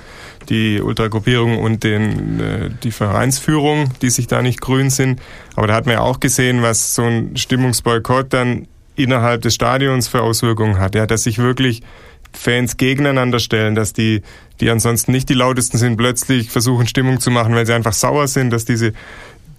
die 0.49 0.81
Ultragruppierung 0.81 1.59
und 1.59 1.85
den, 1.85 2.41
äh, 2.41 2.71
die 2.83 2.91
Vereinsführung, 2.91 3.91
die 4.03 4.11
sich 4.11 4.27
da 4.27 4.43
nicht 4.43 4.61
grün 4.61 4.91
sind. 4.91 5.21
Aber 5.55 5.67
da 5.67 5.75
hat 5.75 5.87
man 5.87 5.95
ja 5.95 6.01
auch 6.01 6.19
gesehen, 6.19 6.63
was 6.63 6.95
so 6.95 7.03
ein 7.03 7.37
Stimmungsboykott 7.37 8.33
dann 8.33 8.67
innerhalb 8.97 9.43
des 9.43 9.55
Stadions 9.55 10.09
für 10.09 10.23
Auswirkungen 10.23 10.79
hat. 10.79 10.95
Ja, 10.95 11.07
dass 11.07 11.25
sich 11.25 11.39
wirklich 11.39 11.83
Fans 12.33 12.77
gegeneinander 12.77 13.39
stellen, 13.39 13.75
dass 13.75 13.93
die, 13.93 14.23
die 14.61 14.71
ansonsten 14.71 15.13
nicht 15.13 15.29
die 15.29 15.35
lautesten 15.35 15.79
sind, 15.79 15.97
plötzlich 15.97 16.51
versuchen 16.51 16.87
Stimmung 16.87 17.21
zu 17.21 17.31
machen, 17.31 17.55
weil 17.55 17.67
sie 17.67 17.73
einfach 17.73 17.93
sauer 17.93 18.29
sind, 18.29 18.51
dass 18.51 18.65
diese 18.65 18.93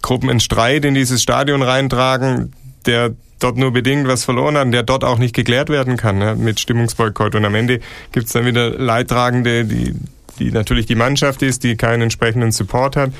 Gruppen 0.00 0.30
einen 0.30 0.40
Streit 0.40 0.84
in 0.84 0.94
dieses 0.94 1.22
Stadion 1.22 1.62
reintragen, 1.62 2.52
der 2.86 3.12
dort 3.38 3.56
nur 3.56 3.72
bedingt 3.72 4.06
was 4.06 4.24
verloren 4.24 4.56
hat 4.56 4.66
und 4.66 4.72
der 4.72 4.82
dort 4.82 5.04
auch 5.04 5.18
nicht 5.18 5.34
geklärt 5.34 5.68
werden 5.68 5.96
kann 5.96 6.18
ne, 6.18 6.36
mit 6.36 6.60
Stimmungsboykott. 6.60 7.34
Und 7.34 7.44
am 7.44 7.54
Ende 7.54 7.80
gibt 8.12 8.26
es 8.26 8.32
dann 8.32 8.46
wieder 8.46 8.70
Leidtragende, 8.70 9.64
die, 9.64 9.94
die 10.38 10.50
natürlich 10.50 10.86
die 10.86 10.94
Mannschaft 10.94 11.42
ist, 11.42 11.64
die 11.64 11.76
keinen 11.76 12.02
entsprechenden 12.02 12.52
Support 12.52 12.96
hat. 12.96 13.12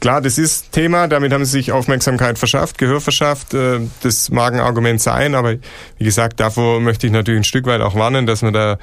Klar, 0.00 0.20
das 0.20 0.36
ist 0.36 0.72
Thema, 0.72 1.08
damit 1.08 1.32
haben 1.32 1.44
sie 1.46 1.52
sich 1.52 1.72
Aufmerksamkeit 1.72 2.38
verschafft, 2.38 2.76
Gehör 2.76 3.00
verschafft. 3.00 3.54
Äh, 3.54 3.80
das 4.02 4.30
mag 4.30 4.52
ein 4.52 4.60
Argument 4.60 5.00
sein, 5.00 5.34
aber 5.34 5.54
wie 5.98 6.04
gesagt, 6.04 6.40
davor 6.40 6.80
möchte 6.80 7.06
ich 7.06 7.12
natürlich 7.12 7.40
ein 7.40 7.44
Stück 7.44 7.66
weit 7.66 7.80
auch 7.80 7.94
warnen, 7.94 8.26
dass 8.26 8.42
man 8.42 8.52
da 8.52 8.78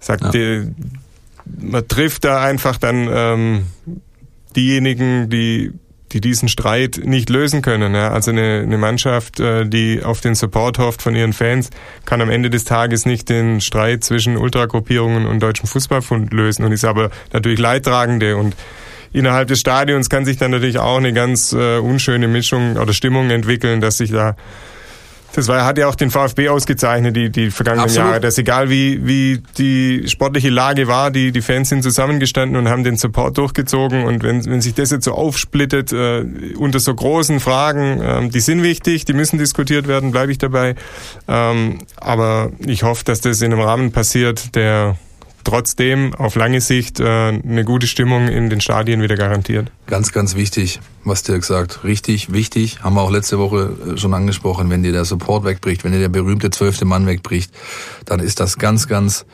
sagt, 0.00 0.24
ja. 0.24 0.30
die, 0.30 0.74
man 1.44 1.86
trifft 1.86 2.24
da 2.24 2.42
einfach 2.42 2.76
dann 2.78 3.08
ähm, 3.10 3.66
diejenigen, 4.56 5.30
die 5.30 5.72
die 6.14 6.20
diesen 6.20 6.48
Streit 6.48 7.00
nicht 7.02 7.28
lösen 7.28 7.60
können. 7.60 7.94
Ja. 7.94 8.12
Also 8.12 8.30
eine, 8.30 8.60
eine 8.60 8.78
Mannschaft, 8.78 9.40
äh, 9.40 9.66
die 9.66 10.02
auf 10.02 10.20
den 10.20 10.36
Support 10.36 10.78
hofft 10.78 11.02
von 11.02 11.16
ihren 11.16 11.32
Fans, 11.32 11.70
kann 12.04 12.20
am 12.20 12.30
Ende 12.30 12.50
des 12.50 12.64
Tages 12.64 13.04
nicht 13.04 13.28
den 13.28 13.60
Streit 13.60 14.04
zwischen 14.04 14.36
Ultragruppierungen 14.36 15.26
und 15.26 15.40
Deutschem 15.40 15.66
Fußballfund 15.66 16.32
lösen 16.32 16.64
und 16.64 16.72
ist 16.72 16.84
aber 16.84 17.10
natürlich 17.32 17.58
Leidtragende 17.58 18.36
und 18.36 18.54
innerhalb 19.12 19.48
des 19.48 19.58
Stadions 19.60 20.08
kann 20.08 20.24
sich 20.24 20.36
dann 20.36 20.52
natürlich 20.52 20.78
auch 20.78 20.98
eine 20.98 21.12
ganz 21.12 21.52
äh, 21.52 21.78
unschöne 21.78 22.28
Mischung 22.28 22.76
oder 22.76 22.92
Stimmung 22.92 23.30
entwickeln, 23.30 23.80
dass 23.80 23.98
sich 23.98 24.12
da 24.12 24.36
das 25.34 25.48
war, 25.48 25.64
hat 25.64 25.78
ja 25.78 25.88
auch 25.88 25.96
den 25.96 26.10
VfB 26.10 26.48
ausgezeichnet, 26.48 27.16
die, 27.16 27.30
die 27.30 27.50
vergangenen 27.50 27.84
Absolut. 27.84 28.08
Jahre, 28.08 28.20
dass 28.20 28.38
egal 28.38 28.70
wie, 28.70 29.04
wie 29.06 29.42
die 29.58 30.08
sportliche 30.08 30.48
Lage 30.48 30.86
war, 30.86 31.10
die, 31.10 31.32
die 31.32 31.42
Fans 31.42 31.68
sind 31.68 31.82
zusammengestanden 31.82 32.56
und 32.56 32.68
haben 32.68 32.84
den 32.84 32.96
Support 32.96 33.36
durchgezogen 33.36 34.04
und 34.04 34.22
wenn, 34.22 34.44
wenn 34.46 34.60
sich 34.60 34.74
das 34.74 34.90
jetzt 34.90 35.04
so 35.04 35.12
aufsplittet 35.12 35.92
äh, 35.92 36.24
unter 36.56 36.78
so 36.78 36.94
großen 36.94 37.40
Fragen, 37.40 38.00
ähm, 38.02 38.30
die 38.30 38.40
sind 38.40 38.62
wichtig, 38.62 39.04
die 39.04 39.12
müssen 39.12 39.38
diskutiert 39.38 39.88
werden, 39.88 40.12
bleibe 40.12 40.30
ich 40.30 40.38
dabei. 40.38 40.76
Ähm, 41.26 41.78
aber 41.96 42.52
ich 42.64 42.84
hoffe, 42.84 43.04
dass 43.04 43.20
das 43.20 43.42
in 43.42 43.52
einem 43.52 43.62
Rahmen 43.62 43.92
passiert, 43.92 44.54
der 44.54 44.96
trotzdem 45.44 46.14
auf 46.14 46.34
lange 46.34 46.60
Sicht 46.60 47.00
äh, 47.00 47.04
eine 47.04 47.64
gute 47.64 47.86
Stimmung 47.86 48.28
in 48.28 48.50
den 48.50 48.60
Stadien 48.60 49.02
wieder 49.02 49.16
garantiert. 49.16 49.70
Ganz, 49.86 50.12
ganz 50.12 50.34
wichtig, 50.34 50.80
was 51.04 51.22
Dirk 51.22 51.44
sagt. 51.44 51.84
Richtig, 51.84 52.32
wichtig. 52.32 52.82
Haben 52.82 52.96
wir 52.96 53.02
auch 53.02 53.10
letzte 53.10 53.38
Woche 53.38 53.72
äh, 53.94 53.96
schon 53.96 54.14
angesprochen. 54.14 54.70
Wenn 54.70 54.82
dir 54.82 54.92
der 54.92 55.04
Support 55.04 55.44
wegbricht, 55.44 55.84
wenn 55.84 55.92
dir 55.92 56.00
der 56.00 56.08
berühmte 56.08 56.50
zwölfte 56.50 56.84
Mann 56.84 57.06
wegbricht, 57.06 57.52
dann 58.04 58.20
ist 58.20 58.40
das 58.40 58.58
ganz, 58.58 58.88
ganz 58.88 59.26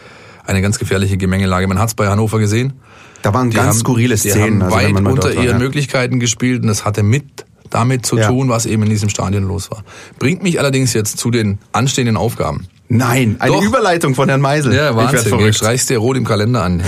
eine 0.45 0.63
ganz 0.63 0.79
gefährliche 0.79 1.17
Gemengelage. 1.17 1.67
Man 1.67 1.79
hat 1.79 1.89
es 1.89 1.95
bei 1.95 2.09
Hannover 2.09 2.39
gesehen. 2.39 2.75
Da 3.23 3.33
waren 3.35 3.51
die 3.51 3.57
ganz 3.57 3.69
haben, 3.69 3.79
skurrile 3.79 4.17
Szenen. 4.17 4.35
Die 4.35 4.43
haben 4.43 4.63
also 4.63 4.77
weit 4.77 5.07
unter 5.07 5.29
war, 5.29 5.45
ihren 5.45 5.47
ja. 5.47 5.59
Möglichkeiten 5.59 6.21
gespielt 6.21 6.63
und 6.63 6.69
das 6.69 6.85
hatte 6.85 7.03
mit 7.03 7.45
damit 7.71 8.05
zu 8.05 8.19
Ja. 8.19 8.29
tun, 8.29 8.49
was 8.49 8.67
eben 8.67 8.83
in 8.83 8.91
diesem 8.91 9.09
Stadion 9.09 9.45
los 9.45 9.71
war. 9.71 9.85
Bringt 10.19 10.43
mich 10.43 10.59
allerdings 10.59 10.93
jetzt 10.93 11.19
zu 11.19 11.31
den 11.31 11.59
anstehenden 11.73 12.17
Aufgaben. 12.17 12.67
Nein, 12.93 13.37
eine 13.39 13.53
Doch. 13.53 13.63
Überleitung 13.63 14.17
von 14.17 14.29
Herrn 14.29 14.41
Meisel. 14.41 14.75
Ja, 14.75 14.91
Ich 14.91 14.97
Wahnsinn. 14.97 15.21
verrückt. 15.21 15.47
Jetzt 15.47 15.57
streichst 15.59 15.89
du 15.89 15.95
dir 15.95 15.99
rot 15.99 16.17
im 16.17 16.25
Kalender 16.25 16.65
an. 16.65 16.83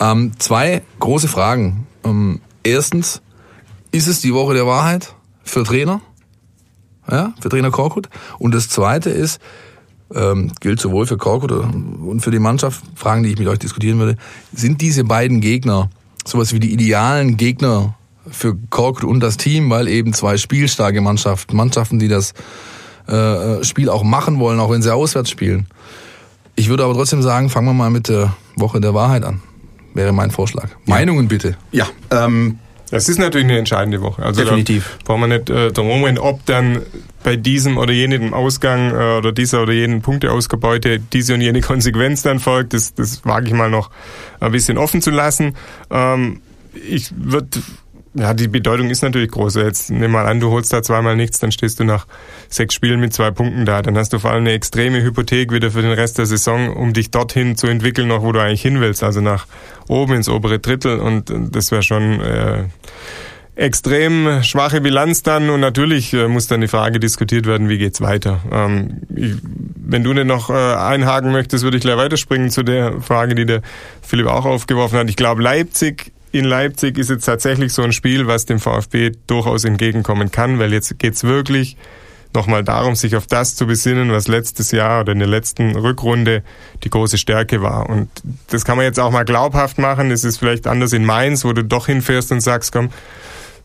Ähm, 0.00 0.32
zwei 0.38 0.82
große 0.98 1.28
Fragen. 1.28 1.86
Ähm, 2.04 2.40
erstens, 2.64 3.22
ist 3.92 4.08
es 4.08 4.20
die 4.20 4.34
Woche 4.34 4.54
der 4.54 4.66
Wahrheit 4.66 5.14
für 5.44 5.62
Trainer? 5.62 6.00
Ja, 7.08 7.32
für 7.40 7.48
Trainer 7.48 7.70
Korkut. 7.70 8.08
Und 8.40 8.54
das 8.54 8.68
zweite 8.68 9.10
ist, 9.10 9.40
ähm, 10.12 10.50
gilt 10.60 10.80
sowohl 10.80 11.06
für 11.06 11.16
Korkut 11.16 11.52
und 11.52 12.20
für 12.20 12.32
die 12.32 12.40
Mannschaft, 12.40 12.82
Fragen, 12.96 13.22
die 13.22 13.30
ich 13.30 13.38
mit 13.38 13.46
euch 13.46 13.60
diskutieren 13.60 14.00
würde, 14.00 14.16
sind 14.52 14.80
diese 14.80 15.04
beiden 15.04 15.40
Gegner 15.40 15.90
sowas 16.26 16.52
wie 16.52 16.60
die 16.60 16.72
idealen 16.72 17.36
Gegner 17.36 17.94
für 18.28 18.56
Korkut 18.70 19.04
und 19.04 19.20
das 19.20 19.36
Team, 19.36 19.70
weil 19.70 19.86
eben 19.86 20.12
zwei 20.12 20.36
spielstarke 20.36 21.00
Mannschaften, 21.00 21.56
Mannschaften, 21.56 22.00
die 22.00 22.08
das 22.08 22.34
äh, 23.06 23.64
Spiel 23.64 23.88
auch 23.88 24.02
machen 24.02 24.38
wollen, 24.38 24.60
auch 24.60 24.70
wenn 24.70 24.82
sie 24.82 24.94
auswärts 24.94 25.30
spielen. 25.30 25.66
Ich 26.56 26.68
würde 26.68 26.84
aber 26.84 26.94
trotzdem 26.94 27.22
sagen, 27.22 27.48
fangen 27.48 27.66
wir 27.68 27.74
mal 27.74 27.90
mit 27.90 28.08
der 28.08 28.34
Woche 28.56 28.80
der 28.80 28.94
Wahrheit 28.94 29.24
an. 29.24 29.40
Wäre 29.94 30.12
mein 30.12 30.30
Vorschlag. 30.30 30.68
Meinungen 30.86 31.26
bitte. 31.28 31.56
Ja, 31.72 31.86
ähm, 32.10 32.58
Das 32.90 33.08
ist 33.08 33.18
natürlich 33.18 33.46
eine 33.46 33.58
entscheidende 33.58 34.02
Woche. 34.02 34.22
Also 34.22 34.42
Definitiv. 34.42 34.98
Da 34.98 35.04
brauchen 35.04 35.20
wir 35.22 35.38
nicht 35.38 35.50
äh, 35.50 35.72
drum 35.72 36.04
rennen, 36.04 36.18
ob 36.18 36.44
dann 36.46 36.82
bei 37.24 37.36
diesem 37.36 37.76
oder 37.76 37.92
jenem 37.92 38.34
Ausgang 38.34 38.90
äh, 38.90 39.18
oder 39.18 39.32
dieser 39.32 39.62
oder 39.62 39.72
jenen 39.72 40.00
Punkteausbeute 40.02 41.00
diese 41.00 41.34
und 41.34 41.40
jene 41.40 41.60
Konsequenz 41.60 42.22
dann 42.22 42.40
folgt. 42.40 42.72
Das, 42.74 42.94
das 42.94 43.24
wage 43.24 43.46
ich 43.48 43.52
mal 43.52 43.70
noch 43.70 43.90
ein 44.40 44.52
bisschen 44.52 44.78
offen 44.78 45.02
zu 45.02 45.10
lassen. 45.10 45.56
Ähm, 45.90 46.40
ich 46.88 47.10
würde 47.16 47.48
ja, 48.14 48.34
die 48.34 48.48
Bedeutung 48.48 48.90
ist 48.90 49.02
natürlich 49.02 49.30
groß. 49.30 49.54
Jetzt 49.54 49.90
nimm 49.90 50.10
mal 50.10 50.26
an, 50.26 50.40
du 50.40 50.50
holst 50.50 50.72
da 50.72 50.82
zweimal 50.82 51.14
nichts, 51.14 51.38
dann 51.38 51.52
stehst 51.52 51.78
du 51.78 51.84
nach 51.84 52.06
sechs 52.48 52.74
Spielen 52.74 52.98
mit 52.98 53.12
zwei 53.12 53.30
Punkten 53.30 53.64
da. 53.64 53.82
Dann 53.82 53.96
hast 53.96 54.12
du 54.12 54.18
vor 54.18 54.32
allem 54.32 54.40
eine 54.40 54.52
extreme 54.52 55.00
Hypothek 55.02 55.52
wieder 55.52 55.70
für 55.70 55.82
den 55.82 55.92
Rest 55.92 56.18
der 56.18 56.26
Saison, 56.26 56.74
um 56.74 56.92
dich 56.92 57.12
dorthin 57.12 57.56
zu 57.56 57.68
entwickeln, 57.68 58.08
noch 58.08 58.22
wo 58.22 58.32
du 58.32 58.40
eigentlich 58.40 58.62
hin 58.62 58.80
willst. 58.80 59.04
Also 59.04 59.20
nach 59.20 59.46
oben 59.86 60.14
ins 60.14 60.28
obere 60.28 60.58
Drittel. 60.58 60.98
Und 60.98 61.32
das 61.52 61.70
wäre 61.70 61.84
schon 61.84 62.20
äh, 62.20 62.64
extrem 63.54 64.42
schwache 64.42 64.80
Bilanz 64.80 65.22
dann. 65.22 65.48
Und 65.48 65.60
natürlich 65.60 66.12
äh, 66.12 66.26
muss 66.26 66.48
dann 66.48 66.62
die 66.62 66.68
Frage 66.68 66.98
diskutiert 66.98 67.46
werden, 67.46 67.68
wie 67.68 67.78
geht's 67.78 68.00
weiter. 68.00 68.40
Ähm, 68.50 69.02
ich, 69.14 69.36
wenn 69.76 70.02
du 70.02 70.12
nicht 70.12 70.26
noch 70.26 70.50
äh, 70.50 70.54
einhaken 70.54 71.30
möchtest, 71.30 71.62
würde 71.62 71.76
ich 71.76 71.82
gleich 71.82 71.96
weiterspringen 71.96 72.50
zu 72.50 72.64
der 72.64 73.00
Frage, 73.02 73.36
die 73.36 73.46
der 73.46 73.62
Philipp 74.02 74.26
auch 74.26 74.46
aufgeworfen 74.46 74.98
hat. 74.98 75.08
Ich 75.08 75.16
glaube, 75.16 75.42
Leipzig 75.42 76.12
in 76.32 76.44
Leipzig 76.44 76.96
ist 76.98 77.10
jetzt 77.10 77.24
tatsächlich 77.24 77.72
so 77.72 77.82
ein 77.82 77.92
Spiel, 77.92 78.26
was 78.26 78.46
dem 78.46 78.58
VfB 78.60 79.12
durchaus 79.26 79.64
entgegenkommen 79.64 80.30
kann, 80.30 80.58
weil 80.58 80.72
jetzt 80.72 80.98
geht's 80.98 81.24
wirklich 81.24 81.76
nochmal 82.32 82.62
darum, 82.62 82.94
sich 82.94 83.16
auf 83.16 83.26
das 83.26 83.56
zu 83.56 83.66
besinnen, 83.66 84.12
was 84.12 84.28
letztes 84.28 84.70
Jahr 84.70 85.00
oder 85.00 85.12
in 85.12 85.18
der 85.18 85.26
letzten 85.26 85.74
Rückrunde 85.74 86.44
die 86.84 86.90
große 86.90 87.18
Stärke 87.18 87.60
war. 87.60 87.90
Und 87.90 88.08
das 88.48 88.64
kann 88.64 88.76
man 88.76 88.86
jetzt 88.86 89.00
auch 89.00 89.10
mal 89.10 89.24
glaubhaft 89.24 89.78
machen. 89.78 90.12
Es 90.12 90.22
ist 90.22 90.38
vielleicht 90.38 90.68
anders 90.68 90.92
in 90.92 91.04
Mainz, 91.04 91.44
wo 91.44 91.52
du 91.52 91.64
doch 91.64 91.86
hinfährst 91.86 92.30
und 92.30 92.40
sagst, 92.40 92.70
komm, 92.70 92.90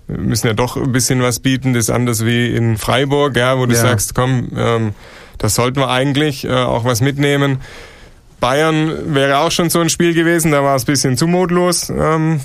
wir 0.08 0.18
müssen 0.18 0.48
ja 0.48 0.54
doch 0.54 0.78
ein 0.78 0.92
bisschen 0.92 1.22
was 1.22 1.40
bieten. 1.40 1.74
Das 1.76 1.84
ist 1.86 1.90
anders 1.92 2.26
wie 2.26 2.56
in 2.56 2.78
Freiburg, 2.78 3.38
ja, 3.38 3.58
wo 3.60 3.68
du 3.68 3.76
Ja. 3.76 3.82
sagst, 3.82 4.16
komm, 4.16 4.50
ähm, 4.58 4.94
das 5.38 5.54
sollten 5.54 5.78
wir 5.80 5.90
eigentlich 5.90 6.46
äh, 6.46 6.50
auch 6.52 6.86
was 6.86 7.02
mitnehmen. 7.02 7.60
Bayern 8.40 9.14
wäre 9.14 9.38
auch 9.40 9.52
schon 9.52 9.70
so 9.70 9.80
ein 9.80 9.90
Spiel 9.90 10.14
gewesen, 10.14 10.52
da 10.52 10.64
war 10.64 10.76
es 10.76 10.84
ein 10.84 10.88
bisschen 10.88 11.18
zumutlos. 11.18 11.90
Ähm, 11.90 11.96
äh, 12.00 12.38
und 12.38 12.42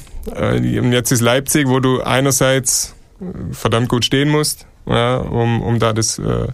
jetzt 0.92 1.12
ist 1.12 1.20
Leipzig, 1.20 1.68
wo 1.68 1.80
du 1.80 2.02
einerseits 2.02 2.94
äh, 3.20 3.52
verdammt 3.52 3.88
gut 3.88 4.04
stehen 4.04 4.28
musst, 4.28 4.66
ja, 4.86 5.16
um, 5.16 5.62
um 5.62 5.78
da 5.78 5.92
das, 5.92 6.18
äh, 6.18 6.48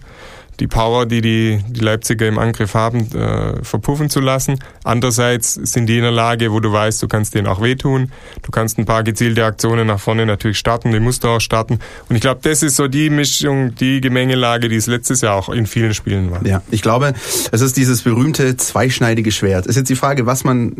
die 0.59 0.67
Power, 0.67 1.05
die, 1.05 1.21
die 1.21 1.59
die 1.67 1.79
Leipziger 1.79 2.27
im 2.27 2.39
Angriff 2.39 2.73
haben, 2.73 3.11
äh, 3.13 3.63
verpuffen 3.63 4.09
zu 4.09 4.19
lassen. 4.19 4.59
Andererseits 4.83 5.53
sind 5.53 5.87
die 5.87 5.97
in 5.97 6.03
der 6.03 6.11
Lage, 6.11 6.51
wo 6.51 6.59
du 6.59 6.71
weißt, 6.71 7.01
du 7.01 7.07
kannst 7.07 7.35
denen 7.35 7.47
auch 7.47 7.61
wehtun. 7.61 8.11
Du 8.41 8.51
kannst 8.51 8.77
ein 8.77 8.85
paar 8.85 9.03
gezielte 9.03 9.45
Aktionen 9.45 9.87
nach 9.87 9.99
vorne 9.99 10.25
natürlich 10.25 10.57
starten, 10.57 10.91
die 10.91 10.99
musst 10.99 11.23
du 11.23 11.27
auch 11.27 11.39
starten. 11.41 11.79
Und 12.09 12.15
ich 12.15 12.21
glaube, 12.21 12.39
das 12.43 12.63
ist 12.63 12.75
so 12.75 12.87
die 12.87 13.09
Mischung, 13.09 13.75
die 13.75 14.01
Gemengelage, 14.01 14.69
die 14.69 14.75
es 14.75 14.87
letztes 14.87 15.21
Jahr 15.21 15.35
auch 15.35 15.49
in 15.49 15.67
vielen 15.67 15.93
Spielen 15.93 16.31
war. 16.31 16.45
Ja, 16.45 16.61
ich 16.71 16.81
glaube, 16.81 17.13
es 17.51 17.61
ist 17.61 17.77
dieses 17.77 18.01
berühmte 18.01 18.57
zweischneidige 18.57 19.31
Schwert. 19.31 19.65
Es 19.65 19.71
ist 19.71 19.77
jetzt 19.77 19.89
die 19.89 19.95
Frage, 19.95 20.25
was 20.25 20.43
man 20.43 20.73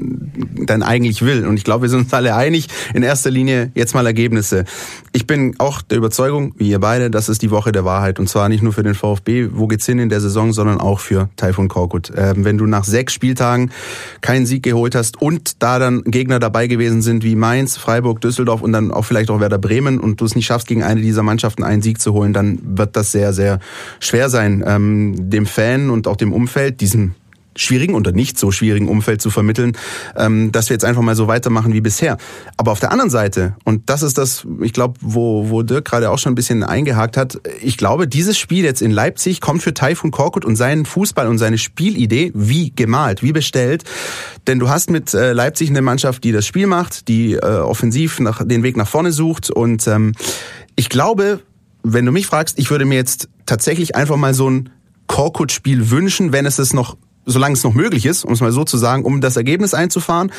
dann 0.65 0.83
eigentlich 0.83 1.21
will. 1.21 1.45
Und 1.45 1.57
ich 1.57 1.63
glaube, 1.63 1.83
wir 1.83 1.89
sind 1.89 1.99
uns 2.01 2.13
alle 2.13 2.35
einig. 2.35 2.67
In 2.93 3.03
erster 3.03 3.29
Linie 3.29 3.71
jetzt 3.75 3.93
mal 3.93 4.05
Ergebnisse. 4.05 4.65
Ich 5.13 5.27
bin 5.27 5.55
auch 5.59 5.81
der 5.81 5.97
Überzeugung, 5.97 6.53
wie 6.57 6.69
ihr 6.69 6.79
beide, 6.79 7.09
das 7.09 7.29
ist 7.29 7.41
die 7.41 7.51
Woche 7.51 7.71
der 7.71 7.85
Wahrheit. 7.85 8.19
Und 8.19 8.27
zwar 8.27 8.49
nicht 8.49 8.63
nur 8.63 8.73
für 8.73 8.83
den 8.83 8.95
VfB, 8.95 9.49
wo 9.51 9.66
geht's 9.67 9.85
hin 9.85 9.99
in 9.99 10.09
der 10.09 10.21
Saison, 10.21 10.53
sondern 10.53 10.79
auch 10.79 10.99
für 10.99 11.29
Taifun 11.35 11.67
Korkut. 11.67 12.11
Ähm, 12.15 12.45
wenn 12.45 12.57
du 12.57 12.65
nach 12.65 12.83
sechs 12.83 13.13
Spieltagen 13.13 13.71
keinen 14.21 14.45
Sieg 14.45 14.63
geholt 14.63 14.95
hast 14.95 15.21
und 15.21 15.61
da 15.61 15.79
dann 15.79 16.03
Gegner 16.03 16.39
dabei 16.39 16.67
gewesen 16.67 17.01
sind 17.01 17.23
wie 17.23 17.35
Mainz, 17.35 17.77
Freiburg, 17.77 18.21
Düsseldorf 18.21 18.61
und 18.61 18.71
dann 18.71 18.91
auch 18.91 19.05
vielleicht 19.05 19.29
auch 19.29 19.39
Werder 19.39 19.57
Bremen 19.57 19.99
und 19.99 20.21
du 20.21 20.25
es 20.25 20.35
nicht 20.35 20.45
schaffst, 20.45 20.67
gegen 20.67 20.83
eine 20.83 21.01
dieser 21.01 21.23
Mannschaften 21.23 21.63
einen 21.63 21.81
Sieg 21.81 22.01
zu 22.01 22.13
holen, 22.13 22.33
dann 22.33 22.59
wird 22.63 22.95
das 22.95 23.11
sehr, 23.11 23.33
sehr 23.33 23.59
schwer 23.99 24.29
sein, 24.29 24.63
ähm, 24.65 25.29
dem 25.29 25.45
Fan 25.45 25.89
und 25.89 26.07
auch 26.07 26.15
dem 26.15 26.33
Umfeld, 26.33 26.81
diesem 26.81 27.15
schwierigen 27.57 27.95
oder 27.95 28.11
nicht 28.11 28.39
so 28.39 28.51
schwierigen 28.51 28.87
Umfeld 28.87 29.21
zu 29.21 29.29
vermitteln, 29.29 29.77
ähm, 30.15 30.51
dass 30.51 30.69
wir 30.69 30.75
jetzt 30.75 30.85
einfach 30.85 31.01
mal 31.01 31.15
so 31.15 31.27
weitermachen 31.27 31.73
wie 31.73 31.81
bisher. 31.81 32.17
Aber 32.55 32.71
auf 32.71 32.79
der 32.79 32.91
anderen 32.91 33.09
Seite, 33.09 33.55
und 33.65 33.89
das 33.89 34.03
ist 34.03 34.17
das, 34.17 34.45
ich 34.61 34.73
glaube, 34.73 34.95
wo, 35.01 35.49
wo 35.49 35.63
Dirk 35.63 35.85
gerade 35.85 36.09
auch 36.09 36.19
schon 36.19 36.31
ein 36.31 36.35
bisschen 36.35 36.63
eingehakt 36.63 37.17
hat, 37.17 37.39
ich 37.61 37.77
glaube, 37.77 38.07
dieses 38.07 38.37
Spiel 38.37 38.63
jetzt 38.63 38.81
in 38.81 38.91
Leipzig 38.91 39.41
kommt 39.41 39.63
für 39.63 39.73
Taifun 39.73 40.11
Korkut 40.11 40.45
und 40.45 40.55
seinen 40.55 40.85
Fußball 40.85 41.27
und 41.27 41.37
seine 41.37 41.57
Spielidee 41.57 42.31
wie 42.33 42.71
gemalt, 42.75 43.23
wie 43.23 43.31
bestellt. 43.31 43.83
Denn 44.47 44.59
du 44.59 44.69
hast 44.69 44.89
mit 44.89 45.13
äh, 45.13 45.33
Leipzig 45.33 45.69
eine 45.69 45.81
Mannschaft, 45.81 46.23
die 46.23 46.31
das 46.31 46.45
Spiel 46.45 46.67
macht, 46.67 47.07
die 47.07 47.33
äh, 47.33 47.39
offensiv 47.39 48.19
nach, 48.19 48.45
den 48.45 48.63
Weg 48.63 48.77
nach 48.77 48.87
vorne 48.87 49.11
sucht. 49.11 49.49
Und 49.49 49.87
ähm, 49.87 50.13
ich 50.75 50.89
glaube, 50.89 51.41
wenn 51.83 52.05
du 52.05 52.11
mich 52.11 52.27
fragst, 52.27 52.59
ich 52.59 52.69
würde 52.69 52.85
mir 52.85 52.95
jetzt 52.95 53.29
tatsächlich 53.45 53.95
einfach 53.95 54.17
mal 54.17 54.33
so 54.33 54.49
ein 54.49 54.69
Korkut-Spiel 55.07 55.89
wünschen, 55.89 56.31
wenn 56.31 56.45
es 56.45 56.59
es 56.59 56.73
noch 56.73 56.97
solange 57.27 57.53
es 57.53 57.63
noch 57.63 57.73
möglich 57.73 58.05
ist, 58.05 58.25
um 58.25 58.33
es 58.33 58.41
mal 58.41 58.51
so 58.51 58.63
zu 58.63 58.77
sagen, 58.77 59.05
um 59.05 59.21
das 59.21 59.37
Ergebnis 59.37 59.73
einzufahren, 59.75 60.31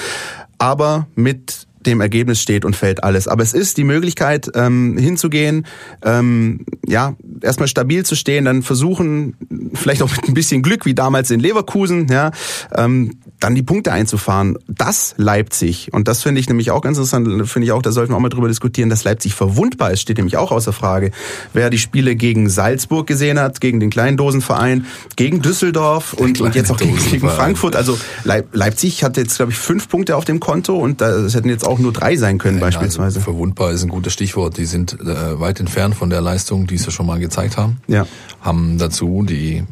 aber 0.58 1.06
mit 1.14 1.67
dem 1.88 2.00
Ergebnis 2.00 2.40
steht 2.40 2.64
und 2.64 2.76
fällt 2.76 3.02
alles. 3.02 3.28
Aber 3.28 3.42
es 3.42 3.52
ist 3.52 3.76
die 3.76 3.84
Möglichkeit, 3.84 4.50
ähm, 4.54 4.96
hinzugehen, 4.96 5.66
ähm, 6.04 6.64
ja, 6.86 7.16
erstmal 7.42 7.68
stabil 7.68 8.04
zu 8.04 8.14
stehen, 8.14 8.44
dann 8.44 8.62
versuchen, 8.62 9.34
vielleicht 9.74 10.02
auch 10.02 10.10
mit 10.10 10.28
ein 10.28 10.34
bisschen 10.34 10.62
Glück, 10.62 10.84
wie 10.86 10.94
damals 10.94 11.30
in 11.30 11.40
Leverkusen, 11.40 12.06
ja, 12.10 12.30
ähm, 12.74 13.18
dann 13.40 13.54
die 13.54 13.62
Punkte 13.62 13.92
einzufahren. 13.92 14.58
Das 14.66 15.14
Leipzig, 15.16 15.92
und 15.92 16.08
das 16.08 16.22
finde 16.22 16.40
ich 16.40 16.48
nämlich 16.48 16.70
auch 16.70 16.82
ganz 16.82 16.98
interessant, 16.98 17.26
finde 17.48 17.66
ich 17.66 17.72
auch, 17.72 17.82
da 17.82 17.92
sollten 17.92 18.12
wir 18.12 18.16
auch 18.16 18.20
mal 18.20 18.28
drüber 18.28 18.48
diskutieren, 18.48 18.90
dass 18.90 19.04
Leipzig 19.04 19.34
verwundbar 19.34 19.92
ist, 19.92 20.00
steht 20.00 20.16
nämlich 20.16 20.36
auch 20.36 20.50
außer 20.50 20.72
Frage. 20.72 21.12
Wer 21.52 21.70
die 21.70 21.78
Spiele 21.78 22.16
gegen 22.16 22.48
Salzburg 22.48 23.06
gesehen 23.06 23.38
hat, 23.38 23.60
gegen 23.60 23.80
den 23.80 23.90
kleinen 23.90 24.16
Dosenverein, 24.16 24.86
gegen 25.16 25.40
Düsseldorf 25.42 26.14
und, 26.14 26.40
und 26.40 26.54
jetzt 26.54 26.70
auch 26.70 26.76
gegen, 26.76 26.96
gegen. 26.96 27.28
Frankfurt, 27.28 27.76
also 27.76 27.98
Leip 28.24 28.48
Leipzig 28.52 29.04
hat 29.04 29.16
jetzt, 29.16 29.36
glaube 29.36 29.52
ich, 29.52 29.58
fünf 29.58 29.88
Punkte 29.88 30.16
auf 30.16 30.24
dem 30.24 30.40
Konto 30.40 30.76
und 30.76 31.00
es 31.00 31.34
hätten 31.34 31.48
jetzt 31.48 31.66
auch 31.66 31.77
nur 31.78 31.92
drei 31.92 32.16
sein 32.16 32.38
können 32.38 32.60
beispielsweise. 32.60 33.18
Also 33.18 33.20
verwundbar 33.20 33.72
ist 33.72 33.82
ein 33.82 33.88
gutes 33.88 34.12
Stichwort. 34.12 34.56
Die 34.56 34.64
sind 34.64 34.98
äh, 35.00 35.40
weit 35.40 35.60
entfernt 35.60 35.94
von 35.94 36.10
der 36.10 36.20
Leistung, 36.20 36.66
die 36.66 36.78
sie 36.78 36.90
schon 36.90 37.06
mal 37.06 37.18
gezeigt 37.18 37.56
haben. 37.56 37.78
Ja. 37.86 38.06
Haben 38.40 38.78
dazu 38.78 39.24
die 39.28 39.56
äh, 39.56 39.64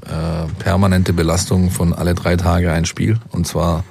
permanente 0.59 1.13
Belastung 1.13 1.71
von 1.71 1.93
alle 1.93 2.15
drei 2.15 2.37
Tage 2.37 2.73
ein 2.73 2.85
Spiel. 2.85 3.19
Und 3.31 3.47
zwar 3.47 3.85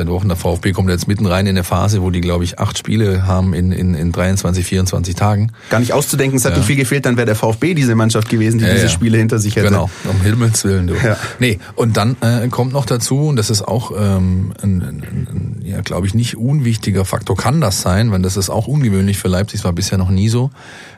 seit 0.00 0.08
Wochen. 0.08 0.28
Der 0.28 0.36
VfB 0.36 0.72
kommt 0.72 0.88
jetzt 0.88 1.06
mitten 1.08 1.26
rein 1.26 1.46
in 1.46 1.50
eine 1.56 1.64
Phase, 1.64 2.02
wo 2.02 2.10
die, 2.10 2.20
glaube 2.20 2.44
ich, 2.44 2.58
acht 2.58 2.78
Spiele 2.78 3.26
haben 3.26 3.52
in, 3.54 3.70
in, 3.72 3.94
in 3.94 4.12
23, 4.12 4.64
24 4.64 5.14
Tagen. 5.14 5.52
Gar 5.68 5.80
nicht 5.80 5.92
auszudenken, 5.92 6.36
es 6.38 6.44
hat 6.44 6.52
Ja. 6.52 6.58
nicht 6.58 6.66
viel 6.66 6.76
gefehlt, 6.76 7.04
dann 7.06 7.16
wäre 7.16 7.26
der 7.26 7.34
VfB 7.36 7.74
diese 7.74 7.94
Mannschaft 7.94 8.28
gewesen, 8.28 8.58
die 8.58 8.64
Ja, 8.64 8.72
diese 8.72 8.84
ja. 8.86 8.90
Spiele 8.90 9.18
hinter 9.18 9.38
sich 9.38 9.56
hätte. 9.56 9.66
Genau, 9.68 9.90
um 10.08 10.20
Himmels 10.22 10.64
Willen. 10.64 10.86
Du. 10.86 10.94
Ja. 10.94 11.16
Nee, 11.38 11.58
und 11.76 11.96
dann 11.96 12.16
äh, 12.20 12.48
kommt 12.48 12.72
noch 12.72 12.86
dazu, 12.86 13.28
und 13.28 13.36
das 13.36 13.50
ist 13.50 13.62
auch, 13.62 13.92
ähm, 13.96 14.52
ein, 14.62 14.82
ein, 14.82 15.26
ein, 15.30 15.62
ja, 15.64 15.80
glaube 15.82 16.06
ich, 16.06 16.14
nicht 16.14 16.36
unwichtiger 16.36 17.04
Faktor, 17.04 17.36
kann 17.36 17.60
das 17.60 17.82
sein, 17.82 18.10
weil 18.10 18.22
das 18.22 18.36
ist 18.36 18.50
auch 18.50 18.66
ungewöhnlich 18.66 19.18
für 19.18 19.28
Leipzig, 19.28 19.60
es 19.60 19.64
war 19.64 19.72
bisher 19.72 19.98
noch 19.98 20.10
nie 20.10 20.28
so, 20.28 20.50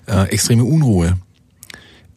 äh, 0.06 0.28
extreme 0.30 0.64
Unruhe 0.64 1.14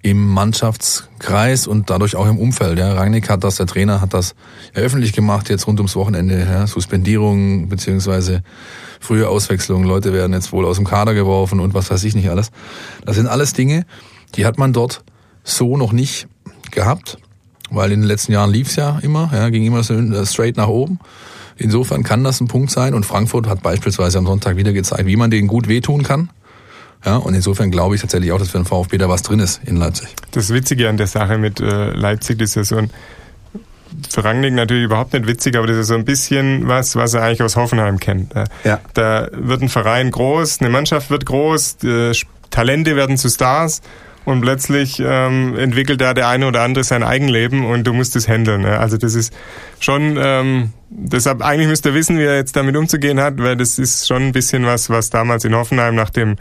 im 0.06 0.24
Mannschaftskreis 0.28 1.66
und 1.66 1.90
dadurch 1.90 2.16
auch 2.16 2.28
im 2.28 2.38
Umfeld. 2.38 2.78
Ja. 2.78 2.94
Rangnick 2.94 3.28
hat 3.28 3.44
das, 3.44 3.56
der 3.56 3.66
Trainer 3.66 4.02
hat 4.02 4.14
das 4.14 4.36
ja, 4.76 4.84
öffentlich 4.84 5.14
gemacht, 5.14 5.50
jetzt 5.50 5.66
rund 5.66 5.80
ums 5.80 5.96
Wochenende, 5.96 6.46
ja, 6.48 6.68
Suspendierung 6.68 7.70
beziehungsweise 7.70 8.44
frühe 9.00 9.28
Auswechslung, 9.28 9.84
Leute 9.84 10.14
werden 10.14 10.34
jetzt 10.34 10.52
wohl 10.52 10.64
aus 10.66 10.76
dem 10.76 10.86
Kader 10.86 11.16
geworfen 11.16 11.60
und 11.60 11.74
was 11.74 11.90
weiß 11.90 12.04
ich 12.04 12.14
nicht 12.14 12.30
alles. 12.30 12.52
Das 13.04 13.16
sind 13.16 13.26
alles 13.26 13.54
Dinge, 13.54 13.88
die 14.36 14.46
hat 14.46 14.60
man 14.60 14.74
dort 14.74 15.04
so 15.44 15.76
noch 15.76 15.92
nicht 15.92 16.28
gehabt, 16.70 17.18
weil 17.72 17.92
in 17.92 18.02
den 18.02 18.08
letzten 18.08 18.32
Jahren 18.32 18.52
lief's 18.52 18.76
ja 18.76 19.00
immer, 19.00 19.32
ja, 19.34 19.50
ging 19.50 19.64
immer 19.64 19.82
so 19.82 19.96
straight 20.24 20.56
nach 20.56 20.68
oben. 20.68 21.00
Insofern 21.58 22.04
kann 22.04 22.24
das 22.24 22.42
ein 22.42 22.48
Punkt 22.48 22.70
sein 22.70 22.94
und 22.94 23.08
Frankfurt 23.08 23.48
hat 23.48 23.64
beispielsweise 23.64 24.20
am 24.20 24.28
Sonntag 24.28 24.56
wieder 24.56 24.72
gezeigt, 24.72 25.08
wie 25.08 25.16
man 25.16 25.32
denen 25.32 25.48
gut 25.48 25.68
wehtun 25.68 26.04
kann. 26.04 26.30
Ja, 27.06 27.18
und 27.18 27.34
insofern 27.34 27.72
glaube 27.72 27.96
ich 27.96 28.02
tatsächlich 28.02 28.32
auch, 28.32 28.40
dass 28.40 28.50
für 28.50 28.58
den 28.58 28.66
VfB 28.66 28.98
da 28.98 29.08
was 29.08 29.22
drin 29.22 29.40
ist 29.40 29.62
in 29.66 29.78
Leipzig. 29.78 30.10
Das 30.32 30.52
Witzige 30.52 30.90
an 30.90 30.98
der 30.98 31.08
Sache 31.08 31.38
mit 31.38 31.60
äh, 31.60 31.92
Leipzig 31.92 32.42
ist 32.42 32.56
ja 32.56 32.64
so 32.64 32.78
ein 32.78 32.90
für 34.10 34.24
Rangnick 34.26 34.54
natürlich 34.54 34.86
überhaupt 34.86 35.14
nicht 35.14 35.26
witzig, 35.26 35.56
aber 35.56 35.68
das 35.68 35.78
ist 35.78 35.88
so 35.88 35.94
ein 35.94 36.04
bisschen 36.04 36.68
was, 36.68 36.96
was 36.96 37.14
er 37.14 37.24
eigentlich 37.24 37.44
aus 37.44 37.56
Hoffenheim 37.56 38.00
kennt. 38.00 38.34
Ja. 38.66 38.82
Da 38.94 39.30
wird 39.32 39.62
ein 39.62 39.70
Verein 39.70 40.12
groß, 40.12 40.60
eine 40.60 40.70
Mannschaft 40.70 41.10
wird 41.10 41.26
groß, 41.26 41.78
Talente 42.50 42.96
werden 42.96 43.18
zu 43.18 43.30
Stars 43.30 43.82
und 44.26 44.42
plötzlich 44.42 45.02
ähm, 45.04 45.58
entwickelt 45.58 46.02
da 46.02 46.14
der 46.14 46.28
eine 46.28 46.48
oder 46.48 46.62
andere 46.62 46.84
sein 46.84 47.04
Eigenleben 47.04 47.66
und 47.66 47.86
du 47.86 47.94
musst 47.94 48.16
es 48.16 48.28
handeln. 48.28 48.62
Ne? 48.62 48.80
Also 48.80 48.98
das 48.98 49.14
ist 49.14 49.34
schon, 49.80 50.18
ähm, 50.20 50.72
deshalb 50.90 51.42
eigentlich 51.42 51.68
müsst 51.68 51.86
ihr 51.86 51.94
wissen, 51.94 52.18
wie 52.18 52.24
er 52.24 52.36
jetzt 52.36 52.56
damit 52.56 52.76
umzugehen 52.76 53.20
hat, 53.20 53.38
weil 53.38 53.56
das 53.56 53.78
ist 53.80 54.08
schon 54.08 54.24
ein 54.24 54.32
bisschen 54.32 54.66
was, 54.66 54.90
was 54.90 55.10
damals 55.10 55.46
in 55.46 55.56
Hoffenheim 55.56 55.96
nach 55.96 56.10
dem 56.10 56.36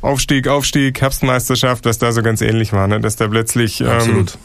Aufstieg, 0.00 0.46
Aufstieg, 0.48 1.00
Herbstmeisterschaft, 1.00 1.84
was 1.84 1.98
da 1.98 2.12
so 2.12 2.22
ganz 2.22 2.40
ähnlich 2.40 2.72
war, 2.72 2.86
ne? 2.86 3.00
dass 3.00 3.16
da 3.16 3.28
plötzlich 3.28 3.80
ähm, 3.80 3.88
Absolut 3.88 4.38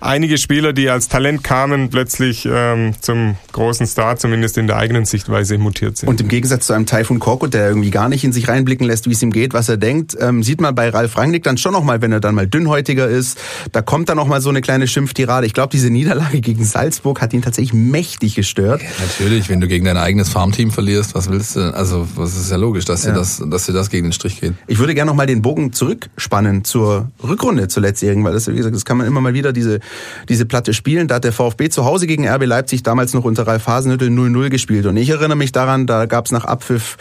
einige 0.00 0.38
Spieler, 0.38 0.72
die 0.72 0.88
als 0.88 1.08
Talent 1.08 1.44
kamen, 1.44 1.90
plötzlich 1.90 2.48
ähm, 2.50 2.94
zum 3.00 3.36
großen 3.52 3.86
Star, 3.86 4.16
zumindest 4.16 4.58
in 4.58 4.66
der 4.66 4.76
eigenen 4.76 5.04
Sichtweise, 5.04 5.58
mutiert 5.58 5.98
sind. 5.98 6.08
Und 6.08 6.20
im 6.20 6.28
Gegensatz 6.28 6.66
zu 6.66 6.72
einem 6.72 6.86
Taifun 6.86 7.18
Korkut, 7.18 7.54
der 7.54 7.68
irgendwie 7.68 7.90
gar 7.90 8.08
nicht 8.08 8.24
in 8.24 8.32
sich 8.32 8.48
reinblicken 8.48 8.86
lässt, 8.86 9.06
wie 9.08 9.12
es 9.12 9.22
ihm 9.22 9.32
geht, 9.32 9.52
was 9.52 9.68
er 9.68 9.76
denkt, 9.76 10.16
ähm, 10.20 10.42
sieht 10.42 10.60
man 10.60 10.74
bei 10.74 10.88
Ralf 10.88 11.16
Rangnick 11.16 11.42
dann 11.42 11.58
schon 11.58 11.72
nochmal, 11.72 12.02
wenn 12.02 12.12
er 12.12 12.20
dann 12.20 12.34
mal 12.34 12.46
dünnhäutiger 12.46 13.08
ist, 13.08 13.38
da 13.72 13.82
kommt 13.82 14.08
dann 14.08 14.16
nochmal 14.16 14.40
so 14.40 14.48
eine 14.48 14.60
kleine 14.60 14.86
Schimpftirade. 14.86 15.46
Ich 15.46 15.54
glaube, 15.54 15.70
diese 15.70 15.90
Niederlage 15.90 16.40
gegen 16.40 16.64
Salzburg 16.64 17.20
hat 17.20 17.32
ihn 17.32 17.42
tatsächlich 17.42 17.74
mächtig 17.74 18.34
gestört. 18.34 18.82
Ja, 18.82 18.88
natürlich, 19.00 19.48
wenn 19.48 19.60
du 19.60 19.68
gegen 19.68 19.84
dein 19.84 19.96
eigenes 19.96 20.28
Farmteam 20.28 20.70
verlierst, 20.70 21.14
was 21.14 21.30
willst 21.30 21.56
du? 21.56 21.74
Also, 21.74 22.06
das 22.16 22.36
ist 22.36 22.50
ja 22.50 22.56
logisch, 22.56 22.84
dass 22.84 23.04
ja. 23.04 23.10
dir 23.10 23.18
das, 23.18 23.42
dass 23.44 23.66
dir 23.66 23.72
das 23.72 23.90
gegen 23.90 24.08
den 24.08 24.12
Strich 24.12 24.40
geht. 24.40 24.54
Ich 24.66 24.78
würde 24.78 24.94
gerne 24.94 25.10
nochmal 25.10 25.26
den 25.26 25.42
Bogen 25.42 25.72
zurückspannen 25.72 26.64
zur 26.64 27.10
Rückrunde, 27.22 27.68
zur 27.68 27.82
letztjährigen, 27.82 28.24
weil 28.24 28.32
das, 28.32 28.48
wie 28.48 28.56
gesagt, 28.56 28.74
das 28.74 28.84
kann 28.84 28.96
man 28.96 29.06
immer 29.06 29.20
mal 29.20 29.34
wieder 29.34 29.52
diese 29.52 29.80
diese 30.28 30.46
Platte 30.46 30.72
spielen. 30.72 31.08
Da 31.08 31.16
hat 31.16 31.24
der 31.24 31.32
VfB 31.32 31.68
zu 31.68 31.84
Hause 31.84 32.06
gegen 32.06 32.28
RB 32.28 32.46
Leipzig 32.46 32.82
damals 32.82 33.14
noch 33.14 33.24
unter 33.24 33.46
Ralf 33.46 33.66
Hasenhüttl 33.66 34.06
0-0 34.06 34.48
gespielt. 34.48 34.86
Und 34.86 34.96
ich 34.96 35.10
erinnere 35.10 35.36
mich 35.36 35.52
daran, 35.52 35.86
da 35.86 36.06
gab 36.06 36.26
es 36.26 36.32
nach 36.32 36.44
Abpfiff 36.44 36.96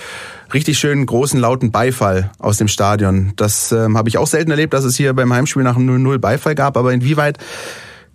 richtig 0.53 0.79
schönen 0.79 1.05
großen 1.05 1.39
lauten 1.39 1.71
Beifall 1.71 2.31
aus 2.39 2.57
dem 2.57 2.67
Stadion. 2.67 3.33
Das 3.35 3.71
ähm, 3.71 3.97
habe 3.97 4.09
ich 4.09 4.17
auch 4.17 4.27
selten 4.27 4.51
erlebt, 4.51 4.73
dass 4.73 4.83
es 4.83 4.95
hier 4.95 5.13
beim 5.13 5.31
Heimspiel 5.33 5.63
nach 5.63 5.75
einem 5.75 6.05
0-0 6.05 6.17
Beifall 6.17 6.55
gab. 6.55 6.77
Aber 6.77 6.93
inwieweit 6.93 7.37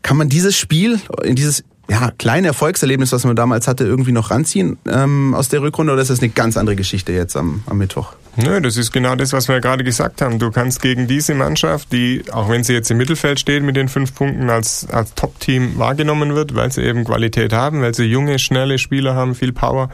kann 0.02 0.16
man 0.16 0.28
dieses 0.28 0.56
Spiel, 0.56 1.00
in 1.22 1.34
dieses 1.36 1.64
ja, 1.88 2.10
kleine 2.18 2.48
Erfolgserlebnis, 2.48 3.12
was 3.12 3.24
man 3.24 3.36
damals 3.36 3.68
hatte, 3.68 3.84
irgendwie 3.84 4.12
noch 4.12 4.30
ranziehen 4.30 4.78
ähm, 4.88 5.34
aus 5.34 5.48
der 5.48 5.62
Rückrunde 5.62 5.92
oder 5.92 6.02
ist 6.02 6.10
das 6.10 6.20
eine 6.20 6.30
ganz 6.30 6.56
andere 6.56 6.76
Geschichte 6.76 7.12
jetzt 7.12 7.36
am, 7.36 7.62
am 7.66 7.78
Mittwoch? 7.78 8.14
Nö, 8.36 8.60
das 8.60 8.76
ist 8.76 8.92
genau 8.92 9.14
das, 9.14 9.32
was 9.32 9.48
wir 9.48 9.60
gerade 9.60 9.84
gesagt 9.84 10.20
haben. 10.20 10.38
Du 10.38 10.50
kannst 10.50 10.82
gegen 10.82 11.06
diese 11.06 11.34
Mannschaft, 11.34 11.92
die, 11.92 12.24
auch 12.32 12.48
wenn 12.48 12.64
sie 12.64 12.72
jetzt 12.72 12.90
im 12.90 12.96
Mittelfeld 12.96 13.38
steht 13.38 13.62
mit 13.62 13.76
den 13.76 13.88
fünf 13.88 14.14
Punkten, 14.14 14.50
als, 14.50 14.88
als 14.90 15.14
Top-Team 15.14 15.78
wahrgenommen 15.78 16.34
wird, 16.34 16.54
weil 16.54 16.72
sie 16.72 16.82
eben 16.82 17.04
Qualität 17.04 17.52
haben, 17.52 17.82
weil 17.82 17.94
sie 17.94 18.04
junge, 18.04 18.38
schnelle 18.38 18.78
Spieler 18.78 19.14
haben, 19.14 19.34
viel 19.34 19.52
Power, 19.52 19.88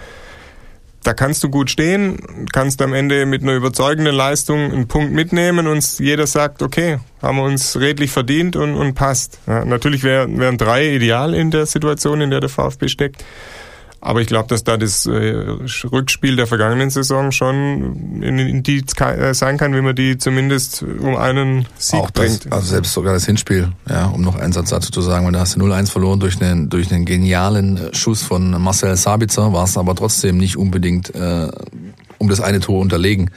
da 1.03 1.15
kannst 1.15 1.43
du 1.43 1.49
gut 1.49 1.71
stehen, 1.71 2.47
kannst 2.53 2.83
am 2.83 2.93
Ende 2.93 3.25
mit 3.25 3.43
einer 3.43 3.55
überzeugenden 3.55 4.15
Leistung 4.15 4.71
einen 4.71 4.87
Punkt 4.87 5.13
mitnehmen 5.13 5.67
und 5.67 5.99
jeder 5.99 6.27
sagt, 6.27 6.61
okay, 6.63 6.99
haben 7.23 7.39
wir 7.39 7.45
uns 7.45 7.79
redlich 7.81 8.11
verdient 8.11 8.55
und, 8.55 8.75
und 8.75 8.95
passt. 8.95 9.39
Ja, 9.47 9.65
natürlich 9.65 10.03
wären 10.03 10.39
wär 10.39 10.53
drei 10.53 10.95
ideal 10.95 11.35
in 11.35 11.51
der 11.51 11.65
Situation, 11.65 12.21
in 12.21 12.31
der 12.31 12.41
der 12.41 12.51
VfB 12.51 12.89
steckt. 12.89 13.25
Aber 14.03 14.23
ich 14.23 14.29
glaube, 14.29 14.49
dass 14.49 14.65
da 14.65 14.79
das 14.79 15.05
äh, 15.05 15.11
Rückspiel 15.93 16.37
der 16.37 16.47
vergangenen 16.47 16.89
Saison 16.89 17.33
schon 17.33 18.23
ein 18.23 18.39
Indiz 18.39 18.99
äh, 18.99 19.35
sein 19.35 19.59
kann, 19.59 19.75
wie 19.75 19.83
man 19.83 19.95
die 19.95 20.17
zumindest 20.17 20.83
um 20.83 21.17
einen 21.17 21.67
Sieg 21.77 22.01
Auch 22.01 22.11
bringt. 22.11 22.47
Das, 22.47 22.53
also 22.53 22.67
selbst 22.67 22.95
sogar 22.95 23.13
das 23.13 23.27
Hinspiel, 23.27 23.73
ja, 23.89 24.07
um 24.07 24.23
noch 24.23 24.37
einen 24.37 24.55
Satz 24.55 24.71
dazu 24.71 24.91
zu 24.91 25.03
sagen, 25.03 25.27
weil 25.27 25.33
da 25.33 25.41
hast 25.41 25.57
du 25.57 25.61
0-1 25.61 25.91
verloren 25.91 26.19
durch 26.19 26.41
einen, 26.41 26.71
durch 26.71 26.91
einen 26.91 27.05
genialen 27.05 27.77
äh, 27.77 27.95
Schuss 27.95 28.23
von 28.23 28.51
Marcel 28.63 28.97
Sabitzer, 28.97 29.53
war 29.53 29.65
es 29.65 29.77
aber 29.77 29.95
trotzdem 29.95 30.39
nicht 30.39 30.57
unbedingt 30.57 31.15
äh, 31.15 31.49
um 32.17 32.29
das 32.29 32.41
eine 32.41 32.61
Tor 32.61 32.81
unterlegen. 32.81 33.31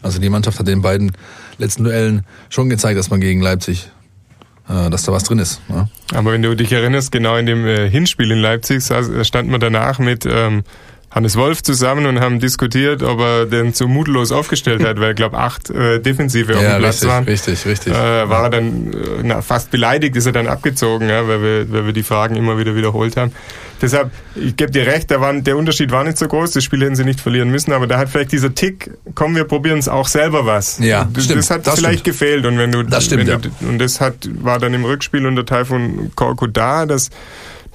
Also 0.00 0.20
die 0.20 0.30
Mannschaft 0.30 0.58
hat 0.58 0.68
den 0.68 0.80
beiden 0.80 1.12
letzten 1.58 1.84
Duellen 1.84 2.24
schon 2.48 2.70
gezeigt, 2.70 2.98
dass 2.98 3.10
man 3.10 3.20
gegen 3.20 3.42
Leipzig 3.42 3.90
dass 4.68 5.02
da 5.02 5.12
was 5.12 5.24
drin 5.24 5.38
ist. 5.38 5.60
Ja. 5.68 5.88
Aber 6.14 6.32
wenn 6.32 6.42
du 6.42 6.54
dich 6.54 6.72
erinnerst, 6.72 7.10
genau 7.10 7.36
in 7.36 7.46
dem 7.46 7.66
äh, 7.66 7.88
Hinspiel 7.88 8.30
in 8.30 8.38
Leipzig 8.38 8.82
stand 8.84 9.48
man 9.48 9.60
danach 9.60 9.98
mit 9.98 10.26
ähm, 10.26 10.62
Hannes 11.10 11.36
Wolf 11.36 11.62
zusammen 11.62 12.04
und 12.04 12.20
haben 12.20 12.38
diskutiert, 12.38 13.02
ob 13.02 13.20
er 13.20 13.46
den 13.46 13.72
zu 13.72 13.88
mutlos 13.88 14.30
aufgestellt 14.30 14.84
hat, 14.84 15.00
weil 15.00 15.10
ich 15.10 15.16
glaube 15.16 15.38
acht 15.38 15.70
äh, 15.70 16.00
Defensive 16.00 16.54
auf 16.54 16.62
ja, 16.62 16.76
dem 16.76 16.80
Platz 16.80 16.96
richtig, 16.96 17.08
waren. 17.08 17.24
Richtig, 17.24 17.66
richtig. 17.66 17.92
Äh, 17.94 18.28
war 18.28 18.44
er 18.44 18.50
dann 18.50 18.92
äh, 18.92 18.96
na, 19.22 19.40
fast 19.40 19.70
beleidigt, 19.70 20.16
ist 20.16 20.26
er 20.26 20.32
dann 20.32 20.46
abgezogen, 20.46 21.08
ja, 21.08 21.26
weil, 21.26 21.42
wir, 21.42 21.72
weil 21.72 21.86
wir 21.86 21.92
die 21.94 22.02
Fragen 22.02 22.36
immer 22.36 22.58
wieder 22.58 22.76
wiederholt 22.76 23.16
haben. 23.16 23.32
Deshalb, 23.80 24.10
ich 24.34 24.56
gebe 24.56 24.70
dir 24.70 24.86
recht, 24.86 25.08
der, 25.08 25.20
war, 25.20 25.32
der 25.32 25.56
Unterschied 25.56 25.90
war 25.92 26.04
nicht 26.04 26.18
so 26.18 26.26
groß, 26.26 26.50
das 26.50 26.64
Spiel 26.64 26.82
hätten 26.82 26.96
sie 26.96 27.04
nicht 27.04 27.20
verlieren 27.20 27.48
müssen, 27.48 27.72
aber 27.72 27.86
da 27.86 27.96
hat 27.96 28.10
vielleicht 28.10 28.32
dieser 28.32 28.54
Tick, 28.54 28.90
komm, 29.14 29.34
wir 29.34 29.44
probieren 29.44 29.78
es 29.78 29.88
auch 29.88 30.08
selber 30.08 30.44
was. 30.44 30.78
Ja, 30.78 31.08
das, 31.10 31.24
stimmt, 31.24 31.38
das 31.38 31.50
hat 31.50 31.66
das 31.66 31.76
vielleicht 31.76 32.00
stimmt. 32.00 32.18
gefehlt 32.18 32.44
und 32.44 32.58
wenn 32.58 32.72
du, 32.72 32.82
das 32.82 33.04
stimmt, 33.04 33.26
wenn 33.26 33.28
ja. 33.28 33.36
du, 33.38 33.50
und 33.66 33.78
das 33.78 34.00
hat, 34.00 34.28
war 34.42 34.58
dann 34.58 34.74
im 34.74 34.84
Rückspiel 34.84 35.24
unter 35.26 35.46
Teil 35.46 35.64
von 35.64 36.10
Korko 36.16 36.48
da, 36.48 36.86
dass 36.86 37.10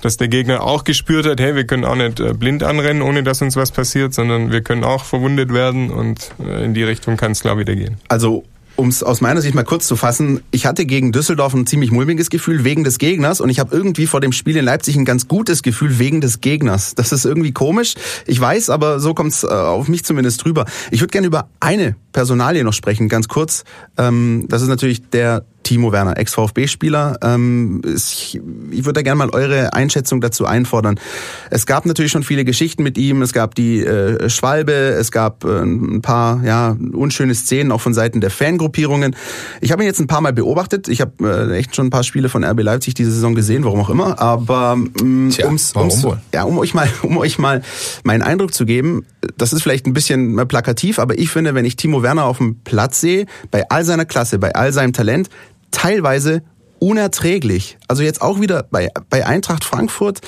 dass 0.04 0.18
der 0.18 0.28
Gegner 0.28 0.64
auch 0.64 0.84
gespürt 0.84 1.26
hat, 1.26 1.40
hey, 1.40 1.56
wir 1.56 1.66
können 1.66 1.86
auch 1.86 1.96
nicht 1.96 2.20
äh, 2.20 2.34
blind 2.34 2.64
anrennen, 2.64 3.02
ohne 3.02 3.24
dass 3.24 3.42
uns 3.42 3.56
was 3.56 3.72
passiert, 3.72 4.14
sondern 4.14 4.52
wir 4.52 4.62
können 4.62 4.84
auch 4.84 5.06
verwundet 5.06 5.54
werden 5.54 5.90
und 5.90 6.32
äh, 6.40 6.66
in 6.66 6.74
die 6.74 6.84
Richtung 6.84 7.18
kann 7.18 7.32
es 7.32 7.42
klar 7.42 7.58
wieder 7.58 7.76
gehen. 7.76 7.98
Also 8.10 8.44
um 8.76 8.88
es 8.88 9.04
aus 9.04 9.22
meiner 9.22 9.42
Sicht 9.42 9.54
mal 9.54 9.64
kurz 9.64 9.88
zu 9.88 9.96
fassen, 9.96 10.42
ich 10.52 10.66
hatte 10.66 10.86
gegen 10.86 11.12
Düsseldorf 11.12 11.54
ein 11.54 11.68
ziemlich 11.68 11.92
mulmiges 11.92 12.30
Gefühl 12.30 12.64
wegen 12.64 12.84
des 12.84 12.98
Gegners 12.98 13.40
und 13.40 13.50
ich 13.50 13.60
habe 13.60 13.76
irgendwie 13.76 14.08
vor 14.08 14.20
dem 14.20 14.32
Spiel 14.32 14.58
in 14.58 14.66
Leipzig 14.66 14.96
ein 14.96 15.06
ganz 15.06 15.28
gutes 15.28 15.62
Gefühl 15.62 16.00
wegen 16.00 16.22
des 16.22 16.42
Gegners. 16.42 16.96
Das 16.96 17.12
ist 17.12 17.26
irgendwie 17.26 17.52
komisch. 17.52 17.94
Ich 18.26 18.40
weiß, 18.40 18.70
aber 18.70 19.00
so 19.00 19.14
kommt 19.14 19.32
es 19.32 19.44
äh, 19.44 19.48
auf 19.48 19.88
mich 19.88 20.04
zumindest 20.04 20.44
drüber. 20.44 20.66
Ich 20.92 21.02
würde 21.02 21.12
gerne 21.12 21.28
über 21.28 21.50
eine 21.60 21.96
Personalie 22.14 22.64
noch 22.64 22.74
sprechen, 22.74 23.10
ganz 23.10 23.28
kurz. 23.28 23.64
Ähm, 23.98 24.46
das 24.50 24.62
ist 24.62 24.70
natürlich 24.70 25.08
der 25.10 25.46
Timo 25.64 25.92
Werner, 25.92 26.18
Ex-VfB-Spieler. 26.18 27.18
Ähm, 27.22 27.82
ich, 27.96 28.40
ich 28.72 28.86
würde 28.86 28.94
da 28.94 29.02
gerne 29.02 29.18
mal 29.18 29.30
eure 29.30 29.74
Einschätzung 29.74 30.22
dazu 30.22 30.46
einfordern. 30.46 31.00
Es 31.50 31.66
gab 31.66 31.86
natürlich 31.86 32.12
schon 32.12 32.24
viele 32.24 32.46
Geschichten 32.46 32.84
mit 32.84 32.98
ihm. 32.98 33.22
Es 33.22 33.34
gab 33.34 33.56
die 33.56 33.80
äh, 33.80 34.30
Schwalbe, 34.30 34.74
es 34.74 35.12
gab 35.12 35.44
äh, 35.44 35.62
ein 35.62 36.02
paar 36.02 36.44
ja 36.44 36.78
unschöne 36.94 37.36
Szenen 37.36 37.72
auch 37.72 37.82
von 37.82 37.94
Seiten 37.94 38.22
der 38.22 38.30
Fangruppierungen. 38.30 39.16
Ich 39.62 39.72
habe 39.72 39.84
ihn 39.84 39.88
jetzt 39.88 40.00
ein 40.00 40.08
paar 40.08 40.22
Mal 40.22 40.34
beobachtet. 40.34 40.88
Ich 40.88 41.02
habe 41.02 41.52
äh, 41.52 41.58
echt 41.58 41.76
schon 41.76 41.88
ein 41.88 41.92
paar 41.92 42.04
Spiele 42.04 42.30
von 42.30 42.44
RB 42.44 42.62
Leipzig 42.62 42.94
diese 42.94 43.12
Saison 43.12 43.36
gesehen, 43.36 43.64
warum 43.64 43.80
auch 43.80 43.90
immer. 43.90 44.20
Aber 44.20 44.78
ähm, 45.02 45.30
Tja, 45.32 45.46
ums, 45.46 45.76
ums, 45.76 46.06
ja, 46.34 46.44
um 46.44 46.58
euch 46.58 46.74
mal, 46.74 46.90
um 47.04 47.18
euch 47.18 47.40
mal 47.40 47.62
meinen 48.04 48.22
Eindruck 48.22 48.54
zu 48.54 48.66
geben, 48.66 49.06
das 49.38 49.54
ist 49.54 49.64
vielleicht 49.64 49.86
ein 49.86 49.94
bisschen 49.94 50.36
plakativ, 50.48 51.00
aber 51.00 51.18
ich 51.18 51.30
finde, 51.30 51.56
wenn 51.56 51.66
ich 51.66 51.76
Timo 51.76 52.04
Werner 52.04 52.26
auf 52.26 52.38
dem 52.38 52.58
Platz 52.64 53.02
sehe, 53.02 53.26
bei 53.52 53.70
all 53.70 53.86
seiner 53.86 54.06
Klasse, 54.06 54.40
bei 54.40 54.54
all 54.54 54.72
seinem 54.74 54.94
Talent, 54.94 55.30
teilweise 55.74 56.44
unerträglich. 56.80 57.78
Also 57.88 58.04
jetzt 58.04 58.22
auch 58.22 58.40
wieder 58.40 58.64
bei, 58.64 58.90
bei 59.10 59.26
Eintracht 59.26 59.66
Frankfurt, 59.66 60.22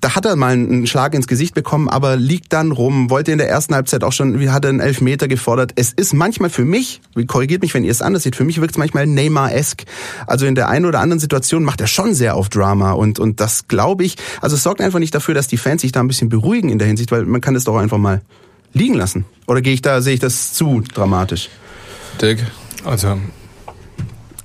da 0.00 0.14
hat 0.14 0.26
er 0.26 0.36
mal 0.36 0.52
einen 0.52 0.86
Schlag 0.86 1.14
ins 1.14 1.26
Gesicht 1.26 1.54
bekommen, 1.54 1.88
aber 1.88 2.16
liegt 2.16 2.52
dann 2.52 2.70
rum, 2.70 3.10
wollte 3.10 3.32
in 3.32 3.38
der 3.38 3.48
ersten 3.48 3.74
Halbzeit 3.74 4.04
auch 4.04 4.12
schon, 4.12 4.38
wie 4.38 4.50
hat 4.50 4.64
er 4.64 4.68
einen 4.68 4.80
Elfmeter 4.80 5.26
gefordert. 5.26 5.72
Es 5.74 5.92
ist 5.92 6.12
manchmal 6.12 6.50
für 6.50 6.64
mich, 6.64 7.00
korrigiert 7.26 7.62
mich, 7.62 7.74
wenn 7.74 7.82
ihr 7.82 7.90
es 7.90 8.00
anders 8.00 8.22
seht, 8.22 8.36
für 8.36 8.44
mich 8.44 8.60
wirkt 8.60 8.72
es 8.72 8.78
manchmal 8.78 9.06
Neymar-esk. 9.06 9.84
Also 10.26 10.46
in 10.46 10.54
der 10.54 10.68
einen 10.68 10.86
oder 10.86 11.00
anderen 11.00 11.18
Situation 11.18 11.64
macht 11.64 11.80
er 11.80 11.88
schon 11.88 12.14
sehr 12.14 12.36
auf 12.36 12.48
Drama 12.48 12.92
und, 12.92 13.18
und 13.18 13.40
das 13.40 13.66
glaube 13.66 14.04
ich, 14.04 14.16
also 14.40 14.54
es 14.54 14.62
sorgt 14.62 14.80
einfach 14.80 15.00
nicht 15.00 15.14
dafür, 15.14 15.34
dass 15.34 15.48
die 15.48 15.56
Fans 15.56 15.82
sich 15.82 15.90
da 15.90 16.00
ein 16.00 16.08
bisschen 16.08 16.28
beruhigen 16.28 16.68
in 16.68 16.78
der 16.78 16.86
Hinsicht, 16.86 17.10
weil 17.10 17.24
man 17.24 17.40
kann 17.40 17.56
es 17.56 17.64
doch 17.64 17.76
einfach 17.76 17.98
mal 17.98 18.22
liegen 18.72 18.94
lassen. 18.94 19.24
Oder 19.48 19.62
gehe 19.62 19.72
ich 19.72 19.82
da, 19.82 20.00
sehe 20.00 20.14
ich 20.14 20.20
das 20.20 20.52
zu 20.52 20.82
dramatisch? 20.94 21.48
Dirk? 22.20 22.38
Also 22.84 23.18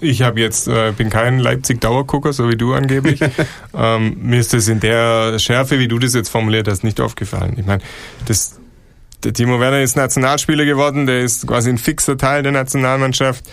ich 0.04 0.22
habe 0.22 0.40
jetzt, 0.40 0.68
äh, 0.68 0.92
bin 0.96 1.10
kein 1.10 1.40
Leipzig-Dauergucker, 1.40 2.34
so 2.34 2.50
wie 2.50 2.56
du 2.56 2.74
angeblich. 2.74 3.20
ähm, 3.74 4.18
mir 4.22 4.40
ist 4.40 4.54
das 4.54 4.68
in 4.68 4.80
der 4.80 5.40
Schärfe, 5.40 5.80
wie 5.80 5.88
du 5.88 6.00
das 6.00 6.14
jetzt 6.14 6.30
formuliert 6.30 6.68
hast, 6.68 6.84
nicht 6.84 7.00
aufgefallen. 7.02 7.56
Ich 7.58 7.66
meine, 7.66 7.82
das, 8.26 8.60
der 9.24 9.34
Timo 9.34 9.60
Werner 9.60 9.82
ist 9.82 9.96
Nationalspieler 9.96 10.66
geworden, 10.66 11.06
der 11.06 11.22
ist 11.22 11.48
quasi 11.48 11.70
ein 11.70 11.78
fixer 11.78 12.18
Teil 12.18 12.44
der 12.44 12.52
Nationalmannschaft. 12.52 13.46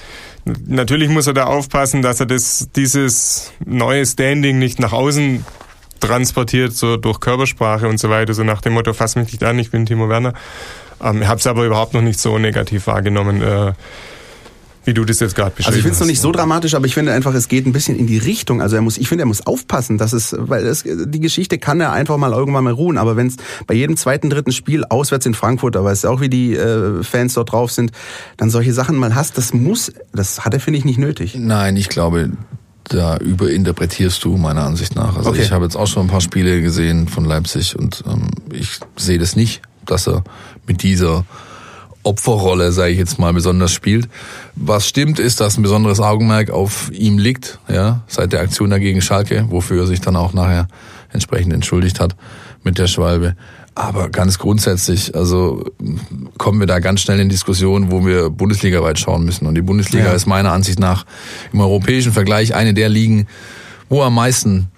Natürlich 0.67 1.09
muss 1.09 1.27
er 1.27 1.35
da 1.35 1.45
aufpassen, 1.45 2.03
dass 2.03 2.21
er 2.21 2.27
das, 2.27 2.69
dieses 2.75 3.53
neue 3.65 4.05
Standing 4.05 4.59
nicht 4.59 4.81
nach 4.81 4.93
außen 4.93 5.45
transportiert, 6.01 6.73
so 6.73 6.97
durch 6.97 7.21
Körpersprache 7.21 7.87
und 7.87 7.99
so 7.99 8.11
weiter, 8.11 8.35
so 8.35 8.43
nach 8.43 8.63
dem 8.63 8.73
Motto, 8.73 8.93
fass 8.95 9.17
mich 9.17 9.33
nicht 9.33 9.45
an, 9.45 9.59
ich 9.59 9.71
bin 9.71 9.87
Timo 9.87 10.09
Werner. 10.09 10.33
Ähm, 11.03 11.23
ich 11.23 11.29
habe 11.29 11.39
es 11.39 11.47
aber 11.47 11.65
überhaupt 11.65 11.95
noch 11.95 12.03
nicht 12.03 12.19
so 12.19 12.39
negativ 12.39 12.87
wahrgenommen. 12.87 13.43
Äh, 13.43 13.73
wie 14.91 14.95
du 14.95 15.05
das 15.05 15.21
jetzt 15.21 15.37
gerade 15.37 15.53
beschrieben 15.53 15.69
Also 15.69 15.79
ich 15.79 15.83
finde 15.85 15.95
es 15.95 16.01
noch 16.01 16.07
nicht 16.09 16.21
so 16.21 16.33
dramatisch, 16.33 16.75
aber 16.75 16.85
ich 16.85 16.95
finde 16.95 17.13
einfach, 17.13 17.33
es 17.33 17.47
geht 17.47 17.65
ein 17.65 17.73
bisschen 17.73 17.97
in 17.97 18.09
die 18.09 18.19
Richtung. 18.19 18.61
Also 18.61 18.75
er 18.75 18.83
muss, 18.83 18.99
ich 18.99 19.09
finde, 19.09 19.23
er 19.23 19.27
muss 19.27 19.47
aufpassen, 19.47 19.99
dass 19.99 20.13
es, 20.13 20.35
weil 20.37 20.67
es, 20.67 20.83
die 20.85 21.21
Geschichte 21.21 21.59
kann 21.59 21.81
er 21.81 21.93
einfach 21.93 22.17
mal 22.17 22.33
irgendwann 22.33 22.65
mal 22.65 22.73
ruhen. 22.73 22.99
Aber 22.99 23.15
wenn 23.17 23.29
es 23.29 23.37
bei 23.69 23.75
jedem 23.75 23.97
zweiten, 23.97 24.31
dritten 24.31 24.51
Spiel 24.51 24.85
auswärts 24.85 25.27
in 25.27 25.35
Frankfurt, 25.35 25.77
da 25.77 25.85
weißt 25.85 26.03
du 26.05 26.09
auch, 26.09 26.21
wie 26.21 26.29
die 26.29 26.57
äh, 26.57 27.05
Fans 27.05 27.35
dort 27.35 27.53
drauf 27.53 27.71
sind, 27.71 27.93
dann 28.37 28.51
solche 28.51 28.73
Sachen 28.73 28.97
mal 28.97 29.15
hast, 29.15 29.39
das 29.39 29.55
muss, 29.55 29.93
das 30.13 30.45
hat 30.45 30.55
er 30.55 30.59
finde 30.61 30.81
ich 30.81 30.85
nicht 30.85 30.99
nötig. 30.99 31.37
Nein, 31.39 31.77
ich 31.77 31.89
glaube, 31.89 32.31
da 32.85 33.17
überinterpretierst 33.19 34.25
du 34.25 34.37
meiner 34.37 34.65
Ansicht 34.65 34.97
nach. 34.97 35.17
Also 35.17 35.31
Okay. 35.31 35.43
ich 35.43 35.53
habe 35.53 35.65
jetzt 35.65 35.77
auch 35.77 35.87
schon 35.87 36.07
ein 36.07 36.09
paar 36.09 36.21
Spiele 36.21 36.61
gesehen 36.63 37.07
von 37.07 37.25
Leipzig 37.25 37.79
und 37.79 38.03
ähm, 38.09 38.27
ich 38.53 38.81
sehe 38.97 39.19
das 39.19 39.37
nicht, 39.37 39.63
dass 39.87 40.09
er 40.09 40.25
mit 40.67 40.83
dieser 40.83 41.25
Opferrolle, 42.03 42.73
sage 42.73 42.93
ich 42.93 42.99
jetzt 42.99 43.19
mal, 43.19 43.33
besonders 43.33 43.73
spielt. 43.73 44.09
Was 44.55 44.89
stimmt, 44.89 45.19
ist, 45.19 45.41
dass 45.41 45.59
ein 45.59 45.63
besonderes 45.63 46.01
Augenmerk 46.01 46.51
auf 46.51 46.91
ihm 46.93 47.19
liegt, 47.19 47.59
ja, 47.69 48.03
seit 48.07 48.33
der 48.33 48.41
Aktion 48.41 48.71
dagegen 48.71 49.03
Schalke, 49.03 49.47
wofür 49.51 49.83
er 49.83 49.87
sich 49.87 50.01
dann 50.01 50.17
auch 50.17 50.33
nachher 50.33 50.67
entsprechend 51.13 51.53
entschuldigt 51.53 52.01
hat 52.01 52.17
mit 52.63 52.79
der 52.79 52.87
Schwalbe. 52.87 53.37
Aber 53.75 54.09
ganz 54.11 54.39
grundsätzlich, 54.39 55.15
also 55.15 55.65
kommen 56.39 56.59
wir 56.61 56.67
da 56.67 56.81
ganz 56.81 57.01
schnell 57.03 57.21
in 57.21 57.29
Diskussionen, 57.29 57.91
wo 57.91 58.05
wir 58.05 58.29
bundesligaweit 58.31 58.99
schauen 58.99 59.25
müssen. 59.25 59.47
Und 59.47 59.55
die 59.55 59.63
Bundesliga 59.63 60.07
Ja. 60.07 60.13
ist 60.13 60.27
meiner 60.27 60.53
Ansicht 60.53 60.79
nach 60.79 61.07
im 61.53 61.61
europäischen 61.61 62.13
Vergleich 62.13 62.55
eine 62.55 62.75
der 62.75 62.89
Ligen, 62.89 63.27
wo 63.89 64.03
am 64.03 64.15
meisten, 64.15 64.69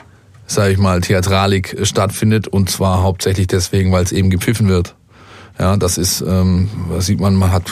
sage 0.46 0.72
ich 0.72 0.78
mal, 0.78 1.00
Theatralik 1.00 1.78
stattfindet. 1.84 2.48
Und 2.48 2.70
zwar 2.70 3.02
hauptsächlich 3.02 3.46
deswegen, 3.46 3.92
weil 3.92 4.04
es 4.04 4.12
eben 4.12 4.28
gepfiffen 4.30 4.68
wird. 4.68 4.94
Ja, 5.58 5.76
das 5.76 5.98
ist, 5.98 6.22
ähm, 6.26 6.68
was 6.88 7.06
sieht 7.06 7.20
man, 7.20 7.34
man 7.34 7.52
hat, 7.52 7.70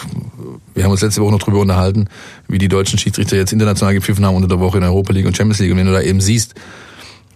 wir 0.74 0.84
haben 0.84 0.90
uns 0.90 1.00
letzte 1.00 1.22
Woche 1.22 1.32
noch 1.32 1.38
drüber 1.40 1.58
unterhalten, 1.60 2.06
wie 2.46 2.58
die 2.58 2.68
deutschen 2.68 2.98
Schiedsrichter 2.98 3.36
jetzt 3.36 3.52
international 3.52 3.94
gepfiffen 3.94 4.24
haben 4.24 4.36
unter 4.36 4.48
der 4.48 4.60
Woche 4.60 4.76
in 4.78 4.82
der 4.82 4.90
Europa 4.90 5.12
League 5.12 5.26
und 5.26 5.36
Champions 5.36 5.58
League. 5.60 5.72
Und 5.72 5.78
wenn 5.78 5.86
du 5.86 5.92
da 5.92 6.00
eben 6.02 6.20
siehst, 6.20 6.54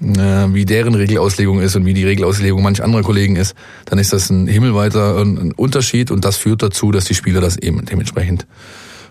äh, 0.03 0.53
wie 0.53 0.65
deren 0.65 0.95
Regelauslegung 0.95 1.61
ist 1.61 1.77
und 1.77 1.87
wie 1.87 1.95
die 1.95 2.05
Regelauslegung 2.05 2.63
manch 2.63 2.83
anderer 2.83 3.03
Kollegen 3.03 3.37
ist, 3.37 3.55
dann 3.87 3.99
ist 3.99 4.13
das 4.13 4.29
ein 4.31 4.47
himmelweiter 4.47 5.19
ein 5.21 5.53
Unterschied 5.53 6.11
und 6.11 6.25
das 6.25 6.37
führt 6.37 6.63
dazu, 6.63 6.91
dass 6.93 7.05
die 7.07 7.15
Spieler 7.15 7.41
das 7.41 7.57
eben 7.57 7.85
dementsprechend 7.85 8.47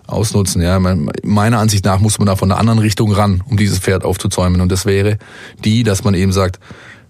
ausnutzen. 0.06 0.62
Ja, 0.62 0.80
mein- 0.80 1.10
meiner 1.24 1.60
Ansicht 1.60 1.86
nach 1.86 2.00
muss 2.00 2.20
man 2.20 2.26
da 2.28 2.36
von 2.36 2.52
einer 2.52 2.60
anderen 2.60 2.80
Richtung 2.80 3.12
ran, 3.12 3.42
um 3.50 3.58
dieses 3.58 3.80
Pferd 3.80 4.04
aufzuzäumen. 4.04 4.62
Und 4.62 4.72
das 4.72 4.86
wäre 4.86 5.18
die, 5.64 5.84
dass 5.84 6.04
man 6.04 6.14
eben 6.14 6.32
sagt, 6.34 6.60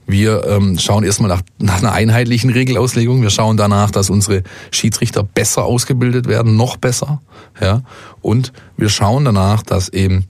wir 0.06 0.46
ähm, 0.46 0.78
schauen 0.78 1.04
erstmal 1.04 1.30
nach, 1.30 1.42
nach 1.60 1.80
einer 1.80 1.94
einheitlichen 1.94 2.50
Regelauslegung. 2.50 3.22
Wir 3.22 3.30
schauen 3.30 3.58
danach, 3.58 3.92
dass 3.92 4.10
unsere 4.10 4.44
Schiedsrichter 4.72 5.24
besser 5.24 5.64
ausgebildet 5.64 6.28
werden, 6.28 6.58
noch 6.58 6.78
besser. 6.78 7.22
Ja, 7.62 7.82
und 8.22 8.52
wir 8.78 8.90
schauen 8.90 9.26
danach, 9.26 9.64
dass 9.64 9.90
eben 9.90 10.26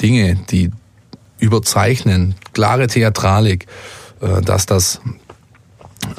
Dinge, 0.00 0.36
die 0.50 0.70
überzeichnen, 1.38 2.34
klare 2.52 2.86
Theatralik, 2.86 3.66
äh, 4.20 4.40
dass 4.42 4.66
das 4.66 5.00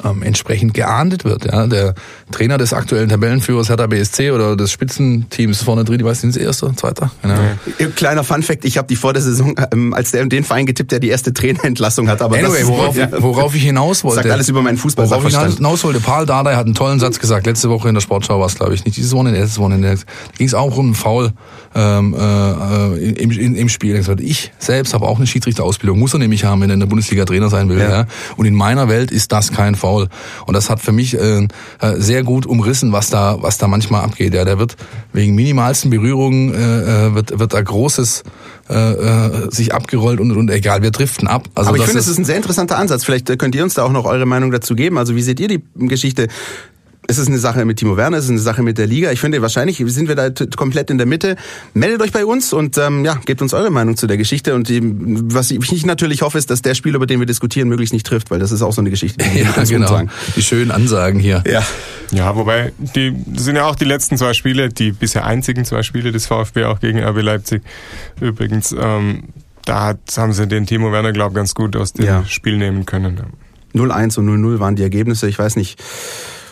ähm, 0.04 0.22
entsprechend 0.22 0.74
geahndet 0.74 1.24
wird. 1.24 1.44
Ja, 1.44 1.66
der 1.66 1.94
Trainer 2.30 2.58
des 2.58 2.72
aktuellen 2.72 3.08
Tabellenführers 3.08 3.68
Hertha 3.68 3.86
BSC 3.86 4.30
oder 4.30 4.56
des 4.56 4.72
Spitzenteams 4.72 5.62
vorne 5.62 5.84
drin, 5.84 5.98
die 5.98 6.04
weiß 6.04 6.22
nicht, 6.24 6.36
erster, 6.36 6.74
zweiter. 6.76 7.10
Genau. 7.22 7.90
Kleiner 7.96 8.24
Funfact, 8.24 8.64
ich 8.64 8.78
habe 8.78 8.88
die 8.88 8.96
vor 8.96 9.12
der 9.12 9.22
Saison, 9.22 9.54
ähm, 9.72 9.94
als 9.94 10.10
der 10.10 10.24
den 10.26 10.44
Verein 10.44 10.66
getippt, 10.66 10.92
der 10.92 11.00
die 11.00 11.08
erste 11.08 11.32
Trainerentlassung 11.32 12.08
hat. 12.08 12.22
Aber 12.22 12.36
Anyway, 12.36 12.60
das 12.60 12.66
worauf, 12.66 12.96
ja, 12.96 13.08
worauf 13.22 13.54
ich 13.54 13.62
hinaus 13.62 14.04
wollte. 14.04 14.22
sagt 14.22 14.30
alles 14.30 14.48
über 14.48 14.62
meinen 14.62 14.78
Worauf 14.82 15.26
ich 15.26 15.36
hinaus 15.36 15.84
wollte, 15.84 16.00
Paul 16.00 16.26
Dardai 16.26 16.54
hat 16.54 16.66
einen 16.66 16.74
tollen 16.74 17.00
Satz 17.00 17.18
gesagt, 17.18 17.46
letzte 17.46 17.70
Woche 17.70 17.88
in 17.88 17.94
der 17.94 18.00
Sportschau 18.00 18.38
war 18.38 18.46
es, 18.46 18.54
glaube 18.54 18.74
ich, 18.74 18.84
nicht 18.84 18.96
dieses 18.96 19.12
Wochenende, 19.12 19.40
letztes 19.40 19.58
Wochenende. 19.58 19.96
Da 19.96 20.02
ging 20.36 20.46
es 20.46 20.54
auch 20.54 20.76
um 20.76 20.86
einen 20.86 20.94
Foul 20.94 21.32
ähm, 21.74 22.14
äh, 22.18 23.10
im, 23.10 23.30
im, 23.30 23.54
im 23.54 23.68
Spiel. 23.68 24.02
Ich 24.18 24.52
selbst 24.58 24.94
habe 24.94 25.06
auch 25.06 25.18
eine 25.18 25.26
Schiedsrichterausbildung, 25.26 25.98
muss 25.98 26.12
er 26.12 26.18
nämlich 26.18 26.44
haben, 26.44 26.60
wenn 26.60 26.70
er 26.70 26.74
in 26.74 26.80
der 26.80 26.86
Bundesliga 26.86 27.24
Trainer 27.24 27.48
sein 27.48 27.68
will. 27.68 27.78
Ja. 27.78 27.90
Ja. 27.90 28.06
Und 28.36 28.46
in 28.46 28.54
meiner 28.54 28.88
Welt 28.88 29.10
ist 29.10 29.32
das 29.32 29.52
kein 29.52 29.74
Foul. 29.74 30.08
Und 30.46 30.54
das 30.54 30.68
hat 30.70 30.80
für 30.80 30.92
mich 30.92 31.16
äh, 31.16 31.40
äh, 31.40 31.48
sehr 31.96 32.22
gut 32.22 32.46
umrissen, 32.46 32.92
was 32.92 33.10
da, 33.10 33.38
was 33.40 33.58
da 33.58 33.68
manchmal 33.68 34.02
abgeht. 34.02 34.34
Ja, 34.34 34.44
der 34.44 34.58
wird 34.58 34.76
wegen 35.12 35.34
minimalsten 35.34 35.90
Berührungen 35.90 36.52
äh, 36.54 37.06
äh, 37.06 37.14
wird, 37.14 37.38
wird 37.38 37.54
da 37.54 37.62
Großes 37.62 38.24
äh, 38.68 38.74
äh, 38.74 39.50
sich 39.50 39.74
abgerollt 39.74 40.20
und, 40.20 40.30
und 40.36 40.50
egal, 40.50 40.82
wir 40.82 40.90
driften 40.90 41.26
ab. 41.26 41.48
Also 41.54 41.70
Aber 41.70 41.78
ich 41.78 41.84
finde, 41.84 41.98
es 41.98 42.08
ist 42.08 42.18
ein 42.18 42.24
sehr 42.24 42.36
interessanter 42.36 42.78
Ansatz. 42.78 43.04
Vielleicht 43.04 43.28
äh, 43.28 43.36
könnt 43.36 43.54
ihr 43.54 43.64
uns 43.64 43.74
da 43.74 43.82
auch 43.82 43.92
noch 43.92 44.04
eure 44.04 44.26
Meinung 44.26 44.50
dazu 44.50 44.74
geben. 44.74 44.98
Also 44.98 45.16
wie 45.16 45.22
seht 45.22 45.40
ihr 45.40 45.48
die 45.48 45.62
Geschichte? 45.74 46.28
Ist 47.10 47.18
es 47.18 47.26
eine 47.26 47.38
Sache 47.38 47.64
mit 47.64 47.78
Timo 47.78 47.96
Werner? 47.96 48.18
Ist 48.18 48.24
es 48.24 48.30
eine 48.30 48.38
Sache 48.38 48.62
mit 48.62 48.78
der 48.78 48.86
Liga? 48.86 49.10
Ich 49.10 49.20
finde, 49.20 49.42
wahrscheinlich 49.42 49.82
sind 49.84 50.06
wir 50.06 50.14
da 50.14 50.30
komplett 50.56 50.90
in 50.90 50.96
der 50.96 51.08
Mitte. 51.08 51.34
Meldet 51.74 52.02
euch 52.02 52.12
bei 52.12 52.24
uns 52.24 52.52
und 52.52 52.78
ähm, 52.78 53.04
ja, 53.04 53.14
gebt 53.24 53.42
uns 53.42 53.52
eure 53.52 53.70
Meinung 53.70 53.96
zu 53.96 54.06
der 54.06 54.16
Geschichte. 54.16 54.54
Und 54.54 54.68
die, 54.68 54.80
was 54.80 55.50
ich 55.50 55.84
natürlich 55.84 56.22
hoffe, 56.22 56.38
ist, 56.38 56.50
dass 56.50 56.62
der 56.62 56.74
Spieler, 56.74 56.96
über 56.96 57.06
den 57.06 57.18
wir 57.18 57.26
diskutieren, 57.26 57.68
möglichst 57.68 57.92
nicht 57.92 58.06
trifft, 58.06 58.30
weil 58.30 58.38
das 58.38 58.52
ist 58.52 58.62
auch 58.62 58.72
so 58.72 58.80
eine 58.80 58.90
Geschichte, 58.90 59.24
die 59.24 59.40
ja, 59.40 59.50
genau. 59.50 59.88
rumtragen. 59.88 60.10
Die 60.36 60.42
schönen 60.42 60.70
Ansagen 60.70 61.18
hier. 61.18 61.42
Ja. 61.50 61.66
Ja, 62.12 62.36
wobei, 62.36 62.72
die 62.78 63.12
das 63.26 63.44
sind 63.44 63.56
ja 63.56 63.64
auch 63.64 63.74
die 63.74 63.86
letzten 63.86 64.16
zwei 64.16 64.32
Spiele, 64.32 64.68
die 64.68 64.92
bisher 64.92 65.26
einzigen 65.26 65.64
zwei 65.64 65.82
Spiele 65.82 66.12
des 66.12 66.26
VfB 66.26 66.64
auch 66.66 66.78
gegen 66.78 67.02
RB 67.02 67.22
Leipzig. 67.22 67.62
Übrigens, 68.20 68.72
ähm, 68.72 69.24
da 69.64 69.86
hat, 69.86 69.98
haben 70.16 70.32
sie 70.32 70.46
den 70.46 70.64
Timo 70.66 70.92
Werner, 70.92 71.12
glaube 71.12 71.32
ich, 71.32 71.36
ganz 71.36 71.56
gut 71.56 71.74
aus 71.74 71.92
dem 71.92 72.04
Ja. 72.04 72.24
Spiel 72.24 72.56
nehmen 72.56 72.86
können. 72.86 73.20
0-1 73.74 74.18
und 74.18 74.28
0-0 74.28 74.60
waren 74.60 74.76
die 74.76 74.82
Ergebnisse. 74.82 75.28
Ich 75.28 75.38
weiß 75.38 75.56
nicht, 75.56 75.80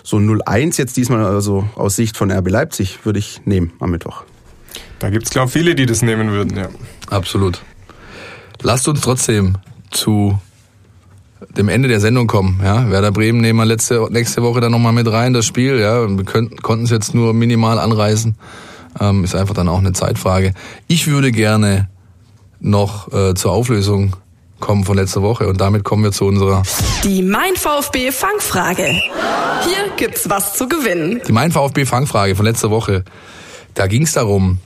so 0.08 0.16
0-1 0.16 0.78
jetzt 0.78 0.96
diesmal 0.96 1.22
also 1.22 1.68
aus 1.74 1.96
Sicht 1.96 2.16
von 2.16 2.30
RB 2.32 2.48
Leipzig 2.48 3.04
würde 3.04 3.18
ich 3.18 3.42
nehmen 3.44 3.74
am 3.78 3.90
Mittwoch. 3.90 4.22
Da 5.00 5.10
gibt's 5.10 5.28
glaube 5.28 5.48
ich, 5.48 5.52
viele, 5.52 5.74
die 5.74 5.84
das 5.84 6.00
nehmen 6.00 6.30
würden, 6.30 6.56
ja. 6.56 6.68
Absolut. 7.10 7.60
Lasst 8.62 8.88
uns 8.88 9.02
trotzdem 9.02 9.58
zu 9.90 10.38
dem 11.58 11.68
Ende 11.68 11.88
der 11.88 12.00
Sendung 12.00 12.26
kommen. 12.26 12.58
Ja, 12.64 12.88
Werder 12.90 13.12
Bremen 13.12 13.42
nehmen 13.42 13.58
wir 13.58 13.66
letzte, 13.66 14.08
nächste 14.10 14.42
Woche 14.42 14.62
dann 14.62 14.72
nochmal 14.72 14.94
mit 14.94 15.12
rein, 15.12 15.34
das 15.34 15.44
Spiel. 15.44 15.78
Ja, 15.78 16.08
wir 16.08 16.24
konnten 16.24 16.84
es 16.84 16.90
jetzt 16.90 17.14
nur 17.14 17.34
minimal 17.34 17.78
anreißen. 17.78 18.34
Ähm, 19.00 19.24
ist 19.24 19.34
einfach 19.34 19.54
dann 19.54 19.68
auch 19.68 19.78
eine 19.78 19.92
Zeitfrage. 19.92 20.54
Ich 20.86 21.06
würde 21.06 21.32
gerne 21.32 21.90
noch 22.60 23.12
äh, 23.12 23.34
zur 23.34 23.52
Auflösung 23.52 24.16
kommen 24.60 24.84
von 24.84 24.96
letzter 24.96 25.22
Woche 25.22 25.48
und 25.48 25.60
damit 25.60 25.84
kommen 25.84 26.04
wir 26.04 26.12
zu 26.12 26.24
unserer 26.24 26.62
Die 27.04 27.22
Mein 27.22 27.56
VfB 27.56 28.12
Fangfrage. 28.12 28.84
Hier 28.84 29.90
gibt's 29.96 30.28
was 30.28 30.54
zu 30.54 30.68
gewinnen. 30.68 31.20
Die 31.26 31.32
Mein 31.32 31.52
VfB 31.52 31.84
Fangfrage 31.84 32.34
von 32.34 32.44
letzter 32.44 32.70
Woche. 32.70 33.04
Da 33.74 33.86
ging 33.86 34.02
es 34.02 34.12
darum, 34.12 34.58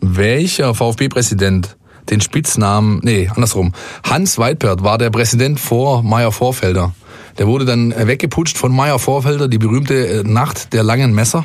welcher 0.00 0.74
VfB-Präsident 0.74 1.76
den 2.10 2.20
Spitznamen, 2.20 3.00
nee, 3.02 3.30
andersrum. 3.34 3.72
Hans 4.02 4.38
Weidpert 4.38 4.82
war 4.82 4.98
der 4.98 5.10
Präsident 5.10 5.60
vor 5.60 6.02
Meyer 6.02 6.32
Vorfelder. 6.32 6.92
Der 7.38 7.46
wurde 7.46 7.64
dann 7.64 7.94
weggeputscht 7.96 8.58
von 8.58 8.74
Meyer 8.74 8.98
Vorfelder, 8.98 9.48
die 9.48 9.58
berühmte 9.58 9.94
äh, 9.94 10.22
Nacht 10.22 10.72
der 10.72 10.82
langen 10.82 11.14
Messer. 11.14 11.44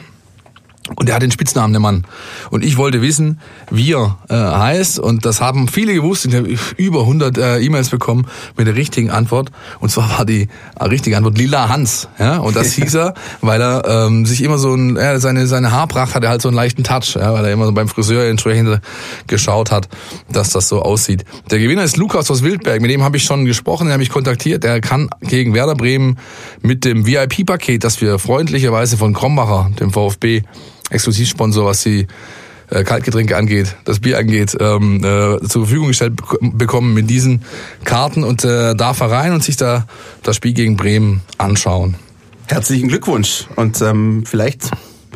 Und 0.96 1.10
er 1.10 1.16
hat 1.16 1.22
den 1.22 1.32
Spitznamen, 1.32 1.74
der 1.74 1.80
Mann. 1.80 2.06
Und 2.50 2.64
ich 2.64 2.78
wollte 2.78 3.02
wissen, 3.02 3.40
wie 3.70 3.94
er 3.94 4.18
äh, 4.30 4.36
heißt. 4.36 5.00
Und 5.00 5.26
das 5.26 5.42
haben 5.42 5.68
viele 5.68 5.94
gewusst. 5.94 6.26
Ich 6.26 6.36
habe 6.36 6.56
über 6.78 7.02
100 7.02 7.38
äh, 7.38 7.60
E-Mails 7.60 7.90
bekommen 7.90 8.28
mit 8.56 8.68
der 8.68 8.76
richtigen 8.76 9.10
Antwort. 9.10 9.52
Und 9.80 9.90
zwar 9.90 10.18
war 10.18 10.26
die 10.26 10.48
äh, 10.80 10.84
richtige 10.86 11.18
Antwort 11.18 11.38
Lila 11.38 11.70
Hans. 11.70 12.08
Ja? 12.20 12.38
Und 12.38 12.56
das 12.56 12.72
hieß 12.74 12.96
er, 12.96 13.14
weil 13.42 13.62
er 13.62 13.84
ähm, 13.86 14.26
sich 14.26 14.42
immer 14.44 14.58
so 14.58 14.74
ein, 14.74 14.96
ja, 14.96 15.20
seine, 15.20 15.48
seine 15.48 15.72
Haarpracht 15.72 16.16
hatte 16.16 16.30
halt 16.30 16.42
so 16.42 16.48
einen 16.48 16.56
leichten 16.56 16.84
Touch. 16.84 17.16
Ja? 17.16 17.34
Weil 17.34 17.46
er 17.46 17.52
immer 17.52 17.66
so 17.66 17.74
beim 17.74 17.88
Friseur 17.88 18.26
entsprechend 18.26 18.80
geschaut 19.28 19.72
hat, 19.72 19.90
dass 20.32 20.52
das 20.52 20.70
so 20.70 20.82
aussieht. 20.82 21.26
Der 21.52 21.60
Gewinner 21.60 21.84
ist 21.84 21.98
Lukas 21.98 22.32
aus 22.32 22.44
Wildberg. 22.44 22.82
Mit 22.82 22.92
dem 22.92 23.04
habe 23.04 23.18
ich 23.18 23.24
schon 23.24 23.46
gesprochen. 23.46 23.88
Er 23.88 23.94
hat 23.94 24.00
mich 24.00 24.10
kontaktiert. 24.10 24.64
Er 24.64 24.80
kann 24.82 25.10
gegen 25.22 25.54
Werder 25.54 25.76
Bremen 25.76 26.18
mit 26.62 26.86
dem 26.86 27.06
VIP-Paket, 27.06 27.84
das 27.84 28.00
wir 28.02 28.20
freundlicherweise 28.20 28.98
von 28.98 29.14
Krombacher, 29.14 29.72
dem 29.80 29.92
VfB, 29.92 30.44
Exklusivsponsor, 30.90 31.66
was 31.66 31.84
die 31.84 32.08
äh, 32.70 32.84
Kaltgetränke 32.84 33.38
angeht, 33.38 33.76
das 33.86 34.00
Bier 34.00 34.18
angeht, 34.18 34.56
ähm, 34.60 34.98
äh, 34.98 35.40
zur 35.48 35.64
Verfügung 35.66 35.88
gestellt 35.88 36.16
bek 36.16 36.58
bekommen 36.58 36.94
mit 36.94 37.10
diesen 37.10 37.44
Karten 37.84 38.24
und 38.24 38.44
äh, 38.44 38.76
darf 38.76 39.00
er 39.00 39.12
rein 39.12 39.34
und 39.34 39.44
sich 39.44 39.58
da 39.58 39.88
das 40.24 40.36
Spiel 40.36 40.54
gegen 40.54 40.76
Bremen 40.76 41.22
anschauen. 41.38 41.96
Herzlichen 42.48 42.88
Glückwunsch. 42.88 43.46
Und 43.56 43.82
ähm, 43.82 44.24
vielleicht 44.26 44.72